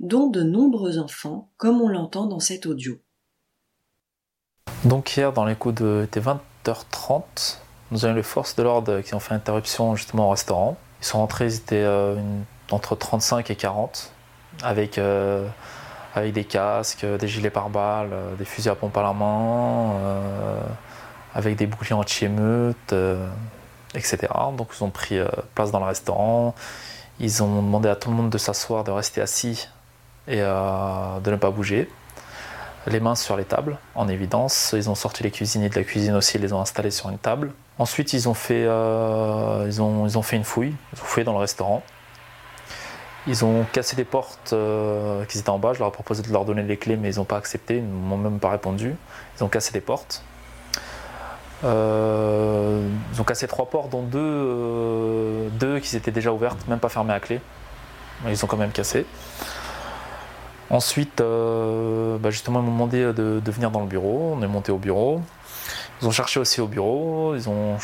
dont 0.00 0.26
de 0.26 0.42
nombreux 0.42 0.98
enfants, 0.98 1.52
comme 1.59 1.81
on 1.81 1.88
l'entend 1.88 2.26
dans 2.26 2.40
cet 2.40 2.66
audio. 2.66 2.98
Donc 4.85 5.16
hier, 5.16 5.33
dans 5.33 5.44
les 5.44 5.55
coups 5.55 5.76
de 5.76 6.09
20h30, 6.12 7.59
nous 7.92 8.07
avons 8.07 8.14
les 8.14 8.22
forces 8.22 8.57
de 8.57 8.62
l'ordre 8.62 9.00
qui 9.02 9.14
ont 9.14 9.20
fait 9.20 9.35
interruption 9.35 9.94
justement 9.94 10.28
au 10.28 10.31
restaurant. 10.31 10.76
Ils 11.00 11.05
sont 11.05 11.18
rentrés, 11.18 11.46
ils 11.46 11.57
étaient 11.57 11.76
euh, 11.76 12.16
entre 12.70 12.96
35 12.96 13.50
et 13.50 13.55
40, 13.55 14.11
avec, 14.62 14.96
euh, 14.96 15.46
avec 16.14 16.33
des 16.33 16.44
casques, 16.44 17.05
des 17.05 17.28
gilets 17.28 17.50
pare-balles, 17.50 18.09
euh, 18.12 18.35
des 18.37 18.46
fusils 18.46 18.70
à 18.70 18.74
pompe 18.74 18.96
à 18.96 19.02
la 19.02 19.12
main, 19.12 19.92
avec 21.35 21.57
des 21.57 21.66
boucliers 21.66 21.92
anti-émeute, 21.92 22.94
etc. 23.94 24.18
Donc 24.57 24.68
ils 24.74 24.83
ont 24.83 24.90
pris 24.90 25.18
place 25.55 25.70
dans 25.70 25.81
le 25.81 25.87
restaurant. 25.87 26.55
Ils 27.20 27.42
ont 27.42 27.57
demandé 27.57 27.90
à 27.90 27.96
tout 27.96 28.11
le 28.11 28.16
monde 28.16 28.31
de 28.31 28.38
s'asseoir, 28.38 28.85
de 28.85 28.90
rester 28.90 29.20
assis 29.20 29.68
et 30.28 30.38
de 30.38 31.31
ne 31.31 31.37
pas 31.37 31.50
bouger 31.50 31.90
les 32.87 33.01
mains 33.01 33.14
sur 33.14 33.37
les 33.37 33.45
tables, 33.45 33.79
en 33.95 34.09
évidence. 34.09 34.75
Ils 34.77 34.90
ont 34.90 34.95
sorti 34.95 35.23
les 35.23 35.31
cuisiniers 35.31 35.68
de 35.68 35.75
la 35.75 35.85
cuisine 35.85 36.14
aussi, 36.14 36.37
ils 36.37 36.42
les 36.42 36.53
ont 36.53 36.61
installés 36.61 36.90
sur 36.90 37.09
une 37.09 37.18
table. 37.18 37.53
Ensuite, 37.79 38.12
ils 38.12 38.29
ont 38.29 38.35
fait, 38.35 38.64
euh, 38.66 39.64
ils 39.66 39.81
ont, 39.81 40.23
fait 40.23 40.37
une 40.37 40.45
fouille, 40.45 40.75
ils 40.92 41.01
ont 41.01 41.05
fouillé 41.05 41.25
dans 41.25 41.33
le 41.33 41.38
restaurant. 41.38 41.83
Ils 43.27 43.45
ont 43.45 43.64
cassé 43.73 43.95
les 43.97 44.05
portes 44.05 44.53
euh, 44.53 45.25
qui 45.27 45.38
étaient 45.38 45.49
en 45.49 45.59
bas. 45.59 45.73
Je 45.73 45.79
leur 45.79 45.88
ai 45.88 45.92
proposé 45.92 46.23
de 46.23 46.33
leur 46.33 46.45
donner 46.45 46.62
les 46.62 46.77
clés, 46.77 46.97
mais 46.97 47.12
ils 47.12 47.16
n'ont 47.18 47.25
pas 47.25 47.37
accepté, 47.37 47.77
ils 47.77 47.87
ne 47.87 47.92
m'ont 47.92 48.16
même 48.16 48.40
pas 48.40 48.51
répondu. 48.51 48.97
Ils 49.38 49.45
ont 49.45 49.49
cassé 49.49 49.71
les 49.75 49.81
portes. 49.81 50.23
Euh, 51.64 52.88
ils 53.14 53.21
ont 53.21 53.25
cassé 53.25 53.47
trois 53.47 53.66
portes, 53.66 53.90
dont 53.90 54.03
deux, 54.03 55.49
deux 55.53 55.79
qui 55.79 55.97
étaient 55.97 56.11
déjà 56.11 56.33
ouvertes, 56.33 56.66
même 56.66 56.81
pas 56.81 56.88
fermées 56.88 57.14
à 57.14 57.21
clé. 57.21 57.40
Mais 58.25 58.33
ils 58.33 58.45
ont 58.45 58.49
quand 58.49 58.57
même 58.57 58.73
cassé. 58.73 59.07
Ensuite, 60.73 61.19
bah, 61.19 62.31
justement, 62.31 62.61
ils 62.61 62.65
m'ont 62.65 62.73
demandé 62.73 63.03
de, 63.13 63.41
de, 63.45 63.51
venir 63.53 63.71
dans 63.71 63.81
le 63.81 63.87
bureau. 63.87 64.35
On 64.37 64.43
est 64.43 64.49
monté 64.49 64.73
au 64.73 64.79
bureau. 64.79 65.21
Ils 66.03 66.09
ont 66.09 66.11
cherché 66.11 66.41
aussi 66.41 66.61
au 66.61 66.67
bureau, 66.67 67.37
ils 67.37 67.49
ont, 67.49 67.79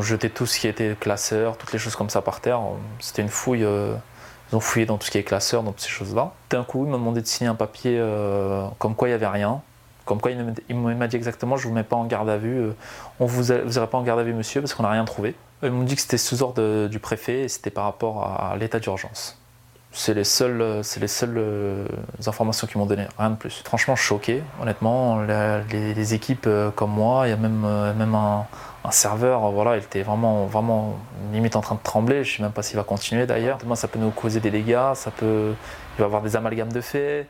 jeté 0.00 0.30
tout 0.30 0.46
ce 0.46 0.58
qui 0.58 0.68
était 0.68 0.96
classeur, 0.98 1.58
toutes 1.58 1.74
les 1.74 1.78
choses 1.78 1.96
comme 1.96 2.08
ça 2.08 2.22
par 2.22 2.40
terre. 2.40 2.60
C'était 2.98 3.20
une 3.20 3.28
fouille. 3.28 3.64
Euh, 3.64 3.94
ils 4.50 4.56
ont 4.56 4.60
fouillé 4.60 4.86
dans 4.86 4.96
tout 4.96 5.06
ce 5.06 5.10
qui 5.10 5.18
est 5.18 5.22
classeur, 5.22 5.62
dans 5.62 5.72
toutes 5.72 5.82
ces 5.82 5.90
choses-là. 5.90 6.32
D'un 6.48 6.64
coup, 6.64 6.84
ils 6.84 6.90
m'ont 6.90 6.98
demandé 6.98 7.20
de 7.20 7.26
signer 7.26 7.50
un 7.50 7.54
papier 7.54 7.98
euh, 7.98 8.66
comme 8.78 8.94
quoi 8.94 9.08
il 9.08 9.10
n'y 9.10 9.14
avait 9.16 9.26
rien. 9.26 9.60
Comme 10.06 10.20
quoi 10.20 10.30
il 10.30 10.76
m'a 10.76 11.08
dit 11.08 11.16
exactement 11.16 11.56
je 11.56 11.64
ne 11.64 11.68
vous 11.68 11.74
mets 11.74 11.84
pas 11.84 11.96
en 11.96 12.06
garde 12.06 12.30
à 12.30 12.38
vue. 12.38 12.58
Euh, 12.58 12.72
on 13.20 13.26
vous, 13.26 13.42
vous 13.42 13.76
irez 13.76 13.86
pas 13.86 13.98
en 13.98 14.02
garde 14.02 14.20
à 14.20 14.22
vue, 14.22 14.32
monsieur, 14.32 14.62
parce 14.62 14.72
qu'on 14.72 14.82
n'a 14.82 14.90
rien 14.90 15.04
trouvé. 15.04 15.34
Ils 15.62 15.70
m'ont 15.70 15.84
dit 15.84 15.94
que 15.94 16.00
c'était 16.00 16.18
sous 16.18 16.42
ordre 16.42 16.88
du 16.88 16.98
préfet 17.00 17.42
et 17.42 17.48
c'était 17.48 17.70
par 17.70 17.84
rapport 17.84 18.24
à 18.24 18.56
l'état 18.56 18.80
d'urgence. 18.80 19.41
C'est 19.94 20.14
les 20.14 20.24
seules, 20.24 20.80
les 21.00 21.08
seules 21.08 21.36
euh, 21.36 21.86
informations 22.26 22.66
qu'ils 22.66 22.78
m'ont 22.78 22.86
donné, 22.86 23.06
rien 23.18 23.30
de 23.30 23.36
plus. 23.36 23.62
Franchement, 23.64 23.94
choqué, 23.94 24.42
honnêtement. 24.60 25.20
Les, 25.20 26.14
équipes 26.14 26.46
euh, 26.46 26.70
comme 26.70 26.92
moi, 26.92 27.26
il 27.26 27.30
y 27.30 27.32
a 27.32 27.36
même, 27.36 27.62
euh, 27.66 27.92
même 27.92 28.14
un, 28.14 28.46
serveur, 28.90 29.50
voilà, 29.52 29.76
il 29.76 29.82
était 29.82 30.02
vraiment, 30.02 30.46
vraiment 30.46 30.98
limite 31.32 31.56
en 31.56 31.60
train 31.60 31.74
de 31.74 31.82
trembler. 31.82 32.24
Je 32.24 32.32
ne 32.32 32.36
sais 32.38 32.42
même 32.42 32.52
pas 32.52 32.62
s'il 32.62 32.76
va 32.76 32.84
continuer 32.84 33.26
d'ailleurs. 33.26 33.58
Demain, 33.58 33.76
ça 33.76 33.86
peut 33.86 33.98
nous 33.98 34.10
causer 34.10 34.40
des 34.40 34.50
dégâts, 34.50 34.94
ça 34.94 35.10
peut, 35.10 35.52
il 35.96 35.98
va 35.98 36.04
y 36.04 36.06
avoir 36.06 36.22
des 36.22 36.36
amalgames 36.36 36.72
de 36.72 36.80
faits. 36.80 37.28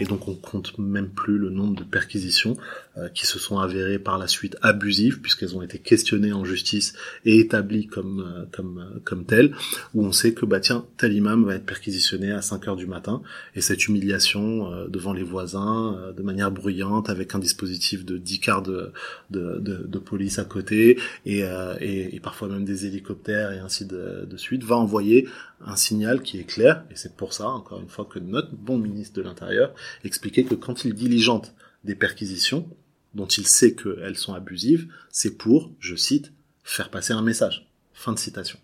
Et 0.00 0.04
donc 0.04 0.28
on 0.28 0.34
compte 0.34 0.76
même 0.78 1.10
plus 1.10 1.36
le 1.36 1.50
nombre 1.50 1.76
de 1.76 1.84
perquisitions 1.84 2.56
euh, 2.96 3.08
qui 3.10 3.26
se 3.26 3.38
sont 3.38 3.58
avérées 3.58 3.98
par 3.98 4.16
la 4.16 4.26
suite 4.26 4.56
abusives 4.62 5.20
puisqu'elles 5.20 5.54
ont 5.54 5.62
été 5.62 5.78
questionnées 5.78 6.32
en 6.32 6.44
justice 6.44 6.94
et 7.26 7.38
établies 7.38 7.86
comme 7.86 8.20
euh, 8.20 8.46
comme 8.50 9.00
comme 9.04 9.24
telles 9.26 9.52
où 9.94 10.04
on 10.04 10.12
sait 10.12 10.32
que 10.32 10.46
bah 10.46 10.58
tiens 10.58 10.86
tel 10.96 11.12
imam 11.12 11.44
va 11.44 11.56
être 11.56 11.66
perquisitionné 11.66 12.32
à 12.32 12.40
5 12.40 12.68
heures 12.68 12.76
du 12.76 12.86
matin 12.86 13.20
et 13.54 13.60
cette 13.60 13.86
humiliation 13.86 14.70
devant 14.88 15.12
les 15.12 15.22
voisins 15.22 16.12
de 16.16 16.22
manière 16.22 16.50
bruyante 16.50 17.10
avec 17.10 17.34
un 17.34 17.38
dispositif 17.38 18.06
de 18.06 18.16
10 18.16 18.40
quarts 18.40 18.62
de 18.62 18.92
de, 19.30 19.58
de, 19.58 19.98
police 19.98 20.38
à 20.38 20.44
côté 20.44 20.98
et, 21.26 21.40
et, 21.80 22.16
et, 22.16 22.20
parfois 22.20 22.48
même 22.48 22.64
des 22.64 22.86
hélicoptères 22.86 23.52
et 23.52 23.58
ainsi 23.58 23.84
de 23.84 24.36
suite 24.36 24.64
va 24.64 24.76
envoyer 24.76 25.28
un 25.64 25.76
signal 25.76 26.22
qui 26.22 26.38
est 26.38 26.44
clair, 26.44 26.84
et 26.90 26.96
c'est 26.96 27.16
pour 27.16 27.32
ça, 27.32 27.48
encore 27.48 27.80
une 27.80 27.88
fois, 27.88 28.06
que 28.06 28.18
notre 28.18 28.54
bon 28.54 28.78
ministre 28.78 29.14
de 29.14 29.22
l'Intérieur 29.22 29.74
expliquait 30.04 30.44
que 30.44 30.54
quand 30.54 30.84
il 30.84 30.94
diligente 30.94 31.54
des 31.84 31.94
perquisitions, 31.94 32.68
dont 33.14 33.26
il 33.26 33.46
sait 33.46 33.74
qu'elles 33.74 34.16
sont 34.16 34.34
abusives, 34.34 34.88
c'est 35.10 35.36
pour, 35.36 35.72
je 35.78 35.96
cite, 35.96 36.32
faire 36.62 36.90
passer 36.90 37.12
un 37.12 37.22
message. 37.22 37.68
Fin 37.92 38.12
de 38.12 38.18
citation. 38.18 38.58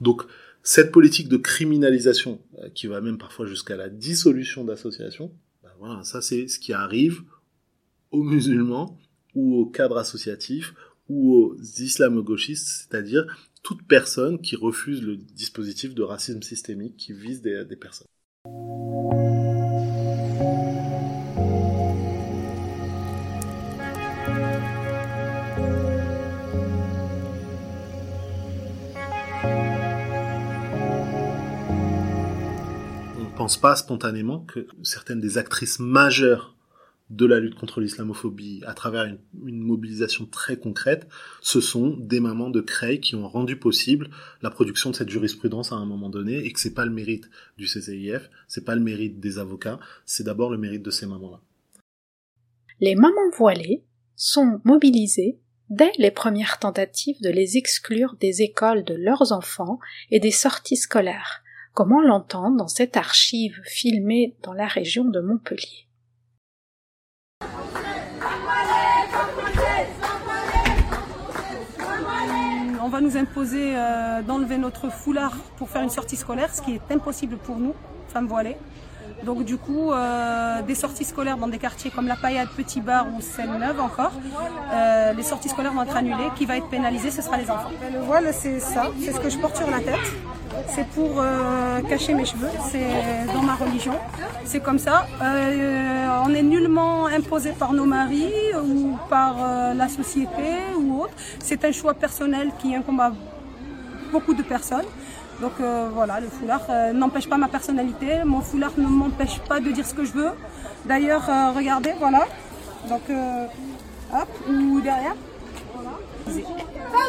Donc, 0.00 0.22
cette 0.62 0.92
politique 0.92 1.28
de 1.28 1.36
criminalisation, 1.36 2.40
euh, 2.58 2.68
qui 2.74 2.86
va 2.86 3.00
même 3.00 3.18
parfois 3.18 3.46
jusqu'à 3.46 3.76
la 3.76 3.88
dissolution 3.88 4.64
d'associations, 4.64 5.32
ben 5.62 5.70
voilà, 5.78 6.02
ça 6.04 6.20
c'est 6.20 6.48
ce 6.48 6.58
qui 6.58 6.72
arrive 6.72 7.22
aux 8.10 8.22
musulmans 8.22 8.98
ou 9.34 9.56
aux 9.56 9.66
cadres 9.66 9.96
associatifs 9.96 10.74
ou 11.08 11.34
aux 11.34 11.56
islamo-gauchistes, 11.56 12.68
c'est-à-dire 12.68 13.26
toute 13.62 13.86
personne 13.86 14.40
qui 14.40 14.56
refuse 14.56 15.02
le 15.02 15.16
dispositif 15.16 15.94
de 15.94 16.02
racisme 16.02 16.42
systémique 16.42 16.96
qui 16.96 17.12
vise 17.12 17.42
des, 17.42 17.64
personnes. 17.76 18.06
On 18.44 18.50
ne 33.22 33.36
pense 33.36 33.60
pas 33.60 33.76
spontanément 33.76 34.40
que 34.40 34.66
certaines 34.82 35.20
des 35.20 35.38
actrices 35.38 35.78
majeures 35.78 36.56
de 37.10 37.26
la 37.26 37.40
lutte 37.40 37.56
contre 37.56 37.80
l'islamophobie 37.80 38.62
à 38.66 38.72
travers 38.72 39.04
une, 39.44 39.60
mobilisation 39.60 40.26
très 40.26 40.56
concrète, 40.56 41.08
ce 41.42 41.60
sont 41.60 41.96
des 41.98 42.20
mamans 42.20 42.50
de 42.50 42.60
Creil 42.60 43.00
qui 43.00 43.16
ont 43.16 43.28
rendu 43.28 43.56
possible 43.56 44.08
la 44.42 44.50
production 44.50 44.90
de 44.90 44.96
cette 44.96 45.10
jurisprudence 45.10 45.72
à 45.72 45.76
un 45.76 45.86
moment 45.86 46.08
donné 46.08 46.38
et 46.38 46.52
que 46.52 46.60
c'est 46.60 46.74
pas 46.74 46.84
le 46.84 46.92
mérite 46.92 47.28
du 47.58 47.66
CCIF, 47.66 48.30
c'est 48.46 48.64
pas 48.64 48.76
le 48.76 48.80
mérite 48.80 49.18
des 49.18 49.38
avocats, 49.38 49.80
c'est 50.06 50.24
d'abord 50.24 50.50
le 50.50 50.58
mérite 50.58 50.82
de 50.82 50.90
ces 50.90 51.06
mamans-là. 51.06 51.40
Les 52.80 52.94
mamans 52.94 53.30
voilées 53.36 53.84
sont 54.14 54.60
mobilisées 54.64 55.38
dès 55.68 55.92
les 55.98 56.10
premières 56.10 56.58
tentatives 56.58 57.20
de 57.22 57.30
les 57.30 57.56
exclure 57.56 58.16
des 58.20 58.42
écoles 58.42 58.84
de 58.84 58.94
leurs 58.94 59.32
enfants 59.32 59.78
et 60.10 60.20
des 60.20 60.30
sorties 60.30 60.76
scolaires, 60.76 61.42
comme 61.74 61.92
on 61.92 62.00
l'entend 62.00 62.50
dans 62.50 62.68
cette 62.68 62.96
archive 62.96 63.60
filmée 63.64 64.36
dans 64.42 64.52
la 64.52 64.66
région 64.66 65.04
de 65.04 65.20
Montpellier. 65.20 65.89
On 72.82 72.88
va 72.88 73.00
nous 73.00 73.16
imposer 73.16 73.76
euh, 73.76 74.22
d'enlever 74.22 74.58
notre 74.58 74.90
foulard 74.90 75.36
pour 75.56 75.68
faire 75.68 75.82
une 75.82 75.90
sortie 75.90 76.16
scolaire, 76.16 76.52
ce 76.52 76.62
qui 76.62 76.74
est 76.74 76.92
impossible 76.92 77.36
pour 77.36 77.56
nous, 77.56 77.74
femmes 78.08 78.26
voilées. 78.26 78.56
Donc 79.24 79.44
du 79.44 79.56
coup, 79.56 79.92
euh, 79.92 80.62
des 80.62 80.74
sorties 80.74 81.04
scolaires 81.04 81.36
dans 81.36 81.48
des 81.48 81.58
quartiers 81.58 81.90
comme 81.90 82.06
la 82.06 82.16
Paillade, 82.16 82.48
Petit 82.56 82.80
Bar 82.80 83.06
ou 83.14 83.20
Seine-Neuve 83.20 83.80
encore, 83.80 84.12
euh, 84.72 85.12
les 85.12 85.22
sorties 85.22 85.48
scolaires 85.48 85.72
vont 85.72 85.82
être 85.82 85.96
annulées. 85.96 86.30
Qui 86.36 86.46
va 86.46 86.56
être 86.56 86.68
pénalisé, 86.68 87.10
ce 87.10 87.22
sera 87.22 87.36
les 87.36 87.50
enfants. 87.50 87.70
Le 87.92 88.00
voile, 88.00 88.32
c'est 88.32 88.60
ça, 88.60 88.90
c'est 89.00 89.12
ce 89.12 89.20
que 89.20 89.28
je 89.28 89.38
porte 89.38 89.56
sur 89.56 89.70
la 89.70 89.80
tête. 89.80 89.94
C'est 90.68 90.86
pour 90.88 91.22
cacher 91.88 92.14
mes 92.14 92.24
cheveux, 92.24 92.48
c'est 92.70 93.32
dans 93.32 93.42
ma 93.42 93.54
religion. 93.54 93.94
C'est 94.44 94.60
comme 94.60 94.78
ça. 94.78 95.06
on 95.20 96.34
est 96.34 96.42
nullement 96.42 97.06
imposé 97.06 97.50
par 97.52 97.72
nos 97.72 97.84
maris 97.84 98.32
ou 98.62 98.96
par 99.08 99.36
la 99.74 99.88
société 99.88 100.48
ou 100.78 101.02
autre. 101.02 101.14
C'est 101.40 101.64
un 101.64 101.72
choix 101.72 101.94
personnel 101.94 102.50
qui 102.60 102.74
incombe 102.74 103.00
à 103.00 103.12
beaucoup 104.10 104.34
de 104.34 104.42
personnes. 104.42 104.86
Donc 105.40 105.52
euh, 105.60 105.88
voilà, 105.94 106.20
le 106.20 106.28
foulard 106.28 106.66
euh, 106.68 106.92
n'empêche 106.92 107.26
pas 107.26 107.38
ma 107.38 107.48
personnalité, 107.48 108.24
mon 108.26 108.42
foulard 108.42 108.72
ne 108.76 108.86
m'empêche 108.86 109.38
pas 109.48 109.58
de 109.58 109.70
dire 109.70 109.86
ce 109.86 109.94
que 109.94 110.04
je 110.04 110.12
veux. 110.12 110.32
D'ailleurs, 110.84 111.28
euh, 111.30 111.52
regardez, 111.56 111.94
voilà. 111.98 112.26
Donc, 112.88 113.02
hop, 113.08 114.28
ou 114.48 114.80
derrière. 114.80 115.14
Voilà. 115.74 115.90
Pas 116.26 116.32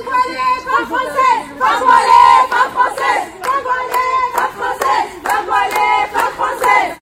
voilé, 0.03 0.45
pas 0.65 0.85
français, 0.85 1.35
pas 1.59 1.77
voilé, 1.79 2.21
pas 2.49 2.69
français, 2.75 3.17
pas 3.41 3.59
voilé, 3.67 4.05
pas 4.33 4.49
français, 4.57 4.99
pas 5.23 5.41
voilé, 5.43 5.87
pas 6.13 6.29
français. 6.37 6.97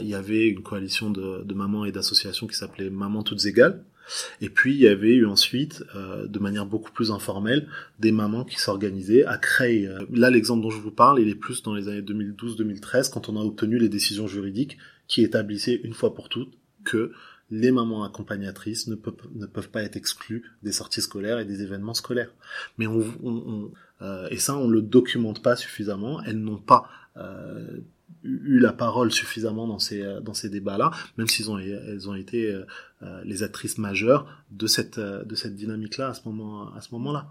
Il 0.00 0.08
y 0.08 0.14
avait 0.14 0.48
une 0.48 0.62
coalition 0.62 1.10
de, 1.10 1.42
de 1.44 1.54
mamans 1.54 1.84
et 1.84 1.92
d'associations 1.92 2.46
qui 2.46 2.54
s'appelait 2.54 2.90
Maman 2.90 3.22
Toutes 3.22 3.44
Égales, 3.46 3.82
et 4.40 4.48
puis 4.48 4.74
il 4.74 4.80
y 4.80 4.88
avait 4.88 5.14
eu 5.14 5.26
ensuite, 5.26 5.84
euh, 5.94 6.26
de 6.26 6.38
manière 6.38 6.66
beaucoup 6.66 6.92
plus 6.92 7.10
informelle, 7.10 7.68
des 7.98 8.12
mamans 8.12 8.44
qui 8.44 8.58
s'organisaient 8.58 9.24
à 9.24 9.38
créer. 9.38 9.86
Euh, 9.86 10.04
là, 10.12 10.30
l'exemple 10.30 10.62
dont 10.62 10.70
je 10.70 10.80
vous 10.80 10.90
parle, 10.90 11.20
il 11.20 11.28
est 11.28 11.34
plus 11.34 11.62
dans 11.62 11.74
les 11.74 11.88
années 11.88 12.02
2012-2013, 12.02 13.10
quand 13.10 13.28
on 13.28 13.36
a 13.36 13.40
obtenu 13.40 13.78
les 13.78 13.88
décisions 13.88 14.26
juridiques 14.26 14.78
qui 15.06 15.22
établissaient 15.22 15.80
une 15.84 15.94
fois 15.94 16.14
pour 16.14 16.28
toutes 16.28 16.52
que 16.84 17.12
les 17.50 17.70
mamans 17.70 18.04
accompagnatrices 18.04 18.88
ne 18.88 18.94
peuvent, 18.94 19.14
ne 19.34 19.46
pas 19.46 19.82
être 19.82 19.96
exclues 19.96 20.44
des 20.62 20.72
sorties 20.72 21.02
scolaires 21.02 21.38
et 21.38 21.44
des 21.44 21.62
événements 21.62 21.94
scolaires. 21.94 22.32
Mais 22.78 22.86
on, 22.86 23.70
euh, 24.02 24.28
et 24.30 24.38
ça, 24.38 24.56
on 24.56 24.68
le 24.68 24.82
documente 24.82 25.42
pas 25.42 25.54
suffisamment. 25.56 26.22
Elles 26.22 26.40
n'ont 26.40 26.58
pas 26.58 26.88
eu 28.24 28.58
la 28.58 28.72
parole 28.72 29.12
suffisamment 29.12 29.68
dans 29.68 29.78
ces 29.78 30.02
euh, 30.02 30.20
dans 30.20 30.34
ces 30.34 30.48
débats-là, 30.48 30.90
même 31.18 31.28
s'ils 31.28 31.50
ont 31.50 31.58
elles 31.58 32.08
ont 32.08 32.14
été 32.14 32.50
euh, 32.50 32.64
euh, 33.02 33.22
les 33.24 33.42
actrices 33.42 33.78
majeures 33.78 34.26
de 34.50 34.66
cette 34.66 34.98
de 34.98 35.34
cette 35.34 35.54
dynamique-là 35.54 36.08
à 36.08 36.14
ce 36.14 36.22
moment 36.24 36.74
à 36.74 36.80
ce 36.80 36.88
moment-là. 36.92 37.30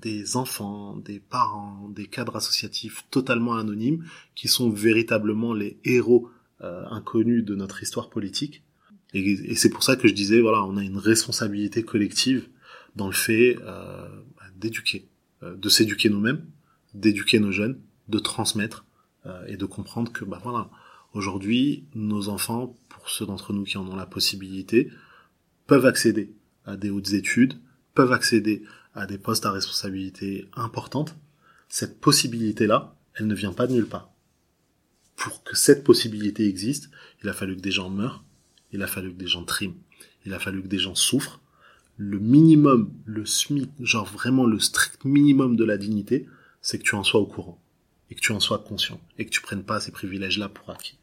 des 0.00 0.36
enfants, 0.36 0.96
des 0.96 1.18
parents, 1.18 1.88
des 1.88 2.06
cadres 2.06 2.36
associatifs 2.36 3.04
totalement 3.10 3.56
anonymes 3.56 4.04
qui 4.34 4.48
sont 4.48 4.70
véritablement 4.70 5.52
les 5.54 5.78
héros 5.84 6.30
inconnus 6.60 7.44
de 7.44 7.54
notre 7.54 7.82
histoire 7.82 8.08
politique. 8.08 8.62
Et, 9.14 9.54
c'est 9.56 9.70
pour 9.70 9.82
ça 9.82 9.96
que 9.96 10.08
je 10.08 10.14
disais 10.14 10.40
voilà, 10.40 10.64
on 10.64 10.76
a 10.76 10.82
une 10.82 10.98
responsabilité 10.98 11.82
collective 11.82 12.48
dans 12.94 13.06
le 13.06 13.12
fait 13.12 13.56
d'éduquer, 14.56 15.08
de 15.42 15.68
s'éduquer 15.68 16.08
nous-mêmes, 16.08 16.44
d'éduquer 16.94 17.40
nos 17.40 17.52
jeunes, 17.52 17.80
de 18.08 18.18
transmettre 18.18 18.85
euh, 18.85 18.85
et 19.46 19.56
de 19.56 19.64
comprendre 19.64 20.12
que 20.12 20.24
bah 20.24 20.40
voilà, 20.42 20.70
aujourd'hui 21.12 21.84
nos 21.94 22.28
enfants, 22.28 22.78
pour 22.88 23.08
ceux 23.08 23.26
d'entre 23.26 23.52
nous 23.52 23.64
qui 23.64 23.78
en 23.78 23.88
ont 23.88 23.96
la 23.96 24.06
possibilité, 24.06 24.90
peuvent 25.66 25.86
accéder 25.86 26.34
à 26.64 26.76
des 26.76 26.90
hautes 26.90 27.12
études, 27.12 27.54
peuvent 27.94 28.12
accéder 28.12 28.62
à 28.94 29.06
des 29.06 29.18
postes 29.18 29.46
à 29.46 29.52
responsabilité 29.52 30.48
importante. 30.54 31.16
Cette 31.68 32.00
possibilité-là, 32.00 32.96
elle 33.14 33.26
ne 33.26 33.34
vient 33.34 33.52
pas 33.52 33.66
de 33.66 33.72
nulle 33.72 33.88
part. 33.88 34.10
Pour 35.16 35.42
que 35.42 35.56
cette 35.56 35.84
possibilité 35.84 36.46
existe, 36.46 36.90
il 37.22 37.28
a 37.28 37.32
fallu 37.32 37.56
que 37.56 37.62
des 37.62 37.70
gens 37.70 37.90
meurent, 37.90 38.24
il 38.72 38.82
a 38.82 38.86
fallu 38.86 39.12
que 39.12 39.18
des 39.18 39.26
gens 39.26 39.44
triment, 39.44 39.76
il 40.24 40.34
a 40.34 40.38
fallu 40.38 40.62
que 40.62 40.68
des 40.68 40.78
gens 40.78 40.94
souffrent. 40.94 41.40
Le 41.96 42.18
minimum, 42.18 42.92
le 43.06 43.24
SMIC, 43.24 43.70
genre 43.80 44.06
vraiment 44.06 44.44
le 44.44 44.60
strict 44.60 45.04
minimum 45.04 45.56
de 45.56 45.64
la 45.64 45.78
dignité, 45.78 46.26
c'est 46.60 46.78
que 46.78 46.84
tu 46.84 46.94
en 46.94 47.04
sois 47.04 47.20
au 47.20 47.26
courant 47.26 47.60
et 48.10 48.14
que 48.14 48.20
tu 48.20 48.32
en 48.32 48.40
sois 48.40 48.58
conscient 48.58 49.00
et 49.18 49.26
que 49.26 49.30
tu 49.30 49.40
prennes 49.40 49.64
pas 49.64 49.80
ces 49.80 49.92
privilèges-là 49.92 50.48
pour 50.48 50.70
acquis. 50.70 50.98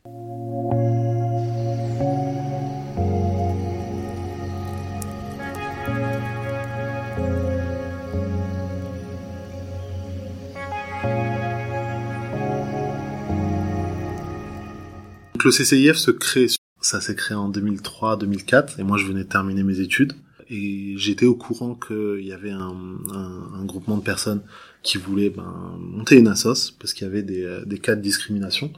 Donc 15.33 15.43
le 15.43 15.51
CCIF 15.51 15.97
se 15.97 16.11
crée, 16.11 16.47
ça 16.79 17.01
s'est 17.01 17.15
créé 17.15 17.35
en 17.35 17.51
2003-2004 17.51 18.79
et 18.79 18.83
moi 18.83 18.97
je 18.97 19.05
venais 19.05 19.23
de 19.23 19.29
terminer 19.29 19.63
mes 19.63 19.79
études 19.79 20.13
et 20.53 20.93
j'étais 20.97 21.25
au 21.25 21.35
courant 21.35 21.73
qu'il 21.73 22.23
y 22.23 22.31
avait 22.31 22.51
un, 22.51 22.75
un, 23.11 23.49
un, 23.55 23.65
groupement 23.65 23.97
de 23.97 24.03
personnes 24.03 24.41
qui 24.83 24.97
voulaient 24.97 25.31
ben, 25.31 25.77
monter 25.79 26.15
une 26.15 26.27
assos 26.27 26.71
parce 26.79 26.93
qu'il 26.93 27.07
y 27.07 27.09
avait 27.09 27.23
des, 27.23 27.61
des, 27.65 27.79
cas 27.79 27.95
de 27.95 28.01
discrimination 28.01 28.71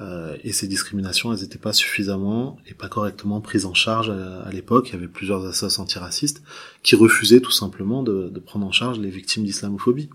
euh, 0.00 0.36
et 0.42 0.52
ces 0.52 0.66
discriminations 0.66 1.32
elles 1.32 1.42
n'étaient 1.42 1.58
pas 1.58 1.72
suffisamment 1.72 2.58
et 2.66 2.74
pas 2.74 2.88
correctement 2.88 3.40
prises 3.40 3.64
en 3.64 3.74
charge 3.74 4.10
à, 4.10 4.50
l'époque. 4.50 4.88
Il 4.88 4.94
y 4.94 4.96
avait 4.96 5.08
plusieurs 5.08 5.44
assos 5.46 5.80
antiracistes 5.80 6.42
qui 6.82 6.96
refusaient 6.96 7.40
tout 7.40 7.52
simplement 7.52 8.02
de, 8.02 8.28
de, 8.28 8.40
prendre 8.40 8.66
en 8.66 8.72
charge 8.72 8.98
les 8.98 9.10
victimes 9.10 9.44
d'islamophobie. 9.44 10.10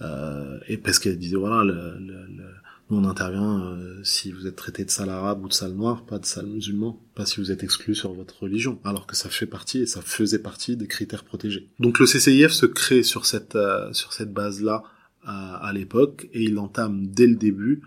Euh, 0.00 0.58
et 0.68 0.78
parce 0.78 0.98
qu'elle 0.98 1.18
disait 1.18 1.36
voilà, 1.36 1.62
le, 1.62 1.98
le, 1.98 2.44
nous 2.90 2.98
on 2.98 3.04
intervient 3.04 3.60
euh, 3.60 4.02
si 4.04 4.32
vous 4.32 4.46
êtes 4.46 4.56
traité 4.56 4.84
de 4.84 4.90
sale 4.90 5.10
arabe 5.10 5.44
ou 5.44 5.48
de 5.48 5.52
sale 5.52 5.72
noir, 5.72 6.04
pas 6.04 6.18
de 6.18 6.26
sale 6.26 6.46
musulman, 6.46 7.00
pas 7.14 7.26
si 7.26 7.40
vous 7.40 7.50
êtes 7.50 7.62
exclu 7.62 7.94
sur 7.94 8.12
votre 8.12 8.42
religion, 8.42 8.78
alors 8.84 9.06
que 9.06 9.16
ça 9.16 9.28
fait 9.28 9.46
partie 9.46 9.80
et 9.80 9.86
ça 9.86 10.02
faisait 10.02 10.38
partie 10.38 10.76
des 10.76 10.86
critères 10.86 11.24
protégés. 11.24 11.68
Donc 11.80 11.98
le 11.98 12.06
CCIF 12.06 12.52
se 12.52 12.66
crée 12.66 13.02
sur 13.02 13.26
cette 13.26 13.56
euh, 13.56 13.92
cette 13.92 14.32
base 14.32 14.62
là 14.62 14.82
à, 15.28 15.72
l'époque 15.74 16.28
et 16.32 16.44
il 16.44 16.56
entame 16.56 17.08
dès 17.08 17.26
le 17.26 17.34
début 17.34 17.82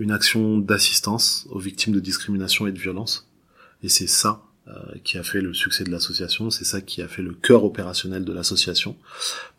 une 0.00 0.10
action 0.10 0.58
d'assistance 0.58 1.46
aux 1.50 1.60
victimes 1.60 1.94
de 1.94 2.00
discrimination 2.00 2.66
et 2.66 2.72
de 2.72 2.78
violence. 2.80 3.30
Et 3.84 3.88
c'est 3.88 4.08
ça 4.08 4.42
euh, 4.66 4.94
qui 5.04 5.18
a 5.18 5.22
fait 5.22 5.42
le 5.42 5.52
succès 5.52 5.84
de 5.84 5.90
l'association, 5.90 6.48
c'est 6.48 6.64
ça 6.64 6.80
qui 6.80 7.02
a 7.02 7.08
fait 7.08 7.20
le 7.20 7.34
cœur 7.34 7.64
opérationnel 7.64 8.24
de 8.24 8.32
l'association. 8.32 8.96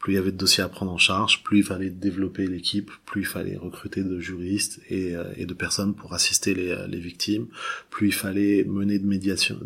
Plus 0.05 0.13
il 0.13 0.17
y 0.17 0.19
avait 0.19 0.31
de 0.31 0.37
dossiers 0.37 0.63
à 0.63 0.69
prendre 0.69 0.91
en 0.91 0.99
charge, 0.99 1.41
plus 1.41 1.57
il 1.57 1.63
fallait 1.63 1.89
développer 1.89 2.45
l'équipe, 2.45 2.91
plus 3.07 3.21
il 3.21 3.25
fallait 3.25 3.57
recruter 3.57 4.03
de 4.03 4.19
juristes 4.19 4.79
et, 4.87 5.15
euh, 5.15 5.23
de 5.35 5.53
personnes 5.55 5.95
pour 5.95 6.13
assister 6.13 6.53
les, 6.53 6.69
euh, 6.69 6.85
les, 6.85 6.99
victimes, 6.99 7.47
plus 7.89 8.09
il 8.09 8.13
fallait 8.13 8.63
mener 8.65 8.99
de 8.99 9.07
médiation, 9.07 9.57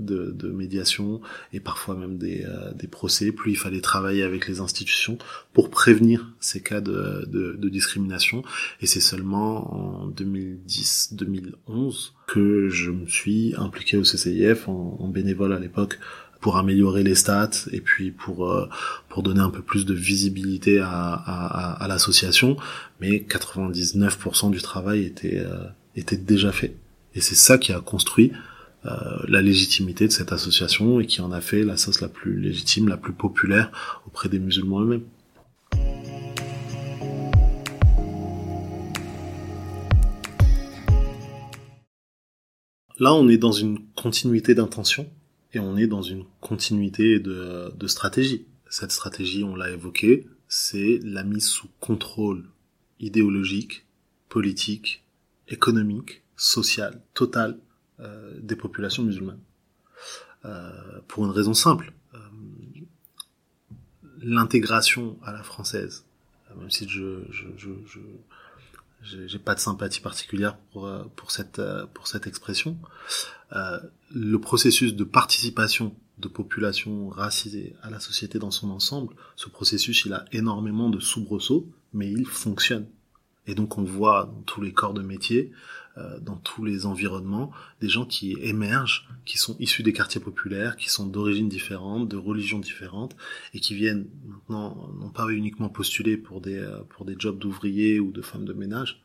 et 1.52 1.60
parfois 1.60 1.98
même 1.98 2.18
des, 2.18 2.46
des, 2.74 2.88
procès, 2.88 3.34
plus 3.34 3.52
il 3.52 3.58
fallait 3.58 3.82
travailler 3.82 4.24
avec 4.24 4.48
les 4.48 4.62
institutions 4.62 5.18
pour 5.52 5.70
prévenir 5.70 6.32
ces 6.40 6.62
cas 6.62 6.80
de, 6.80 7.60
discrimination. 7.70 8.42
Et 8.80 8.86
c'est 8.86 9.02
seulement 9.02 10.04
en 10.04 10.10
2010-2011 10.10 12.12
que 12.28 12.70
je 12.70 12.92
me 12.92 13.08
suis 13.08 13.56
impliqué 13.58 13.98
au 13.98 14.04
CCIF 14.04 14.70
en 14.70 15.10
bénévole 15.10 15.52
à 15.52 15.60
l'époque 15.60 16.00
pour 16.40 16.58
améliorer 16.58 17.04
les 17.04 17.16
stats 17.16 17.68
et 17.72 17.82
puis 17.82 18.12
pour 18.12 18.50
euh, 18.50 18.70
pour 19.10 19.24
donner 19.24 19.42
un 19.42 19.50
peu 19.50 19.62
plus 19.62 19.86
de 19.86 19.94
visibilité 19.94 20.80
à, 20.80 20.88
à, 20.88 21.84
à 21.84 21.88
l'association. 21.88 22.58
Mais 23.02 23.26
99% 23.30 24.52
du 24.52 24.62
travail 24.62 25.04
était 25.04 25.40
euh, 25.40 25.66
était 25.96 26.18
déjà 26.18 26.52
fait. 26.52 26.76
Et 27.16 27.22
c'est 27.22 27.36
ça 27.36 27.58
qui 27.58 27.74
a 27.74 27.80
construit 27.80 28.32
euh, 28.86 29.20
la 29.28 29.42
légitimité 29.42 30.08
de 30.08 30.12
cette 30.14 30.32
association 30.32 31.02
et 31.02 31.06
qui 31.06 31.20
en 31.22 31.32
a 31.34 31.42
fait 31.42 31.64
la 31.64 31.76
sauce 31.76 32.00
la 32.00 32.08
plus 32.08 32.40
légitime 32.40 32.88
la 32.88 32.98
plus 32.98 33.14
populaire 33.14 33.72
auprès 34.08 34.30
des 34.30 34.40
musulmans 34.40 34.82
eux-mêmes. 34.82 35.04
Là, 43.00 43.14
on 43.14 43.30
est 43.30 43.38
dans 43.38 43.54
une 43.54 43.80
continuité 43.96 44.56
d'intention 44.56 45.10
et 45.54 45.60
on 45.60 45.78
est 45.78 45.88
dans 45.88 46.02
une 46.02 46.26
continuité 46.42 47.20
de, 47.20 47.72
de 47.76 47.88
stratégie. 47.88 48.46
Cette 48.70 48.92
stratégie, 48.92 49.44
on 49.44 49.56
l'a 49.56 49.72
évoqué, 49.72 50.28
c'est 50.48 51.00
la 51.04 51.24
mise 51.24 51.48
sous 51.48 51.70
contrôle 51.80 52.46
idéologique, 53.00 53.86
politique, 54.30 55.04
économique, 55.48 56.22
social, 56.36 57.02
total 57.14 57.58
euh, 58.00 58.34
des 58.40 58.56
populations 58.56 59.04
musulmanes. 59.04 59.40
Euh, 60.46 61.00
pour 61.08 61.26
une 61.26 61.32
raison 61.32 61.54
simple, 61.54 61.92
euh, 62.14 62.18
l'intégration 64.22 65.18
à 65.24 65.34
la 65.34 65.44
française, 65.44 66.06
même 66.58 66.70
si 66.70 66.88
je, 66.88 67.24
je, 67.32 67.48
je, 67.58 67.70
je 67.86 68.00
j'ai 69.02 69.40
pas 69.40 69.56
de 69.56 69.60
sympathie 69.60 70.02
particulière 70.02 70.58
pour 70.72 70.86
euh, 70.86 71.04
pour 71.16 71.32
cette 71.32 71.60
euh, 71.60 71.86
pour 71.94 72.08
cette 72.08 72.28
expression. 72.28 72.78
Euh, 73.54 73.80
le 74.14 74.40
processus 74.40 74.94
de 74.94 75.04
participation 75.04 75.96
de 76.18 76.28
populations 76.28 77.10
racisées 77.10 77.76
à 77.82 77.90
la 77.90 78.00
société 78.00 78.40
dans 78.40 78.52
son 78.52 78.70
ensemble, 78.72 79.16
ce 79.36 79.48
processus 79.48 80.04
il 80.06 80.14
a 80.14 80.26
énormément 80.34 80.90
de 80.90 81.00
soubresauts, 81.00 81.72
mais 81.94 82.12
il 82.12 82.26
fonctionne. 82.26 82.88
Et 83.48 83.56
donc 83.56 83.78
on 83.78 83.84
voit 83.84 84.26
dans 84.26 84.42
tous 84.42 84.62
les 84.62 84.74
corps 84.74 84.94
de 84.94 85.02
métier 85.02 85.52
euh, 86.00 86.20
dans 86.20 86.36
tous 86.36 86.64
les 86.64 86.86
environnements, 86.86 87.52
des 87.82 87.90
gens 87.90 88.06
qui 88.06 88.38
émergent, 88.42 89.10
qui 89.26 89.38
sont 89.38 89.58
issus 89.60 89.84
des 89.84 89.92
quartiers 89.92 90.22
populaires, 90.22 90.78
qui 90.78 90.90
sont 90.90 91.06
d'origines 91.06 91.50
différentes, 91.50 92.08
de 92.08 92.16
religions 92.16 92.60
différentes, 92.60 93.16
et 93.54 93.60
qui 93.60 93.74
viennent 93.74 94.08
maintenant 94.26 94.90
non 95.00 95.10
pas 95.10 95.28
uniquement 95.30 95.68
postuler 95.68 96.16
pour 96.16 96.42
des 96.42 96.60
euh, 96.60 96.78
pour 96.90 97.06
des 97.06 97.16
jobs 97.18 97.38
d'ouvriers 97.38 98.00
ou 98.00 98.12
de 98.12 98.22
femmes 98.22 98.46
de 98.46 98.54
ménage, 98.54 99.02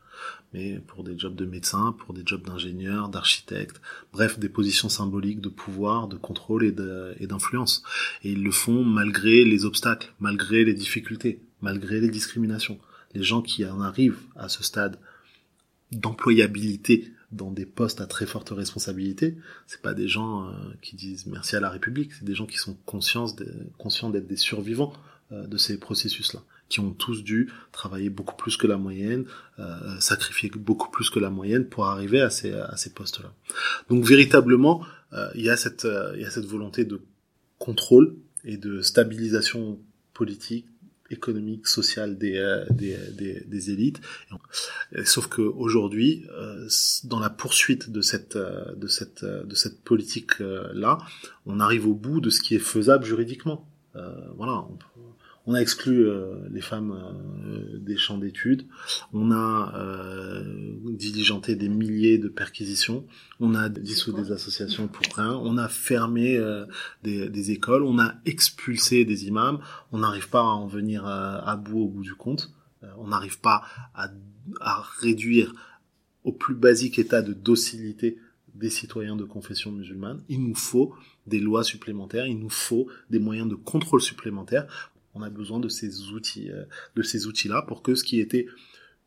mais 0.53 0.79
pour 0.87 1.03
des 1.03 1.17
jobs 1.17 1.35
de 1.35 1.45
médecins, 1.45 1.91
pour 1.91 2.13
des 2.13 2.21
jobs 2.23 2.45
d'ingénieurs, 2.45 3.09
d'architectes, 3.09 3.81
bref, 4.13 4.39
des 4.39 4.49
positions 4.49 4.87
symboliques 4.87 5.41
de 5.41 5.49
pouvoir, 5.49 6.07
de 6.07 6.17
contrôle 6.17 6.63
et 6.63 7.27
d'influence. 7.27 7.83
Et 8.23 8.31
ils 8.31 8.43
le 8.43 8.51
font 8.51 8.83
malgré 8.85 9.43
les 9.43 9.65
obstacles, 9.65 10.13
malgré 10.19 10.63
les 10.63 10.75
difficultés, 10.75 11.41
malgré 11.61 11.99
les 11.99 12.09
discriminations. 12.09 12.79
Les 13.15 13.23
gens 13.23 13.41
qui 13.41 13.65
en 13.65 13.81
arrivent 13.81 14.19
à 14.35 14.49
ce 14.49 14.63
stade 14.63 14.99
d'employabilité 15.91 17.11
dans 17.31 17.51
des 17.51 17.65
postes 17.65 18.01
à 18.01 18.07
très 18.07 18.25
forte 18.25 18.49
responsabilité, 18.49 19.37
c'est 19.67 19.81
pas 19.81 19.93
des 19.93 20.07
gens 20.07 20.47
euh, 20.47 20.51
qui 20.81 20.95
disent 20.95 21.25
merci 21.25 21.55
à 21.55 21.59
la 21.59 21.69
République, 21.69 22.13
c'est 22.13 22.25
des 22.25 22.35
gens 22.35 22.45
qui 22.45 22.57
sont 22.57 22.77
conscients 22.85 23.29
d'être 23.29 24.27
des 24.27 24.37
survivants 24.37 24.93
euh, 25.31 25.47
de 25.47 25.57
ces 25.57 25.77
processus-là, 25.77 26.43
qui 26.69 26.79
ont 26.79 26.91
tous 26.91 27.23
dû 27.23 27.51
travailler 27.71 28.09
beaucoup 28.09 28.35
plus 28.35 28.57
que 28.57 28.67
la 28.67 28.77
moyenne, 28.77 29.25
euh, 29.59 29.99
sacrifier 29.99 30.49
beaucoup 30.49 30.91
plus 30.91 31.09
que 31.09 31.19
la 31.19 31.29
moyenne 31.29 31.65
pour 31.65 31.85
arriver 31.85 32.21
à 32.21 32.29
ces, 32.29 32.53
à 32.53 32.75
postes-là. 32.93 33.33
Donc 33.89 34.03
véritablement, 34.03 34.85
il 35.33 35.41
y 35.41 35.43
il 35.43 35.45
y 35.45 35.49
a 35.49 35.55
cette 35.55 36.45
volonté 36.45 36.83
de 36.83 37.01
contrôle 37.57 38.15
et 38.43 38.57
de 38.57 38.81
stabilisation 38.81 39.79
politique 40.13 40.65
économique, 41.09 41.67
sociale 41.67 42.17
des, 42.17 42.37
euh, 42.37 42.65
des, 42.71 42.97
des, 43.11 43.41
des, 43.41 43.71
élites. 43.71 44.01
Sauf 45.03 45.27
que 45.27 45.41
aujourd'hui, 45.41 46.25
euh, 46.31 46.67
dans 47.03 47.19
la 47.19 47.29
poursuite 47.29 47.91
de 47.91 48.01
cette 48.01 48.35
euh, 48.35 48.73
de 48.75 48.87
cette 48.87 49.23
de 49.23 49.55
cette 49.55 49.81
politique 49.81 50.39
là, 50.39 50.97
on 51.45 51.59
arrive 51.59 51.87
au 51.87 51.93
bout 51.93 52.21
de 52.21 52.29
ce 52.29 52.41
qui 52.41 52.55
est 52.55 52.59
faisable 52.59 53.05
juridiquement. 53.05 53.67
voilà, 54.37 54.53
on, 54.53 54.77
on 55.47 55.53
a 55.53 55.61
exclu 55.61 56.07
euh, 56.07 56.35
les 56.49 56.61
femmes 56.61 56.91
euh, 56.91 57.77
des 57.79 57.97
champs 57.97 58.17
d'études, 58.17 58.65
on 59.13 59.31
a 59.31 59.73
euh, 59.75 60.43
diligenté 60.85 61.55
des 61.55 61.69
milliers 61.69 62.17
de 62.17 62.27
perquisitions, 62.27 63.05
on 63.39 63.53
a 63.53 63.69
dissous 63.69 64.11
des 64.11 64.31
associations 64.31 64.87
pour 64.87 65.05
rien, 65.15 65.33
on 65.33 65.57
a 65.57 65.67
fermé 65.67 66.39
des, 67.03 67.51
écoles, 67.51 67.83
on 67.83 67.99
a 67.99 68.15
expulsé 68.25 69.05
des 69.05 69.27
imams, 69.27 69.59
on 69.91 69.99
n'arrive 69.99 70.29
pas 70.29 70.39
à 70.39 70.43
en 70.43 70.67
venir 70.67 71.05
à, 71.05 71.55
bout 71.57 71.81
au 71.81 71.87
bout 71.87 72.03
du 72.03 72.15
compte, 72.15 72.51
on 72.97 73.07
n'arrive 73.07 73.39
pas 73.39 73.63
à, 73.93 74.09
à 74.61 74.83
réduire 74.99 75.53
au 76.23 76.31
plus 76.31 76.55
basique 76.55 76.97
état 76.97 77.21
de 77.21 77.33
docilité 77.33 78.17
des 78.55 78.69
citoyens 78.69 79.15
de 79.15 79.25
confession 79.25 79.71
musulmane, 79.71 80.23
il 80.29 80.41
nous 80.41 80.55
faut 80.55 80.95
des 81.27 81.39
lois 81.39 81.63
supplémentaires, 81.63 82.25
il 82.25 82.39
nous 82.39 82.49
faut 82.49 82.87
des 83.09 83.19
moyens 83.19 83.49
de 83.49 83.55
contrôle 83.55 84.01
supplémentaires 84.01 84.67
on 85.15 85.21
a 85.21 85.29
besoin 85.29 85.59
de 85.59 85.69
ces 85.69 86.11
outils, 86.11 86.51
euh, 86.51 86.65
de 86.95 87.01
ces 87.01 87.25
outils-là 87.25 87.63
pour 87.63 87.81
que 87.81 87.95
ce 87.95 88.03
qui 88.03 88.19
était 88.19 88.47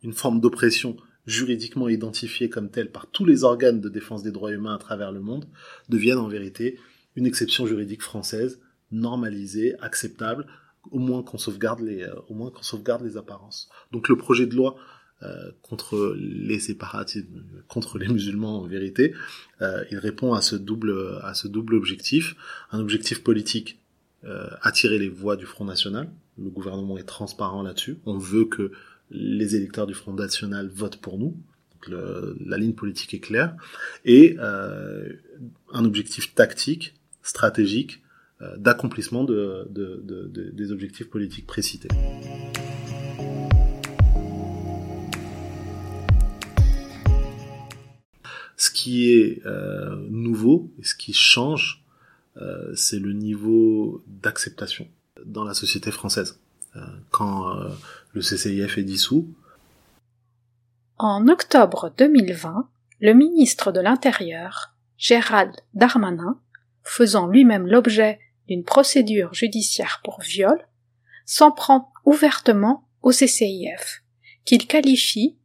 une 0.03 0.15
forme 0.15 0.41
d'oppression 0.41 0.97
juridiquement 1.27 1.89
identifiée 1.89 2.49
comme 2.49 2.71
telle 2.71 2.91
par 2.91 3.07
tous 3.07 3.27
les 3.27 3.45
organes 3.45 3.81
de 3.81 3.89
défense 3.91 4.23
des 4.23 4.33
droits 4.33 4.51
humains 4.51 4.75
à 4.75 4.79
travers 4.79 5.13
le 5.13 5.21
monde 5.21 5.47
devienne 5.89 6.19
en 6.19 6.29
vérité 6.29 6.79
une 7.17 7.27
exception 7.27 7.67
juridique 7.67 8.03
française 8.03 8.61
normalisée, 8.91 9.75
acceptable, 9.81 10.47
au 10.91 10.99
moins 10.99 11.23
qu'on 11.23 11.37
sauvegarde 11.37 11.81
les, 11.81 12.03
euh, 12.03 13.19
apparences. 13.19 13.69
Donc 13.93 14.09
le 14.09 14.17
projet 14.17 14.47
de 14.47 14.55
loi 14.55 14.77
euh, 15.23 15.51
contre 15.61 16.17
les 16.17 16.61
séparatismes, 16.61 17.45
contre 17.67 17.99
les 17.99 18.09
musulmans 18.09 18.63
en 18.63 18.67
vérité, 18.67 19.13
il 19.91 19.99
répond 19.99 20.33
à 20.33 20.41
ce 20.41 20.57
double 20.57 21.75
objectif, 21.75 22.37
un 22.71 22.79
objectif 22.79 23.23
politique 23.23 23.79
euh, 24.25 24.49
attirer 24.63 24.99
les 24.99 25.09
voix 25.09 25.37
du 25.37 25.47
Front 25.47 25.65
National. 25.65 26.11
Le 26.43 26.51
gouvernement 26.51 26.99
est 26.99 27.05
transparent 27.05 27.63
là-dessus. 27.63 27.99
On 28.05 28.19
veut 28.19 28.47
que 28.47 28.73
les 29.13 29.55
électeurs 29.55 29.87
du 29.87 29.95
Front 29.95 30.13
National 30.13 30.69
votent 30.69 31.01
pour 31.01 31.19
nous. 31.19 31.37
La 31.89 32.59
ligne 32.59 32.73
politique 32.73 33.15
est 33.15 33.21
claire. 33.21 33.55
Et 34.05 34.37
euh, 34.41 35.13
un 35.73 35.85
objectif 35.85 36.35
tactique, 36.35 36.95
stratégique, 37.23 38.03
euh, 38.43 38.57
d'accomplissement 38.57 39.23
de, 39.23 39.69
de, 39.71 40.03
de, 40.03 40.51
des 40.51 40.73
objectifs 40.73 41.09
politiques 41.09 41.47
précités. 41.47 41.89
Ce 48.57 48.73
qui 48.73 49.13
est 49.13 49.45
nouveau 50.11 50.73
et 50.81 50.85
ce 50.85 50.97
qui 50.97 51.13
change 51.13 51.85
c'est 52.75 52.99
le 52.99 53.13
niveau 53.13 54.03
d'acceptation 54.07 54.89
dans 55.25 55.45
la 55.45 55.55
société 55.55 55.91
française. 55.91 56.39
Euh, 56.77 56.81
quand 57.11 57.57
euh, 57.57 57.71
le 58.13 58.21
CCIF 58.21 58.79
est 58.79 58.83
dissous. 58.83 59.35
En 60.99 61.29
octobre 61.29 61.93
2020, 61.97 62.69
le 63.01 63.13
ministre 63.15 63.73
de 63.73 63.81
l'Intérieur, 63.81 64.75
Gérald 64.99 65.55
Darmanin, 65.75 66.41
faisant 66.83 67.27
lui-même 67.27 67.67
l'objet 67.67 68.19
d'une 68.49 68.65
procédure 68.65 69.33
judiciaire 69.33 70.01
pour 70.05 70.21
viol, 70.21 70.59
s'en 71.25 71.53
prend 71.53 71.93
ouvertement 72.05 72.89
au 73.03 73.13
CCIF, 73.13 74.03
qu'il 74.45 74.67
qualifie, 74.67 75.39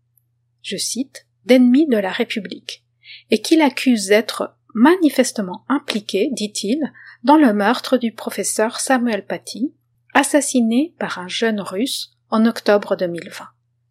je 0.62 0.78
cite, 0.78 1.28
d'ennemi 1.46 1.88
de 1.88 1.98
la 1.98 2.12
République, 2.12 2.84
et 3.30 3.42
qu'il 3.42 3.62
accuse 3.62 4.08
d'être 4.08 4.58
manifestement 4.74 5.66
impliqué, 5.70 6.30
dit-il, 6.32 6.92
dans 7.24 7.38
le 7.38 7.54
meurtre 7.54 7.98
du 7.98 8.12
professeur 8.12 8.80
Samuel 8.80 9.26
Paty, 9.26 9.74
assassiné 10.14 10.94
par 11.00 11.20
un 11.20 11.28
jeune 11.28 11.62
russe 11.62 12.18
en 12.30 12.46
octobre 12.46 12.96
2020. 12.96 13.46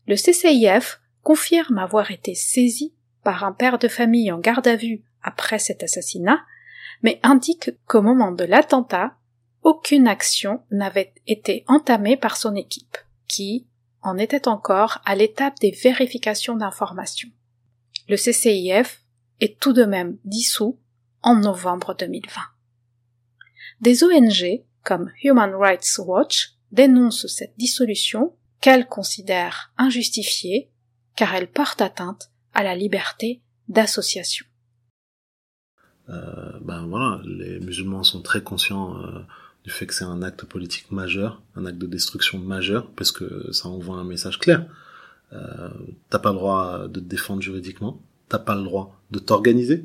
Le 0.07 0.17
CCIF 0.17 1.01
confirme 1.23 1.79
avoir 1.79 2.11
été 2.11 2.35
saisi 2.35 2.95
par 3.23 3.45
un 3.45 3.53
père 3.53 3.79
de 3.79 3.89
famille 3.89 4.33
en 4.33 4.39
garde 4.39 4.67
à 4.67 4.77
vue 4.77 5.05
après 5.23 5.59
cet 5.59 5.83
assassinat, 5.83 6.45
mais 7.03 7.21
indique 7.23 7.71
qu'au 7.87 8.03
moment 8.03 8.33
de 8.33 8.45
l'attentat, 8.45 9.17
aucune 9.63 10.09
action 10.09 10.63
n'avait 10.71 11.15
été 11.27 11.65
entamée 11.69 12.17
par 12.17 12.37
son 12.37 12.57
équipe, 12.57 12.97
qui 13.29 13.69
en 14.03 14.19
était 14.19 14.49
encore 14.49 15.01
à 15.05 15.15
l'étape 15.15 15.59
des 15.61 15.71
vérifications 15.71 16.57
d'informations. 16.57 17.31
Le 18.09 18.17
CCIF 18.17 19.02
est 19.43 19.59
tout 19.59 19.73
de 19.73 19.85
même 19.85 20.19
dissous 20.25 20.79
en 21.23 21.37
novembre 21.37 21.97
2020. 21.99 22.41
Des 23.81 24.05
ONG 24.05 24.65
comme 24.85 25.11
Human 25.23 25.55
Rights 25.55 25.99
Watch 25.99 26.55
dénoncent 26.71 27.27
cette 27.27 27.57
dissolution 27.57 28.37
qu'elles 28.61 28.87
considèrent 28.87 29.73
injustifiée 29.77 30.71
car 31.17 31.35
elle 31.35 31.51
porte 31.51 31.81
atteinte 31.81 32.31
à 32.55 32.63
la 32.63 32.75
liberté 32.75 33.43
d'association. 33.69 34.47
Euh, 36.09 36.59
ben 36.61 36.87
voilà, 36.87 37.21
les 37.25 37.61
musulmans 37.61 38.03
sont 38.03 38.23
très 38.23 38.43
conscients 38.43 38.99
euh, 39.03 39.21
du 39.65 39.71
fait 39.71 39.87
que 39.87 39.95
c'est 39.95 40.05
un 40.05 40.23
acte 40.23 40.45
politique 40.45 40.91
majeur, 40.91 41.43
un 41.55 41.67
acte 41.67 41.79
de 41.79 41.87
destruction 41.87 42.39
majeur, 42.39 42.91
parce 42.93 43.13
que 43.13 43.51
ça 43.53 43.69
envoie 43.69 43.97
un 43.97 44.05
message 44.05 44.39
clair. 44.39 44.67
Euh, 45.33 45.71
t'as 46.11 46.19
pas 46.19 46.31
le 46.31 46.37
droit 46.37 46.89
de 46.89 47.01
te 47.01 47.05
défendre 47.05 47.43
juridiquement, 47.43 48.03
t'as 48.29 48.39
pas 48.39 48.55
le 48.55 48.65
droit 48.65 49.02
de 49.13 49.19
t'organiser, 49.19 49.85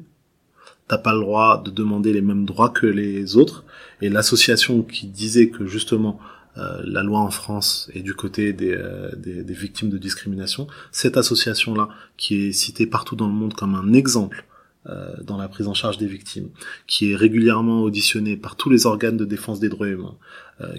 t'as 0.87 0.97
pas 0.97 1.13
le 1.13 1.19
droit 1.19 1.61
de 1.61 1.69
demander 1.69 2.13
les 2.13 2.21
mêmes 2.21 2.45
droits 2.45 2.69
que 2.69 2.87
les 2.87 3.35
autres. 3.35 3.65
Et 4.01 4.09
l'association 4.09 4.81
qui 4.83 5.07
disait 5.07 5.49
que 5.49 5.67
justement 5.67 6.19
euh, 6.57 6.81
la 6.83 7.03
loi 7.03 7.19
en 7.19 7.29
France 7.29 7.89
est 7.93 8.01
du 8.01 8.15
côté 8.15 8.53
des, 8.53 8.73
euh, 8.73 9.11
des, 9.15 9.53
victimes 9.53 9.89
de 9.89 9.97
discrimination, 9.97 10.67
cette 10.91 11.17
association-là, 11.17 11.89
qui 12.15 12.47
est 12.47 12.51
citée 12.51 12.87
partout 12.87 13.15
dans 13.15 13.27
le 13.27 13.33
monde 13.33 13.53
comme 13.53 13.75
un 13.75 13.93
exemple 13.93 14.45
euh, 14.87 15.13
dans 15.23 15.37
la 15.37 15.49
prise 15.49 15.67
en 15.67 15.75
charge 15.75 15.97
des 15.97 16.07
victimes, 16.07 16.49
qui 16.87 17.11
est 17.11 17.15
régulièrement 17.15 17.83
auditionnée 17.83 18.37
par 18.37 18.55
tous 18.55 18.69
les 18.69 18.85
organes 18.87 19.17
de 19.17 19.25
défense 19.25 19.59
des 19.59 19.69
droits 19.69 19.87
humains, 19.87 20.15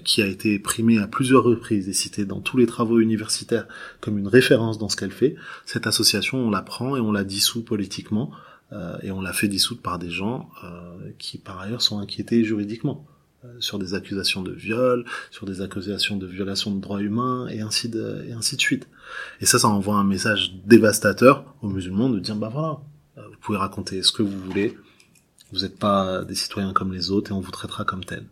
qui 0.05 0.23
a 0.23 0.27
été 0.27 0.59
primée 0.59 0.99
à 0.99 1.07
plusieurs 1.07 1.45
reprises 1.45 1.89
et 1.89 1.93
citée 1.93 2.25
dans 2.25 2.41
tous 2.41 2.57
les 2.57 2.67
travaux 2.67 2.99
universitaires 2.99 3.69
comme 4.01 4.19
une 4.19 4.27
référence 4.27 4.77
dans 4.79 4.89
ce 4.89 4.97
qu'elle 4.97 5.13
fait, 5.13 5.37
cette 5.67 5.87
association, 5.87 6.39
on 6.39 6.51
la 6.51 6.63
prend 6.63 6.97
et 6.97 7.01
on 7.01 7.13
la 7.13 7.23
dissout 7.23 7.63
politiquement, 7.63 8.33
et 9.03 9.13
on 9.13 9.21
la 9.21 9.33
fait 9.33 9.47
dissoudre 9.47 9.81
par 9.81 10.01
des 10.01 10.11
gens 10.11 10.51
qui 11.19 11.39
par 11.39 11.61
ailleurs 11.61 11.83
sont 11.83 12.01
inquiétés 12.01 12.43
juridiquement. 12.43 13.07
Euh, 13.45 13.61
sur 13.61 13.79
des 13.79 13.95
accusations 13.95 14.43
de 14.43 14.51
viol, 14.51 15.05
sur 15.31 15.47
des 15.47 15.61
accusations 15.61 16.17
de 16.17 16.27
violation 16.27 16.75
de 16.75 16.81
droits 16.81 17.01
humains, 17.01 17.47
et 17.47 17.61
ainsi 17.61 17.89
de, 17.89 18.25
et 18.29 18.33
ainsi 18.33 18.57
de 18.57 18.61
suite. 18.61 18.89
Et 19.41 19.47
ça, 19.47 19.61
ça 19.61 19.69
envoie 19.69 19.95
un 19.95 20.03
message 20.03 20.55
dévastateur 20.67 21.55
aux 21.63 21.69
musulmans 21.69 22.11
de 22.11 22.19
dire, 22.19 22.35
bah 22.35 22.51
voilà, 22.53 22.81
euh, 23.17 23.29
vous 23.29 23.37
pouvez 23.41 23.59
raconter 23.59 24.03
ce 24.03 24.11
que 24.11 24.25
vous 24.25 24.41
voulez, 24.41 24.77
vous 25.53 25.61
n'êtes 25.61 25.79
pas 25.79 26.25
des 26.25 26.35
citoyens 26.35 26.73
comme 26.73 26.93
les 26.93 27.13
autres 27.13 27.31
et 27.31 27.35
on 27.35 27.39
vous 27.39 27.53
traitera 27.53 27.85
comme 27.85 28.05
tel. 28.05 28.27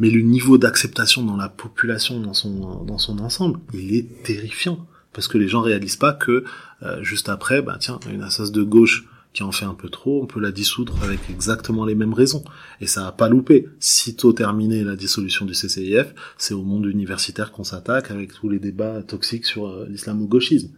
Mais 0.00 0.10
le 0.10 0.22
niveau 0.22 0.56
d'acceptation 0.56 1.22
dans 1.22 1.36
la 1.36 1.50
population 1.50 2.20
dans 2.20 2.32
son, 2.32 3.18
ensemble, 3.20 3.60
il 3.74 3.94
est 3.94 4.22
terrifiant. 4.24 4.86
Parce 5.12 5.28
que 5.28 5.38
les 5.38 5.46
gens 5.46 5.60
réalisent 5.60 5.96
pas 5.96 6.14
que, 6.14 6.44
euh, 6.82 7.02
juste 7.02 7.28
après, 7.28 7.62
bah 7.62 7.76
tiens, 7.78 8.00
une 8.10 8.22
association 8.22 8.54
de 8.54 8.62
gauche 8.62 9.06
qui 9.32 9.42
en 9.42 9.52
fait 9.52 9.66
un 9.66 9.74
peu 9.74 9.90
trop, 9.90 10.22
on 10.22 10.26
peut 10.26 10.40
la 10.40 10.52
dissoudre 10.52 10.96
avec 11.02 11.20
exactement 11.28 11.84
les 11.84 11.94
mêmes 11.94 12.14
raisons. 12.14 12.42
Et 12.80 12.86
ça 12.86 13.06
a 13.06 13.12
pas 13.12 13.28
loupé. 13.28 13.68
Sitôt 13.78 14.32
terminé 14.32 14.82
la 14.84 14.96
dissolution 14.96 15.44
du 15.44 15.52
CCIF, 15.52 16.14
c'est 16.38 16.54
au 16.54 16.62
monde 16.62 16.86
universitaire 16.86 17.52
qu'on 17.52 17.64
s'attaque 17.64 18.10
avec 18.10 18.32
tous 18.32 18.48
les 18.48 18.58
débats 18.58 19.02
toxiques 19.02 19.44
sur 19.44 19.68
euh, 19.68 19.86
l'islamo-gauchisme. 19.88 20.70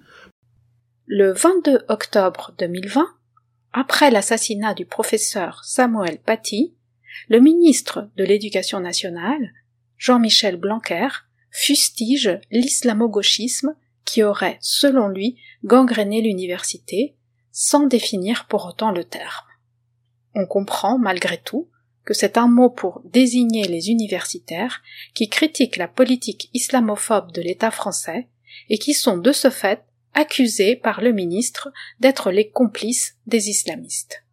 Le 1.06 1.32
22 1.32 1.80
octobre 1.88 2.52
2020, 2.58 3.06
après 3.72 4.10
l'assassinat 4.10 4.74
du 4.74 4.84
professeur 4.84 5.64
Samuel 5.64 6.18
Paty, 6.24 6.74
le 7.28 7.40
ministre 7.40 8.10
de 8.16 8.24
l'Éducation 8.24 8.80
nationale, 8.80 9.52
Jean-Michel 9.96 10.56
Blanquer, 10.56 11.08
fustige 11.50 12.40
l'islamo-gauchisme 12.50 13.74
qui 14.04 14.22
aurait, 14.22 14.58
selon 14.60 15.08
lui, 15.08 15.38
gangréné 15.64 16.20
l'université 16.20 17.16
sans 17.50 17.86
définir 17.86 18.46
pour 18.46 18.66
autant 18.66 18.90
le 18.90 19.04
terme. 19.04 19.46
On 20.34 20.46
comprend, 20.46 20.98
malgré 20.98 21.38
tout, 21.38 21.68
que 22.04 22.14
c'est 22.14 22.36
un 22.36 22.48
mot 22.48 22.70
pour 22.70 23.02
désigner 23.04 23.68
les 23.68 23.90
universitaires 23.90 24.82
qui 25.14 25.28
critiquent 25.28 25.76
la 25.76 25.88
politique 25.88 26.50
islamophobe 26.52 27.32
de 27.32 27.42
l'État 27.42 27.70
français 27.70 28.28
et 28.68 28.78
qui 28.78 28.94
sont 28.94 29.18
de 29.18 29.32
ce 29.32 29.50
fait 29.50 29.84
accusés 30.14 30.76
par 30.76 31.00
le 31.00 31.12
ministre 31.12 31.72
d'être 32.00 32.30
les 32.30 32.50
complices 32.50 33.16
des 33.26 33.48
islamistes. 33.48 34.24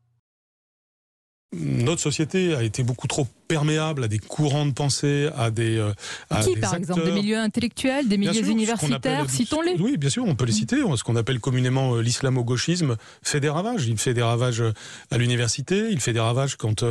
Notre 1.51 1.99
société 1.99 2.53
a 2.53 2.61
été 2.61 2.83
beaucoup 2.83 3.07
trop 3.07 3.27
perméable 3.47 4.03
à 4.03 4.07
des 4.07 4.19
courants 4.19 4.67
de 4.67 4.71
pensée, 4.71 5.29
à 5.35 5.49
des 5.49 5.79
euh, 5.79 5.91
à 6.29 6.43
Qui, 6.43 6.55
par 6.55 6.75
exemple, 6.75 7.03
des 7.03 7.11
milieux 7.11 7.39
intellectuels, 7.39 8.07
des 8.07 8.19
milieux 8.19 8.47
universitaires, 8.47 9.27
citons-les. 9.27 9.75
Oui, 9.79 9.97
bien 9.97 10.11
sûr, 10.11 10.25
on 10.27 10.35
peut 10.35 10.45
les 10.45 10.51
citer. 10.51 10.77
Ce 10.95 11.03
qu'on 11.03 11.15
appelle 11.15 11.39
communément 11.39 11.95
euh, 11.95 12.01
l'islamo-gauchisme 12.03 12.97
fait 13.23 13.39
des 13.39 13.49
ravages. 13.49 13.87
Il 13.87 13.97
fait 13.97 14.13
des 14.13 14.21
ravages 14.21 14.61
euh, 14.61 14.73
à 15.09 15.17
l'université, 15.17 15.87
il 15.89 15.99
fait 15.99 16.13
des 16.13 16.19
ravages 16.19 16.55
quand 16.55 16.83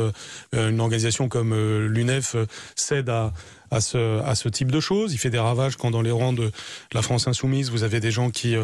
une 0.51 0.81
organisation 0.81 1.29
comme 1.29 1.55
l'UNEF 1.87 2.35
cède 2.75 3.07
à, 3.07 3.31
à 3.71 3.79
ce, 3.79 4.21
à 4.23 4.35
ce 4.35 4.49
type 4.49 4.71
de 4.71 4.81
choses. 4.81 5.13
Il 5.13 5.19
fait 5.19 5.29
des 5.29 5.39
ravages 5.39 5.77
quand 5.77 5.91
dans 5.91 6.01
les 6.01 6.11
rangs 6.11 6.33
de 6.33 6.51
la 6.91 7.01
France 7.01 7.29
insoumise, 7.29 7.71
vous 7.71 7.83
avez 7.83 8.01
des 8.01 8.11
gens 8.11 8.29
qui 8.29 8.55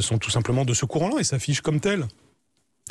sont 0.00 0.18
tout 0.18 0.30
simplement 0.30 0.64
de 0.64 0.72
ce 0.72 0.86
courant-là 0.86 1.16
et 1.20 1.24
s'affichent 1.24 1.60
comme 1.60 1.80
tels 1.80 2.06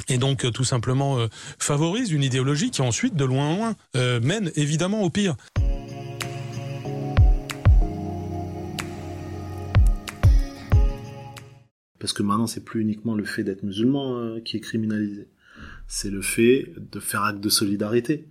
et 0.10 0.18
donc 0.18 0.46
euh, 0.46 0.52
tout 0.52 0.64
simplement 0.64 1.20
euh, 1.20 1.28
favorise 1.60 2.12
une 2.12 2.24
idéologie 2.24 2.72
qui 2.72 2.82
ensuite, 2.82 3.16
de 3.16 3.26
loin 3.26 3.48
en 3.48 3.56
loin, 3.58 3.76
euh, 3.96 4.20
mène 4.22 4.52
évidemment 4.56 5.02
au 5.02 5.10
pire. 5.10 5.36
Parce 12.00 12.14
que 12.14 12.24
maintenant, 12.24 12.48
c'est 12.48 12.64
plus 12.64 12.82
uniquement 12.82 13.16
le 13.16 13.26
fait 13.26 13.44
d'être 13.44 13.64
musulman 13.64 14.40
qui 14.46 14.58
est 14.58 14.60
criminalisé. 14.60 15.28
C'est 15.88 16.12
le 16.12 16.22
fait 16.22 16.72
de 16.78 17.00
faire 17.00 17.24
acte 17.24 17.42
de 17.42 17.50
solidarité. 17.50 18.28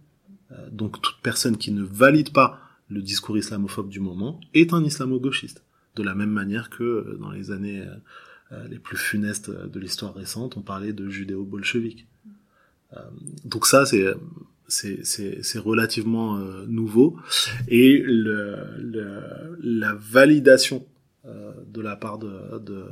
donc 0.71 1.03
toute 1.03 1.19
personne 1.23 1.57
qui 1.57 1.73
ne 1.73 1.83
valide 1.83 2.33
pas 2.33 2.61
le 2.89 3.03
discours 3.03 3.37
islamophobe 3.37 3.89
du 3.89 3.99
moment 3.99 4.41
est 4.55 4.73
un 4.73 4.85
islamo-gauchiste. 4.85 5.64
De 5.97 6.05
la 6.05 6.14
même 6.14 6.31
manière 6.31 6.71
que 6.71 7.19
dans 7.21 7.31
les 7.31 7.51
années 7.51 7.85
les 8.68 8.78
plus 8.78 8.97
funestes 8.97 9.51
de 9.51 9.80
l'histoire 9.80 10.14
récente, 10.14 10.57
on 10.57 10.62
parlait 10.62 10.92
de 10.92 11.09
judéo-bolchevique. 11.09 12.07
Euh, 12.97 13.01
donc 13.44 13.66
ça, 13.66 13.84
c'est 13.86 14.05
c'est 14.68 15.59
relativement 15.59 16.38
euh, 16.38 16.66
nouveau 16.66 17.16
et 17.68 17.99
le, 17.99 18.57
le, 18.78 19.57
la 19.61 19.94
validation 19.94 20.86
de 21.24 21.80
la 21.80 21.97
part 21.97 22.18
de, 22.18 22.59
de, 22.59 22.84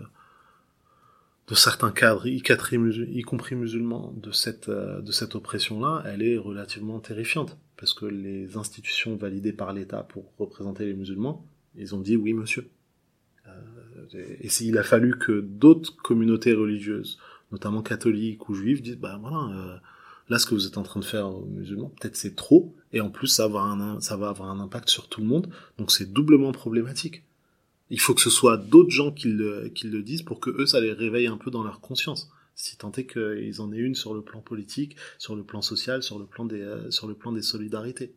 de 1.47 1.55
certains 1.55 1.93
cadres, 1.93 2.27
y, 2.27 2.39
y, 2.39 3.23
compris 3.23 3.55
musulmans, 3.55 4.13
de 4.17 4.33
cette, 4.33 4.69
de 4.69 5.13
cette 5.13 5.37
oppression-là, 5.37 6.03
elle 6.07 6.23
est 6.23 6.37
relativement 6.37 6.99
terrifiante. 6.99 7.57
Parce 7.77 7.95
que 7.95 8.07
les 8.07 8.57
institutions 8.57 9.17
validées 9.17 9.53
par 9.53 9.73
l'État 9.73 10.03
pour 10.03 10.33
représenter 10.39 10.87
les 10.87 10.95
musulmans, 10.95 11.47
ils 11.77 11.95
ont 11.95 12.01
dit 12.01 12.17
oui 12.17 12.33
monsieur. 12.33 12.69
Et 14.41 14.49
s'il 14.49 14.79
a 14.79 14.83
fallu 14.83 15.19
que 15.19 15.41
d'autres 15.41 15.97
communautés 15.97 16.53
religieuses, 16.53 17.19
notamment 17.53 17.83
catholiques 17.83 18.49
ou 18.49 18.55
juives, 18.55 18.83
disent 18.83 18.99
bah 18.99 19.19
voilà, 19.21 19.49
euh, 19.55 19.77
là 20.29 20.39
ce 20.39 20.47
que 20.47 20.55
vous 20.55 20.67
êtes 20.67 20.79
en 20.79 20.83
train 20.83 21.01
de 21.01 21.05
faire 21.05 21.29
aux 21.29 21.47
musulmans, 21.47 21.93
peut-être 22.01 22.17
c'est 22.17 22.37
trop, 22.37 22.75
et 22.93 23.01
en 23.01 23.11
plus 23.11 23.29
ça 23.29 23.49
va, 23.49 23.61
avoir 24.11 24.51
un, 24.51 24.61
impact 24.61 24.89
sur 24.89 25.09
tout 25.09 25.21
le 25.21 25.27
monde, 25.27 25.49
donc 25.79 25.91
c'est 25.91 26.13
doublement 26.13 26.53
problématique. 26.53 27.23
Il 27.91 28.01
faut 28.01 28.15
que 28.15 28.23
ce 28.23 28.31
soit 28.31 28.57
d'autres 28.57 28.91
gens 28.91 29.13
qui 29.13 29.29
le, 29.29 30.03
disent 30.03 30.23
pour 30.23 30.41
que 30.41 30.51
eux 30.51 30.67
ça 30.67 30.81
les 30.81 30.93
réveille 30.93 31.27
un 31.27 31.37
peu 31.37 31.51
dans 31.51 31.63
leur 31.63 31.81
conscience 31.81 32.31
si 32.57 32.77
tant 32.77 32.93
est 32.93 33.07
qu'ils 33.07 33.61
en 33.61 33.73
aient 33.73 33.79
une 33.79 33.97
sur 33.97 34.15
le 34.15 34.23
plan 34.23 34.41
politique, 34.41 34.95
sur 35.19 35.35
le 35.35 35.43
plan 35.43 35.61
social, 35.61 36.05
sur 36.05 36.21
le 36.21 36.25
plan 36.25 36.45
des, 36.45 36.61
euh, 36.61 36.91
solidarités. 37.43 38.13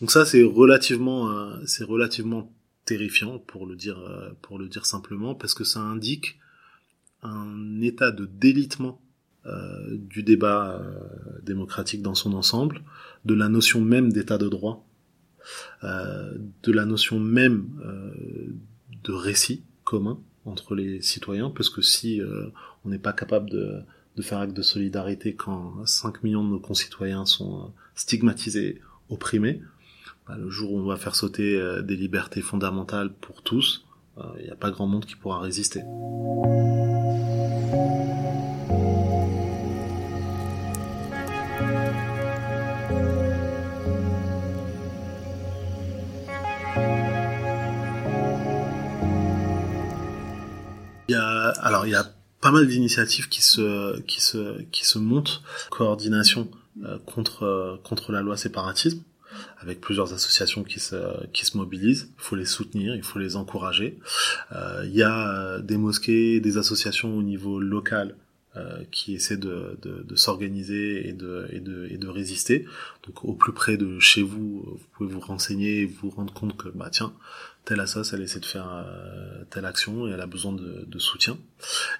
Donc 0.00 0.10
ça 0.10 0.24
c'est 0.24 0.42
relativement, 0.42 1.30
euh, 1.30 1.54
c'est 1.66 1.84
relativement 1.84 2.50
terrifiant 2.88 3.38
pour 3.38 3.66
le 3.66 3.76
dire 3.76 3.98
euh, 3.98 4.30
pour 4.40 4.58
le 4.58 4.66
dire 4.66 4.86
simplement 4.86 5.34
parce 5.34 5.52
que 5.52 5.62
ça 5.62 5.80
indique 5.80 6.38
un 7.22 7.82
état 7.82 8.10
de 8.10 8.24
délitement 8.24 8.98
euh, 9.44 9.98
du 10.14 10.22
débat 10.22 10.80
euh, 10.80 11.38
démocratique 11.42 12.00
dans 12.00 12.14
son 12.14 12.32
ensemble, 12.32 12.80
de 13.26 13.34
la 13.34 13.50
notion 13.50 13.82
même 13.82 14.10
d'état 14.10 14.38
de 14.38 14.48
droit, 14.48 14.86
de 15.82 16.72
la 16.72 16.84
notion 16.84 17.18
même 17.18 17.68
de 19.04 19.12
récit, 19.12 19.64
commun 19.84 20.20
entre 20.44 20.74
les 20.74 21.00
citoyens, 21.00 21.50
parce 21.50 21.70
que 21.70 21.80
si 21.80 22.20
on 22.84 22.90
n'est 22.90 22.98
pas 22.98 23.14
capable 23.14 23.48
de, 23.48 23.80
de 24.16 24.22
faire 24.22 24.40
acte 24.40 24.54
de 24.54 24.62
solidarité 24.62 25.34
quand 25.34 25.86
5 25.86 26.22
millions 26.22 26.44
de 26.44 26.50
nos 26.50 26.60
concitoyens 26.60 27.24
sont 27.24 27.72
stigmatisés, 27.94 28.82
opprimés, 29.08 29.62
bah, 30.26 30.36
le 30.38 30.50
jour 30.50 30.72
où 30.72 30.78
on 30.78 30.86
va 30.86 30.96
faire 30.96 31.14
sauter 31.14 31.60
des 31.82 31.96
libertés 31.96 32.42
fondamentales 32.42 33.12
pour 33.12 33.42
tous, 33.42 33.84
il 34.38 34.44
n'y 34.44 34.50
a 34.50 34.56
pas 34.56 34.70
grand 34.70 34.86
monde 34.86 35.04
qui 35.04 35.16
pourra 35.16 35.40
résister. 35.40 35.82
Il 51.08 51.12
y 51.12 51.14
a, 51.14 51.48
alors 51.62 51.86
il 51.86 51.90
y 51.90 51.94
a 51.94 52.04
pas 52.40 52.50
mal 52.50 52.66
d'initiatives 52.66 53.28
qui 53.28 53.42
se 53.42 54.00
qui 54.02 54.98
montent 54.98 55.42
coordination 55.70 56.48
euh, 56.84 56.98
euh, 57.42 57.76
contre 57.82 58.12
la 58.12 58.20
loi 58.20 58.36
séparatisme 58.36 59.02
avec 59.58 59.80
plusieurs 59.80 60.12
associations 60.12 60.64
qui 60.64 60.80
se 60.80 61.26
qui 61.32 61.44
se 61.46 61.56
mobilisent. 61.56 62.10
Il 62.18 62.22
faut 62.22 62.36
les 62.36 62.46
soutenir, 62.46 62.94
il 62.94 63.02
faut 63.02 63.18
les 63.18 63.36
encourager. 63.36 63.98
Euh, 64.52 64.82
il 64.84 64.94
y 64.94 65.02
a 65.02 65.58
des 65.60 65.76
mosquées, 65.76 66.40
des 66.40 66.58
associations 66.58 67.16
au 67.16 67.22
niveau 67.22 67.60
local 67.60 68.14
euh, 68.58 68.82
qui 68.90 69.14
essaient 69.14 69.36
de, 69.36 69.78
de, 69.82 70.16
s'organiser 70.16 71.06
et 71.06 71.12
de, 71.12 71.46
et, 71.52 71.60
de, 71.60 71.86
et 71.90 71.98
de 71.98 72.08
résister. 72.08 72.64
Donc 73.06 73.24
au 73.24 73.34
plus 73.34 73.52
près 73.52 73.76
de 73.76 73.98
chez 74.00 74.22
vous, 74.22 74.64
vous 74.64 74.86
pouvez 74.94 75.12
vous 75.12 75.20
renseigner 75.20 75.82
et 75.82 75.86
vous 75.86 76.08
rendre 76.08 76.32
compte 76.32 76.56
que 76.56 76.68
bah 76.70 76.88
tiens, 76.90 77.12
telle 77.66 77.78
assoce 77.78 78.14
elle 78.14 78.22
essaie 78.22 78.40
de 78.40 78.46
faire 78.46 78.68
euh, 78.72 79.44
telle 79.50 79.66
action 79.66 80.08
et 80.08 80.12
elle 80.12 80.20
a 80.20 80.26
besoin 80.26 80.52
de, 80.52 80.98
soutien. 80.98 81.38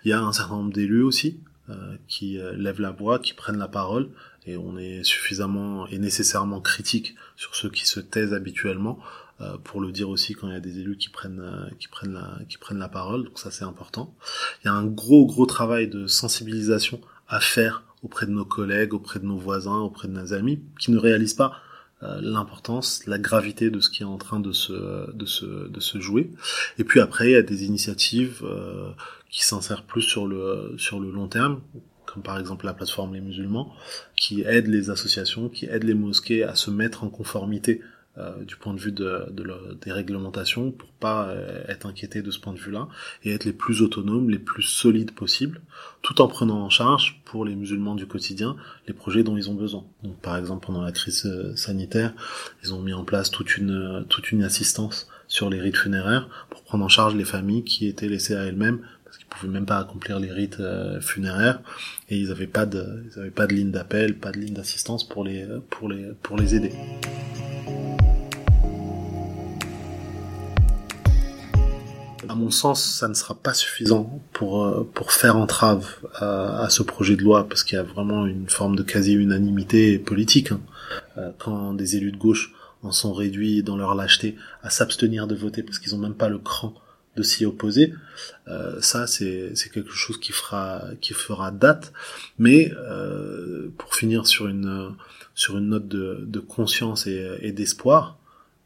Il 0.04 0.08
y 0.08 0.12
a 0.12 0.20
un 0.20 0.32
certain 0.32 0.56
nombre 0.56 0.72
d'élus 0.72 1.02
aussi 1.02 1.38
euh, 1.68 1.96
qui 2.08 2.38
lèvent 2.56 2.80
la 2.80 2.92
voix, 2.92 3.18
qui 3.18 3.34
prennent 3.34 3.58
la 3.58 3.68
parole 3.68 4.08
et 4.48 4.56
on 4.56 4.76
est 4.76 5.04
suffisamment 5.04 5.86
et 5.88 5.98
nécessairement 5.98 6.60
critique 6.60 7.14
sur 7.36 7.54
ceux 7.54 7.70
qui 7.70 7.86
se 7.86 8.00
taisent 8.00 8.32
habituellement 8.32 8.98
euh, 9.40 9.56
pour 9.58 9.80
le 9.80 9.92
dire 9.92 10.08
aussi 10.08 10.34
quand 10.34 10.48
il 10.48 10.54
y 10.54 10.56
a 10.56 10.60
des 10.60 10.78
élus 10.78 10.96
qui 10.96 11.10
prennent 11.10 11.40
euh, 11.40 11.68
qui 11.78 11.88
prennent 11.88 12.14
la 12.14 12.38
qui 12.48 12.58
prennent 12.58 12.78
la 12.78 12.88
parole 12.88 13.24
donc 13.24 13.38
ça 13.38 13.50
c'est 13.50 13.64
important 13.64 14.14
il 14.62 14.66
y 14.66 14.70
a 14.70 14.74
un 14.74 14.86
gros 14.86 15.26
gros 15.26 15.46
travail 15.46 15.88
de 15.88 16.06
sensibilisation 16.06 17.00
à 17.28 17.40
faire 17.40 17.84
auprès 18.02 18.26
de 18.26 18.32
nos 18.32 18.44
collègues 18.44 18.94
auprès 18.94 19.20
de 19.20 19.26
nos 19.26 19.38
voisins 19.38 19.78
auprès 19.78 20.08
de 20.08 20.12
nos 20.14 20.32
amis 20.32 20.60
qui 20.78 20.90
ne 20.90 20.98
réalisent 20.98 21.34
pas 21.34 21.60
euh, 22.04 22.20
l'importance, 22.22 23.04
la 23.08 23.18
gravité 23.18 23.70
de 23.70 23.80
ce 23.80 23.90
qui 23.90 24.04
est 24.04 24.06
en 24.06 24.18
train 24.18 24.38
de 24.38 24.52
se, 24.52 25.10
de 25.12 25.26
se, 25.26 25.66
de 25.68 25.80
se 25.80 25.98
jouer. 25.98 26.30
Et 26.78 26.84
puis 26.84 27.00
après, 27.00 27.30
il 27.30 27.32
y 27.32 27.36
a 27.36 27.42
des 27.42 27.64
initiatives 27.64 28.44
euh, 28.44 28.90
qui 29.30 29.44
s'insèrent 29.44 29.82
plus 29.82 30.02
sur 30.02 30.28
le, 30.28 30.76
sur 30.78 31.00
le 31.00 31.10
long 31.10 31.26
terme, 31.26 31.60
comme 32.12 32.22
par 32.22 32.38
exemple 32.38 32.66
la 32.66 32.74
plateforme 32.74 33.14
Les 33.14 33.20
Musulmans, 33.20 33.72
qui 34.16 34.42
aident 34.42 34.68
les 34.68 34.90
associations, 34.90 35.48
qui 35.48 35.66
aident 35.66 35.84
les 35.84 35.94
mosquées 35.94 36.42
à 36.42 36.54
se 36.54 36.70
mettre 36.70 37.04
en 37.04 37.08
conformité 37.08 37.82
euh, 38.18 38.42
du 38.44 38.56
point 38.56 38.74
de 38.74 38.80
vue 38.80 38.90
de, 38.90 39.26
des 39.80 39.92
réglementations 39.92 40.72
pour 40.72 40.88
pas 40.88 41.28
euh, 41.28 41.62
être 41.68 41.86
inquiété 41.86 42.20
de 42.20 42.32
ce 42.32 42.40
point 42.40 42.52
de 42.52 42.58
vue-là 42.58 42.88
et 43.22 43.32
être 43.32 43.44
les 43.44 43.52
plus 43.52 43.80
autonomes, 43.80 44.28
les 44.28 44.40
plus 44.40 44.64
solides 44.64 45.12
possibles, 45.12 45.60
tout 46.02 46.20
en 46.20 46.26
prenant 46.26 46.64
en 46.64 46.70
charge 46.70 47.22
pour 47.24 47.44
les 47.44 47.54
musulmans 47.54 47.94
du 47.94 48.06
quotidien 48.06 48.56
les 48.88 48.94
projets 48.94 49.22
dont 49.22 49.36
ils 49.36 49.50
ont 49.50 49.54
besoin. 49.54 49.84
Donc 50.02 50.16
par 50.20 50.36
exemple 50.36 50.66
pendant 50.66 50.82
la 50.82 50.90
crise 50.90 51.26
euh, 51.26 51.54
sanitaire, 51.54 52.12
ils 52.64 52.74
ont 52.74 52.80
mis 52.80 52.92
en 52.92 53.04
place 53.04 53.30
toute 53.30 53.56
une 53.56 54.04
toute 54.08 54.32
une 54.32 54.42
assistance 54.42 55.06
sur 55.28 55.48
les 55.48 55.60
rites 55.60 55.76
funéraires 55.76 56.28
pour 56.50 56.62
prendre 56.62 56.84
en 56.84 56.88
charge 56.88 57.14
les 57.14 57.24
familles 57.24 57.62
qui 57.62 57.86
étaient 57.86 58.08
laissées 58.08 58.34
à 58.34 58.42
elles-mêmes 58.44 58.80
pouvaient 59.28 59.52
même 59.52 59.66
pas 59.66 59.78
accomplir 59.78 60.18
les 60.18 60.32
rites 60.32 60.58
funéraires 61.00 61.60
et 62.08 62.16
ils 62.16 62.30
avaient 62.30 62.46
pas 62.46 62.66
de 62.66 63.04
ils 63.06 63.18
avaient 63.18 63.30
pas 63.30 63.46
de 63.46 63.54
ligne 63.54 63.70
d'appel, 63.70 64.16
pas 64.16 64.32
de 64.32 64.38
ligne 64.38 64.54
d'assistance 64.54 65.06
pour 65.06 65.24
les 65.24 65.46
pour 65.70 65.88
les 65.88 66.12
pour 66.22 66.36
les 66.36 66.54
aider. 66.54 66.72
à 72.28 72.34
mon 72.34 72.50
sens, 72.50 72.84
ça 72.84 73.08
ne 73.08 73.14
sera 73.14 73.34
pas 73.34 73.54
suffisant 73.54 74.20
pour 74.32 74.64
euh, 74.64 74.88
pour 74.94 75.12
faire 75.12 75.36
entrave 75.36 75.86
à, 76.14 76.68
ce 76.68 76.82
projet 76.82 77.16
de 77.16 77.22
loi 77.22 77.48
parce 77.48 77.64
qu'il 77.64 77.76
y 77.76 77.80
a 77.80 77.82
vraiment 77.82 78.26
une 78.26 78.48
forme 78.48 78.76
de 78.76 78.82
quasi-unanimité 78.82 79.98
politique. 79.98 80.52
Hein. 80.52 80.60
Euh, 81.16 81.30
quand 81.38 81.74
des 81.74 81.96
élus 81.96 82.12
de 82.12 82.16
gauche 82.16 82.52
en 82.82 82.92
sont 82.92 83.12
réduits 83.12 83.62
dans 83.62 83.76
leur 83.76 83.94
lâcheté 83.94 84.36
à 84.62 84.70
s'abstenir 84.70 85.26
de 85.26 85.34
voter 85.34 85.62
parce 85.62 85.78
qu'ils 85.78 85.94
ont 85.94 85.98
même 85.98 86.14
pas 86.14 86.28
le 86.28 86.38
cran 86.38 86.74
de 87.18 87.22
s'y 87.24 87.44
opposer, 87.44 87.92
euh, 88.46 88.80
ça 88.80 89.06
c'est 89.06 89.52
quelque 89.72 89.92
chose 89.92 90.18
qui 90.18 90.32
fera 90.32 90.84
qui 91.00 91.14
fera 91.14 91.50
date. 91.50 91.92
Mais 92.38 92.72
euh, 92.76 93.68
pour 93.76 93.94
finir 93.94 94.26
sur 94.26 94.46
une 94.46 94.94
sur 95.34 95.58
une 95.58 95.68
note 95.68 95.88
de, 95.88 96.24
de 96.26 96.40
conscience 96.40 97.06
et, 97.06 97.52
d'espoir, 97.52 98.18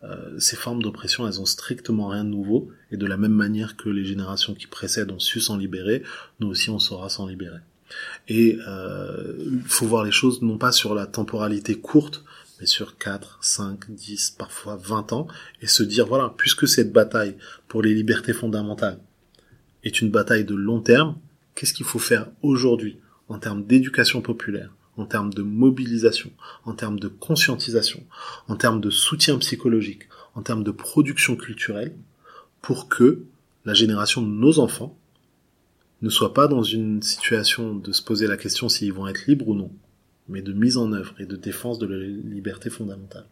euh, 0.04 0.38
ces 0.38 0.56
formes 0.56 0.82
d'oppression, 0.82 1.26
elles 1.26 1.40
ont 1.40 1.46
strictement 1.46 2.08
rien 2.08 2.24
de 2.24 2.30
nouveau, 2.30 2.70
et 2.90 2.96
de 2.96 3.06
la 3.06 3.18
même 3.18 3.32
manière 3.32 3.76
que 3.76 3.90
les 3.90 4.06
générations 4.06 4.54
qui 4.54 4.66
précèdent 4.66 5.10
ont 5.10 5.18
su 5.18 5.40
s'en 5.40 5.56
libérer, 5.58 6.02
nous 6.40 6.48
aussi 6.48 6.70
on 6.70 6.78
saura 6.78 7.08
s'en 7.10 7.26
libérer. 7.26 7.58
Et 8.28 8.56
il 8.56 9.62
faut 9.66 9.86
voir 9.86 10.02
les 10.04 10.12
choses 10.12 10.40
non 10.40 10.56
pas 10.56 10.72
sur 10.72 10.94
la 10.94 11.06
temporalité 11.06 11.74
courte, 11.74 12.24
sur 12.66 12.98
4, 12.98 13.38
5, 13.42 13.90
10, 13.90 14.30
parfois 14.38 14.76
20 14.76 15.12
ans, 15.12 15.26
et 15.60 15.66
se 15.66 15.82
dire, 15.82 16.06
voilà, 16.06 16.34
puisque 16.36 16.68
cette 16.68 16.92
bataille 16.92 17.36
pour 17.68 17.82
les 17.82 17.94
libertés 17.94 18.32
fondamentales 18.32 18.98
est 19.84 20.00
une 20.00 20.10
bataille 20.10 20.44
de 20.44 20.54
long 20.54 20.80
terme, 20.80 21.16
qu'est-ce 21.54 21.74
qu'il 21.74 21.86
faut 21.86 21.98
faire 21.98 22.28
aujourd'hui 22.42 22.98
en 23.28 23.38
termes 23.38 23.64
d'éducation 23.64 24.20
populaire, 24.20 24.70
en 24.96 25.06
termes 25.06 25.32
de 25.32 25.42
mobilisation, 25.42 26.30
en 26.64 26.74
termes 26.74 27.00
de 27.00 27.08
conscientisation, 27.08 28.04
en 28.48 28.56
termes 28.56 28.80
de 28.80 28.90
soutien 28.90 29.38
psychologique, 29.38 30.08
en 30.34 30.42
termes 30.42 30.64
de 30.64 30.70
production 30.70 31.36
culturelle, 31.36 31.96
pour 32.60 32.88
que 32.88 33.24
la 33.64 33.74
génération 33.74 34.22
de 34.22 34.28
nos 34.28 34.58
enfants 34.58 34.96
ne 36.02 36.10
soit 36.10 36.34
pas 36.34 36.48
dans 36.48 36.62
une 36.62 37.00
situation 37.00 37.74
de 37.74 37.92
se 37.92 38.02
poser 38.02 38.26
la 38.26 38.36
question 38.36 38.68
s'ils 38.68 38.92
vont 38.92 39.06
être 39.06 39.26
libres 39.26 39.48
ou 39.48 39.54
non, 39.54 39.70
mais 40.32 40.42
de 40.42 40.52
mise 40.52 40.76
en 40.76 40.92
œuvre 40.92 41.14
et 41.20 41.26
de 41.26 41.36
défense 41.36 41.78
de 41.78 41.86
la 41.86 41.98
liberté 41.98 42.70
fondamentale. 42.70 43.26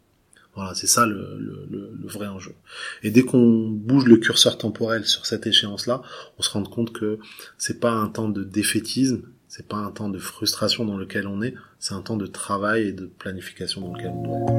Voilà, 0.55 0.75
c'est 0.75 0.89
ça 0.89 1.07
le, 1.07 1.97
vrai 2.03 2.27
enjeu. 2.27 2.55
Et 3.03 3.11
dès 3.11 3.23
qu'on 3.23 3.69
bouge 3.71 4.05
le 4.07 4.17
curseur 4.17 4.59
temporel 4.59 5.07
sur 5.07 5.25
cette 5.25 5.47
échéance-là, 5.47 6.03
on 6.39 6.43
se 6.43 6.51
rend 6.51 6.65
compte 6.65 6.93
que 6.93 7.19
c'est 7.57 7.79
pas 7.81 7.93
un 7.93 8.09
temps 8.09 8.29
de 8.29 8.43
défaitisme, 8.43 9.23
c'est 9.49 9.67
pas 9.67 9.77
un 9.77 9.91
temps 9.91 10.09
de 10.09 10.19
frustration 10.19 10.85
dans 10.85 10.97
lequel 10.97 11.27
on 11.29 11.41
est, 11.41 11.55
c'est 11.79 11.95
un 11.95 12.03
temps 12.03 12.17
de 12.17 12.27
travail 12.27 12.89
et 12.89 12.93
de 12.93 13.07
planification 13.07 13.81
dans 13.81 13.95
lequel 13.95 14.11
on 14.13 14.23
doit 14.23 14.39
être. 14.39 14.51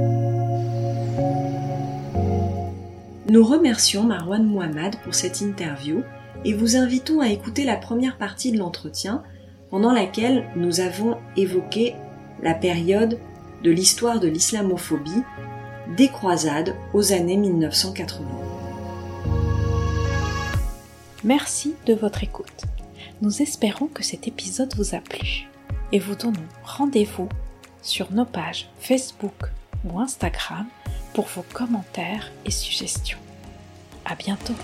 Nous 3.30 3.44
remercions 3.44 4.04
Marwan 4.04 4.46
Mohamed 4.46 4.96
pour 5.04 5.14
cette 5.14 5.42
interview 5.42 6.04
et 6.46 6.54
vous 6.54 6.76
invitons 6.78 7.22
à 7.22 7.30
écouter 7.30 7.66
la 7.66 7.76
première 7.76 8.18
partie 8.18 8.52
de 8.52 8.58
l'entretien 8.58 9.24
pendant 9.70 9.94
laquelle 9.94 10.48
nous 10.56 10.80
avons 10.80 11.18
évoqué 11.38 11.96
la 12.42 12.54
période 12.54 13.18
de 13.64 13.72
l'histoire 13.72 14.20
de 14.20 14.28
l'islamophobie 14.28 15.24
des 15.96 16.08
croisades 16.08 16.76
aux 16.94 17.12
années 17.12 17.38
1980. 17.38 18.26
Merci 21.24 21.76
de 21.86 21.94
votre 21.94 22.24
écoute. 22.24 22.64
Nous 23.22 23.42
espérons 23.42 23.88
que 23.88 24.04
cet 24.04 24.28
épisode 24.28 24.74
vous 24.76 24.96
a 24.96 25.00
plu 25.00 25.48
et 25.92 26.00
vous 26.00 26.16
donnons 26.16 26.48
rendez-vous 26.64 27.30
sur 27.82 28.12
nos 28.12 28.26
pages 28.26 28.70
Facebook 28.80 29.52
ou 29.86 30.00
Instagram 30.00 30.66
pour 31.14 31.26
vos 31.28 31.46
commentaires 31.54 32.32
et 32.46 32.52
suggestions. 32.52 33.20
À 34.06 34.16
bientôt! 34.16 34.56